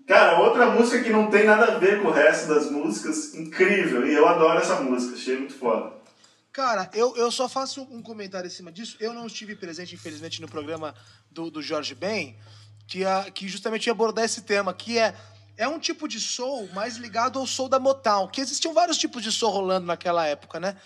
[0.09, 4.07] Cara, outra música que não tem nada a ver com o resto das músicas, incrível.
[4.07, 6.00] E eu adoro essa música, achei muito foda.
[6.53, 8.97] Cara, eu, eu só faço um comentário em cima disso.
[8.99, 10.95] Eu não estive presente, infelizmente, no programa
[11.31, 12.37] do, do Jorge Ben,
[12.89, 15.15] que, a, que justamente ia abordar esse tema, que é,
[15.57, 19.23] é um tipo de soul mais ligado ao soul da Motown, que existiam vários tipos
[19.23, 20.77] de soul rolando naquela época, né?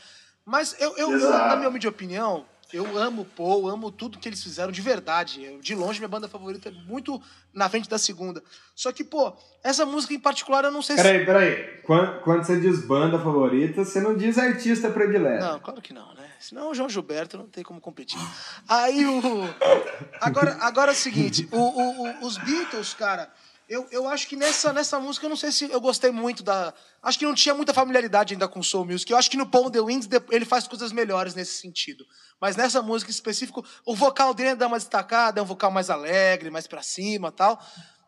[0.44, 4.42] Mas eu, eu, na minha humilde opinião, eu amo o Paul, amo tudo que eles
[4.42, 5.58] fizeram de verdade.
[5.60, 7.20] De longe, minha banda favorita é muito
[7.52, 8.42] na frente da segunda.
[8.74, 9.32] Só que, pô,
[9.62, 11.02] essa música em particular, eu não sei se...
[11.02, 11.80] Peraí, peraí.
[11.84, 15.44] Quando, quando você diz banda favorita, você não diz artista predileto.
[15.44, 16.28] Não, claro que não, né?
[16.40, 18.18] Senão o João Gilberto não tem como competir.
[18.68, 19.20] Aí o.
[20.20, 23.30] Agora, agora é o seguinte: o, o- o- os Beatles, cara,
[23.68, 26.72] eu, eu acho que nessa, nessa música, eu não sei se eu gostei muito da.
[27.02, 29.10] Acho que não tinha muita familiaridade ainda com Soul Music.
[29.10, 32.04] Eu acho que no Paul The Winds ele faz coisas melhores nesse sentido.
[32.44, 35.88] Mas nessa música em específico, o vocal dele dá uma destacada, é um vocal mais
[35.88, 37.58] alegre, mais pra cima tal.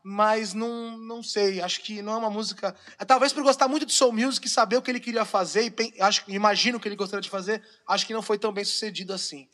[0.05, 2.77] Mas não, não sei, acho que não é uma música.
[2.99, 5.73] é, Talvez por gostar muito de Soul Music e saber o que ele queria fazer,
[5.81, 8.63] e acho, imagino o que ele gostaria de fazer, acho que não foi tão bem
[8.63, 9.49] sucedido assim.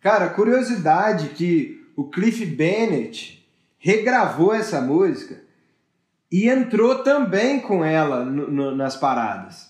[0.00, 5.44] Cara, curiosidade que o Cliff Bennett regravou essa música
[6.30, 9.65] e entrou também com ela no- no- nas paradas.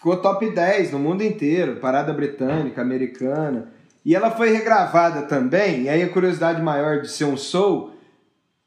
[0.00, 3.70] Ficou top 10 no mundo inteiro, parada britânica, americana.
[4.02, 7.90] E ela foi regravada também, e aí a curiosidade maior de ser um soul,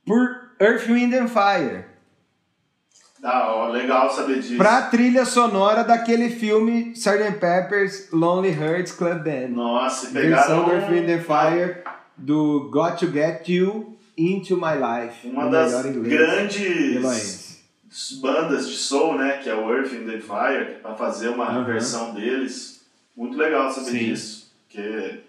[0.06, 0.20] por
[0.62, 1.86] Earth, Wind and Fire.
[3.24, 4.58] Ah, ó, legal saber disso.
[4.58, 7.40] Pra trilha sonora daquele filme Sgt.
[7.40, 9.48] Pepper's Lonely Hearts Club Band.
[9.48, 11.78] Nossa, Versão pegaram do Earth, Wind and Fire
[12.16, 15.28] do Got to Get You Into My Life.
[15.28, 17.43] uma das grandes.
[18.22, 19.38] Bandas de soul, né?
[19.38, 21.64] Que é o Earth and the Fire, pra fazer uma Aham.
[21.66, 22.86] versão deles.
[23.16, 23.98] Muito legal saber Sim.
[24.00, 24.52] disso.
[24.68, 25.20] Porque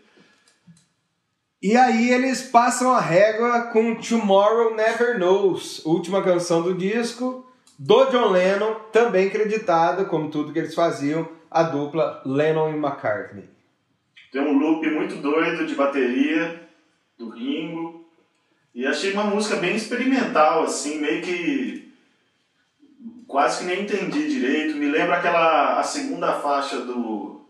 [1.62, 7.46] E aí eles passam a régua com Tomorrow Never Knows, última canção do disco,
[7.78, 13.48] do John Lennon, também creditado, como tudo que eles faziam, a dupla Lennon e McCartney.
[14.32, 16.68] Tem um loop muito doido de bateria
[17.18, 18.04] do Ringo.
[18.74, 21.83] E achei uma música bem experimental, assim, meio que.
[23.26, 24.76] Quase que nem entendi direito.
[24.76, 25.78] Me lembra aquela.
[25.78, 27.46] a segunda faixa do.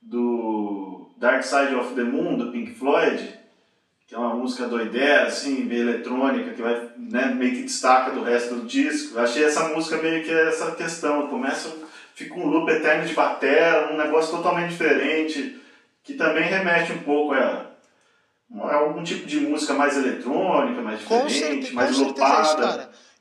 [0.00, 3.38] do Dark Side of the Moon, do Pink Floyd,
[4.08, 8.24] que é uma música doideira, assim, meio eletrônica, que vai, né, meio que destaca do
[8.24, 9.16] resto do disco.
[9.16, 11.28] Eu achei essa música meio que essa questão.
[11.28, 11.72] Começa,
[12.14, 15.60] fica um loop eterno de bateria, um negócio totalmente diferente,
[16.02, 17.72] que também remete um pouco a
[18.54, 22.12] é algum tipo de música mais eletrônica, mais diferente, certeza, mais com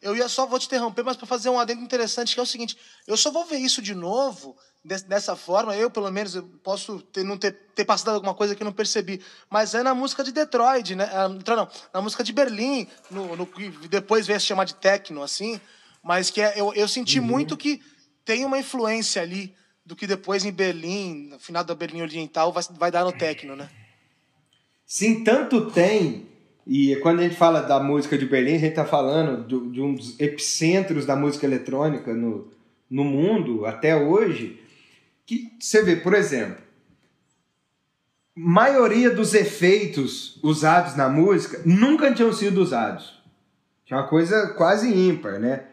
[0.01, 2.45] Eu ia só, vou te interromper, mas para fazer um adendo interessante, que é o
[2.45, 2.75] seguinte,
[3.05, 6.99] eu só vou ver isso de novo, des- dessa forma, eu pelo menos, eu posso
[7.01, 10.23] ter, não ter, ter passado alguma coisa que eu não percebi, mas é na música
[10.23, 11.07] de Detroit, né?
[11.13, 14.73] Ah, não, na música de Berlim, no, no que depois veio a se chamar de
[14.73, 15.61] techno, assim,
[16.03, 17.79] mas que é, eu, eu senti muito que
[18.25, 19.53] tem uma influência ali
[19.85, 23.55] do que depois em Berlim, no final da Berlim Oriental, vai, vai dar no techno,
[23.55, 23.69] né?
[24.85, 26.27] Sim, tanto tem,
[26.73, 29.81] e quando a gente fala da música de Berlim, a gente está falando de, de
[29.81, 32.47] um dos epicentros da música eletrônica no,
[32.89, 34.57] no mundo até hoje,
[35.25, 36.55] que você vê, por exemplo,
[38.33, 43.21] maioria dos efeitos usados na música nunca tinham sido usados.
[43.83, 45.65] Tinha uma coisa quase ímpar, né?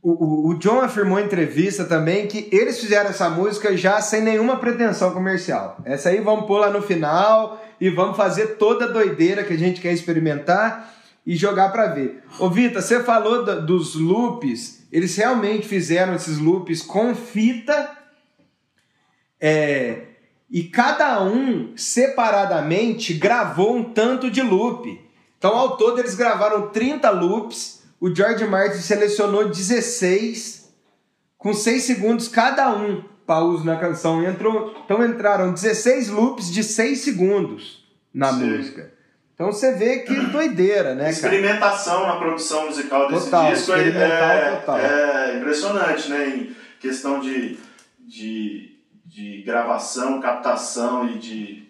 [0.00, 4.22] O, o, o John afirmou em entrevista também que eles fizeram essa música já sem
[4.22, 5.78] nenhuma pretensão comercial.
[5.84, 9.58] Essa aí vamos pôr lá no final e vamos fazer toda a doideira que a
[9.58, 10.94] gente quer experimentar
[11.26, 12.22] e jogar para ver.
[12.38, 17.90] Ô Vita, você falou da- dos loops, eles realmente fizeram esses loops com fita
[19.40, 20.02] é,
[20.50, 25.00] e cada um separadamente gravou um tanto de loop.
[25.38, 27.82] Então, ao todo, eles gravaram 30 loops.
[28.00, 30.72] O George Martin selecionou 16,
[31.36, 34.22] com 6 segundos cada um para uso na canção.
[34.24, 38.44] Entrou, então, entraram 16 loops de 6 segundos na Sim.
[38.56, 38.92] música.
[39.34, 41.10] Então, você vê que doideira, né, cara?
[41.10, 44.78] Experimentação na produção musical desse Total, disco é, é- total.
[44.78, 46.28] é impressionante, né?
[46.28, 47.58] Em questão de,
[47.98, 51.68] de, de gravação, captação e de,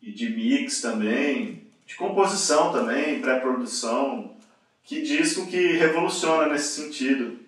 [0.00, 4.34] e de mix também, de composição também, pré-produção.
[4.82, 7.38] Que disco que revoluciona nesse sentido.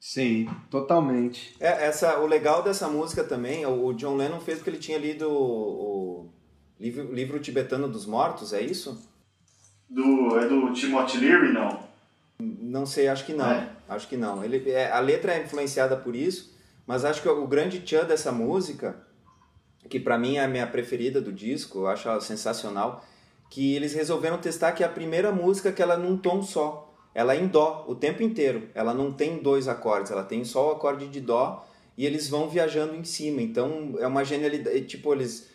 [0.00, 1.56] Sim, totalmente.
[1.58, 4.98] É, essa, o legal dessa música também, o o John Lennon fez porque ele tinha
[4.98, 6.32] lido o, o
[6.78, 9.08] livro, livro tibetano dos mortos, é isso?
[9.88, 11.88] Do, é do Timothy Leary, não?
[12.38, 13.50] Não sei, acho que não.
[13.50, 13.70] É.
[13.88, 14.44] Acho que não.
[14.44, 16.54] Ele, é, a letra é influenciada por isso,
[16.86, 18.96] mas acho que o grande tchan dessa música,
[19.88, 23.04] que pra mim é a minha preferida do disco, eu acho ela sensacional,
[23.50, 26.87] que eles resolveram testar que é a primeira música que ela é num tom só.
[27.14, 28.68] Ela é em dó o tempo inteiro.
[28.74, 31.66] Ela não tem dois acordes, ela tem só o acorde de dó
[31.96, 33.42] e eles vão viajando em cima.
[33.42, 34.82] Então é uma genialidade.
[34.82, 35.48] Tipo, eles.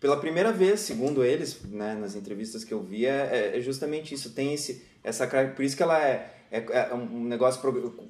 [0.00, 4.30] Pela primeira vez, segundo eles, né, nas entrevistas que eu vi, é, é justamente isso.
[4.30, 7.60] Tem esse, essa Por isso que ela é, é, é um negócio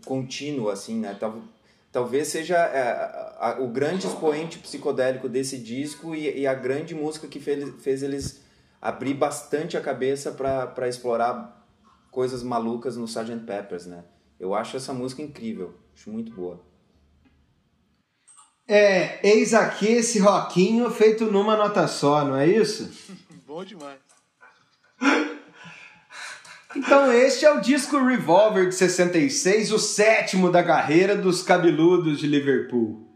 [0.06, 1.14] contínuo, assim, né?
[1.20, 1.42] Tal-
[1.90, 2.80] talvez seja é,
[3.38, 8.02] a- o grande expoente psicodélico desse disco e, e a grande música que fez, fez
[8.02, 8.40] eles
[8.80, 11.61] abrir bastante a cabeça para explorar
[12.12, 13.44] coisas malucas no Sgt.
[13.44, 14.04] Peppers, né?
[14.38, 16.60] Eu acho essa música incrível, acho muito boa.
[18.68, 22.88] É, eis aqui esse roquinho feito numa nota só, não é isso?
[23.44, 23.98] Bom demais.
[26.76, 32.26] Então este é o disco Revolver de 66, o sétimo da carreira dos cabeludos de
[32.26, 33.06] Liverpool.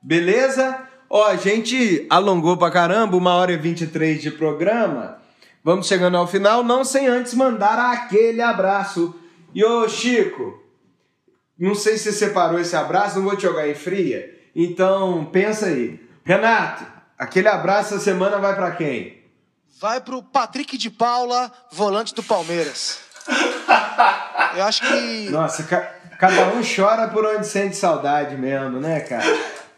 [0.00, 0.88] Beleza?
[1.08, 5.21] Ó, a gente alongou pra caramba, uma hora e 23 de programa.
[5.64, 9.14] Vamos chegando ao final, não sem antes mandar aquele abraço.
[9.54, 10.60] E ô Chico,
[11.58, 14.28] não sei se você separou esse abraço, não vou te jogar em fria.
[14.56, 16.00] Então pensa aí.
[16.24, 16.84] Renato,
[17.18, 19.22] aquele abraço essa semana vai pra quem?
[19.80, 23.00] Vai pro Patrick de Paula, volante do Palmeiras.
[24.56, 25.30] Eu acho que.
[25.30, 29.24] Nossa, ca- cada um chora por onde sente saudade mesmo, né, cara?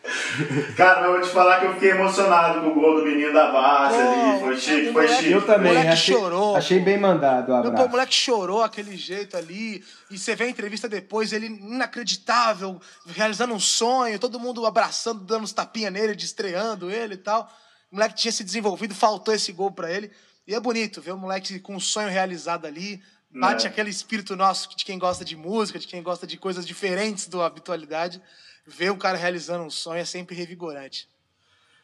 [0.76, 3.50] Cara, eu vou te falar que eu fiquei emocionado com o gol do menino da
[3.50, 4.40] base ali.
[4.40, 5.32] Foi chique, o foi moleque- chique.
[5.32, 7.88] Eu também, moleque achei, chorou, achei bem mandado o Meu, pô, o abraço.
[7.90, 9.82] moleque chorou aquele jeito ali.
[10.10, 15.44] E você vê a entrevista depois, ele inacreditável, realizando um sonho, todo mundo abraçando, dando
[15.44, 17.50] uns tapinha nele, estreando ele e tal.
[17.90, 20.10] O moleque tinha se desenvolvido, faltou esse gol pra ele.
[20.46, 23.00] E é bonito ver o moleque com um sonho realizado ali.
[23.30, 23.70] Bate É.
[23.70, 27.44] aquele espírito nosso de quem gosta de música, de quem gosta de coisas diferentes da
[27.46, 28.20] habitualidade.
[28.66, 31.06] Ver o cara realizando um sonho é sempre revigorante.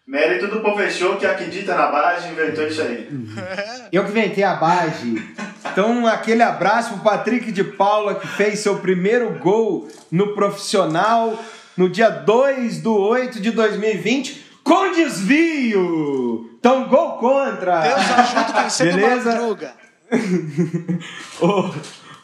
[0.07, 3.09] Mérito do Povechou que acredita na base inventou isso aí.
[3.93, 5.23] Eu que inventei a base.
[5.70, 11.39] Então, aquele abraço pro Patrick de Paula, que fez seu primeiro gol no profissional
[11.77, 16.51] no dia 2 do 8 de 2020, com desvio!
[16.59, 17.81] Então, gol contra!
[17.81, 19.31] Deus ajuda quem sempre Beleza?
[19.32, 19.74] madruga.
[21.40, 21.74] Ô,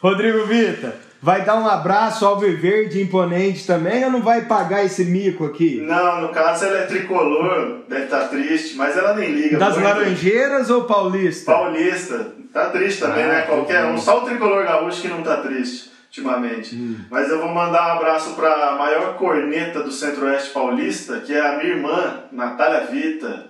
[0.01, 5.05] Rodrigo Vita, vai dar um abraço ao Viverde Imponente também ou não vai pagar esse
[5.05, 5.81] mico aqui?
[5.81, 9.57] Não, no caso ela é tricolor, deve estar triste, mas ela nem liga.
[9.57, 9.83] Das muito.
[9.87, 11.51] Laranjeiras ou Paulista?
[11.51, 13.41] Paulista, tá triste também, Ah, né?
[13.41, 16.75] que Qualquer um, só o tricolor gaúcho que não tá triste ultimamente.
[16.75, 16.95] Hum.
[17.11, 21.57] Mas eu vou mandar um abraço pra maior corneta do Centro-Oeste Paulista, que é a
[21.57, 23.47] minha irmã, Natália Vita,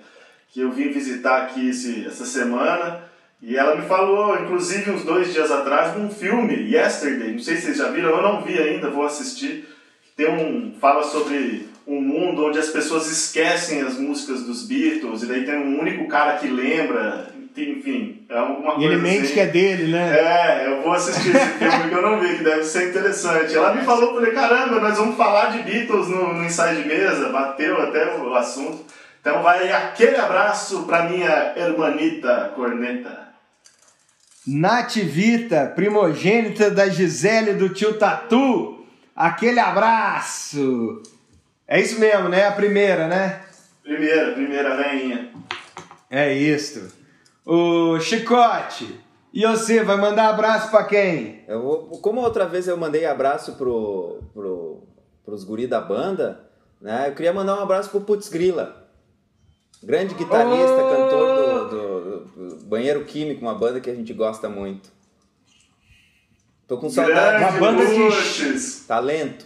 [0.49, 3.06] que eu vim visitar aqui esse, essa semana.
[3.41, 7.55] E ela me falou, inclusive uns dois dias atrás, de um filme, Yesterday, não sei
[7.55, 9.67] se vocês já viram, eu não vi ainda, vou assistir.
[10.15, 10.73] Tem um.
[10.81, 15.55] fala sobre um mundo onde as pessoas esquecem as músicas dos Beatles, e daí tem
[15.55, 18.85] um único cara que lembra, enfim, é alguma E coisa.
[18.93, 19.33] ele mente assim.
[19.35, 20.17] que é dele, né?
[20.19, 23.55] É, eu vou assistir esse filme que eu não vi, que deve ser interessante.
[23.55, 27.29] Ela me falou, falei, caramba, nós vamos falar de Beatles no, no ensaio de mesa,
[27.29, 28.83] bateu até o assunto.
[29.21, 33.26] Então vai aquele abraço pra minha hermanita corneta.
[34.47, 38.85] Nath Vita, primogênita da Gisele do tio Tatu.
[39.15, 41.01] Aquele abraço!
[41.67, 42.47] É isso mesmo, né?
[42.47, 43.41] A primeira, né?
[43.83, 45.31] Primeira, primeira veinha.
[46.09, 46.95] É isso.
[47.45, 48.99] O Chicote,
[49.33, 51.43] e você vai mandar abraço pra quem?
[51.47, 54.83] Eu vou, como outra vez eu mandei abraço pro, pro,
[55.25, 56.39] pros guri da banda,
[56.81, 57.05] né?
[57.07, 58.87] Eu queria mandar um abraço pro Putz Grila.
[59.83, 60.89] Grande guitarrista, Oh!
[60.95, 61.86] cantor do- do
[62.67, 64.89] Banheiro Químico, uma banda que a gente gosta muito.
[66.67, 67.43] Tô com saudade.
[67.43, 68.85] Uma banda que- Puts.
[68.87, 69.45] Talento.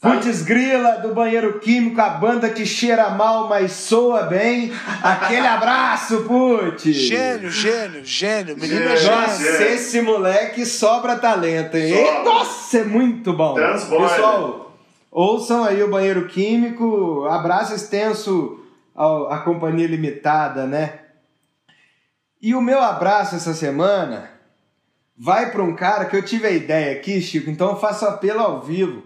[0.00, 4.70] Putz Grila, do Banheiro Químico, a banda que cheira mal, mas soa bem.
[5.02, 6.82] Aquele abraço, Putz!
[6.84, 8.56] Gênio, gênio, gênio.
[8.56, 9.16] Menino é Gênio.
[9.20, 9.66] Nossa, gênio.
[9.74, 11.76] esse moleque sobra talento.
[11.76, 11.94] hein?
[11.96, 12.22] Sobra.
[12.24, 13.54] Nossa, é muito bom.
[13.54, 14.08] Transborda.
[14.14, 14.76] Pessoal,
[15.10, 17.24] ouçam aí o Banheiro Químico.
[17.24, 18.60] Abraço extenso
[18.94, 20.98] à Companhia Limitada, né?
[22.44, 24.28] E o meu abraço essa semana
[25.16, 28.40] vai para um cara que eu tive a ideia aqui, Chico, então eu faço apelo
[28.40, 29.02] ao vivo.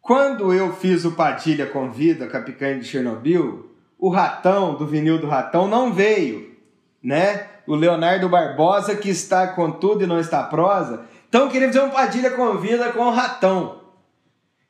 [0.00, 5.66] Quando eu fiz o Padilha Convida com de Chernobyl, o Ratão, do vinil do Ratão,
[5.66, 6.54] não veio,
[7.02, 7.44] né?
[7.66, 11.06] O Leonardo Barbosa, que está com tudo e não está prosa.
[11.28, 13.80] Então eu queria fazer um Padilha Convida com o Ratão.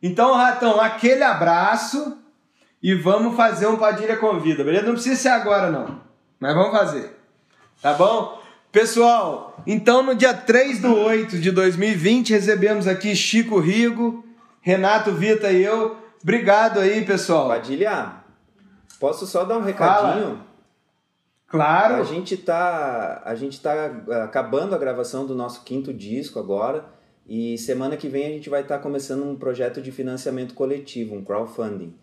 [0.02, 2.16] Então, Ratão, aquele abraço
[2.82, 4.86] e vamos fazer um Padilha Convida, beleza?
[4.86, 6.00] Não precisa ser agora, não.
[6.40, 7.23] Mas vamos fazer.
[7.84, 8.40] Tá bom?
[8.72, 14.24] Pessoal, então no dia 3 do 8 de 2020 recebemos aqui Chico Rigo,
[14.62, 15.94] Renato Vita e eu.
[16.22, 17.46] Obrigado aí, pessoal.
[17.46, 18.24] Padilha,
[18.98, 20.40] posso só dar um recadinho?
[21.46, 21.96] Claro.
[21.96, 26.86] A gente tá, a gente tá ah, acabando a gravação do nosso quinto disco agora
[27.26, 31.22] e semana que vem a gente vai estar começando um projeto de financiamento coletivo, um
[31.22, 31.94] crowdfunding.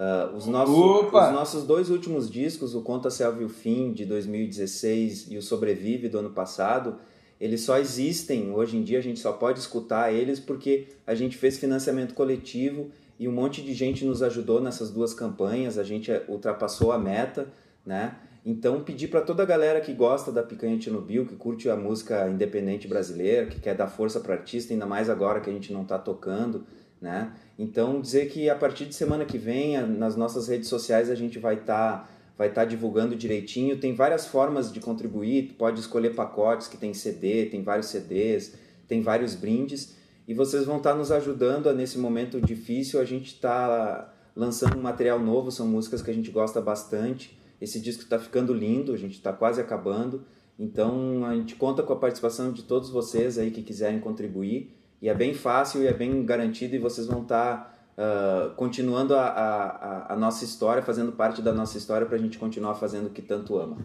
[0.00, 4.04] Ah, os, nossos, os nossos dois últimos discos, o Conta Selva e o Fim, de
[4.04, 7.00] 2016, e o Sobrevive, do ano passado,
[7.40, 11.36] eles só existem, hoje em dia a gente só pode escutar eles porque a gente
[11.36, 16.12] fez financiamento coletivo e um monte de gente nos ajudou nessas duas campanhas, a gente
[16.28, 17.48] ultrapassou a meta,
[17.84, 18.16] né?
[18.46, 22.28] Então, pedir para toda a galera que gosta da Picanha Chernobyl, que curte a música
[22.28, 25.82] independente brasileira, que quer dar força para artista, ainda mais agora que a gente não
[25.82, 26.64] está tocando,
[27.00, 27.32] né?
[27.58, 31.38] Então, dizer que a partir de semana que vem, nas nossas redes sociais, a gente
[31.38, 33.80] vai estar vai estar divulgando direitinho.
[33.80, 38.54] Tem várias formas de contribuir, tu pode escolher pacotes que tem CD, tem vários CDs,
[38.86, 39.96] tem vários brindes,
[40.26, 43.00] e vocês vão estar nos ajudando a, nesse momento difícil.
[43.00, 47.36] A gente está lançando um material novo, são músicas que a gente gosta bastante.
[47.60, 50.24] Esse disco está ficando lindo, a gente está quase acabando.
[50.56, 54.77] Então a gente conta com a participação de todos vocês aí que quiserem contribuir.
[55.00, 59.26] E é bem fácil e é bem garantido e vocês vão estar ah, continuando a,
[59.26, 63.10] a, a- nossa história, fazendo parte da nossa história para a gente continuar fazendo o
[63.10, 63.78] que tanto ama.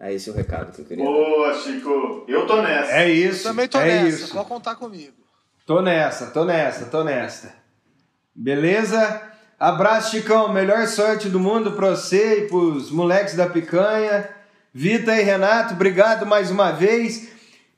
[0.00, 1.04] É esse o recado que eu queria.
[1.04, 2.24] Boa, Chico.
[2.26, 2.92] Eu tô nessa.
[2.92, 3.44] É Eu isso.
[3.44, 4.34] também tô é nessa, isso.
[4.34, 5.12] pode contar comigo.
[5.64, 7.54] Tô nessa, tô nessa, tô nessa.
[8.34, 9.22] Beleza?
[9.58, 10.52] Abraço, Chicão.
[10.52, 14.28] Melhor sorte do mundo pra você e pros moleques da picanha.
[14.74, 17.31] Vita e Renato, obrigado mais uma vez.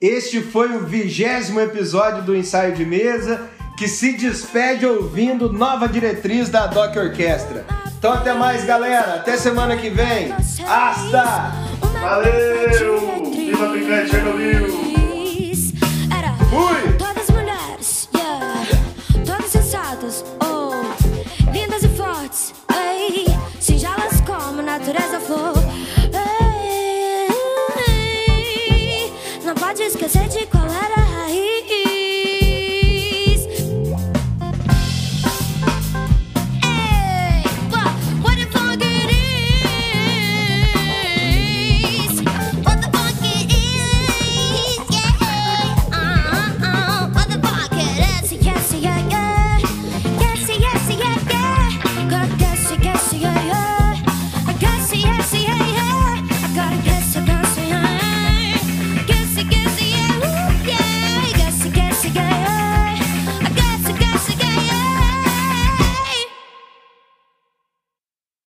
[0.06, 6.50] Este foi o vigésimo episódio do Ensaio de Mesa, que se despede ouvindo nova diretriz
[6.50, 7.64] da Doc Orquestra.
[7.96, 9.14] Então até mais, galera.
[9.14, 10.30] Até semana que vem.
[10.30, 11.54] Hasta!
[12.02, 13.32] Valeu!
[13.34, 14.66] Viva Chernobyl!
[16.14, 17.13] Era Fui!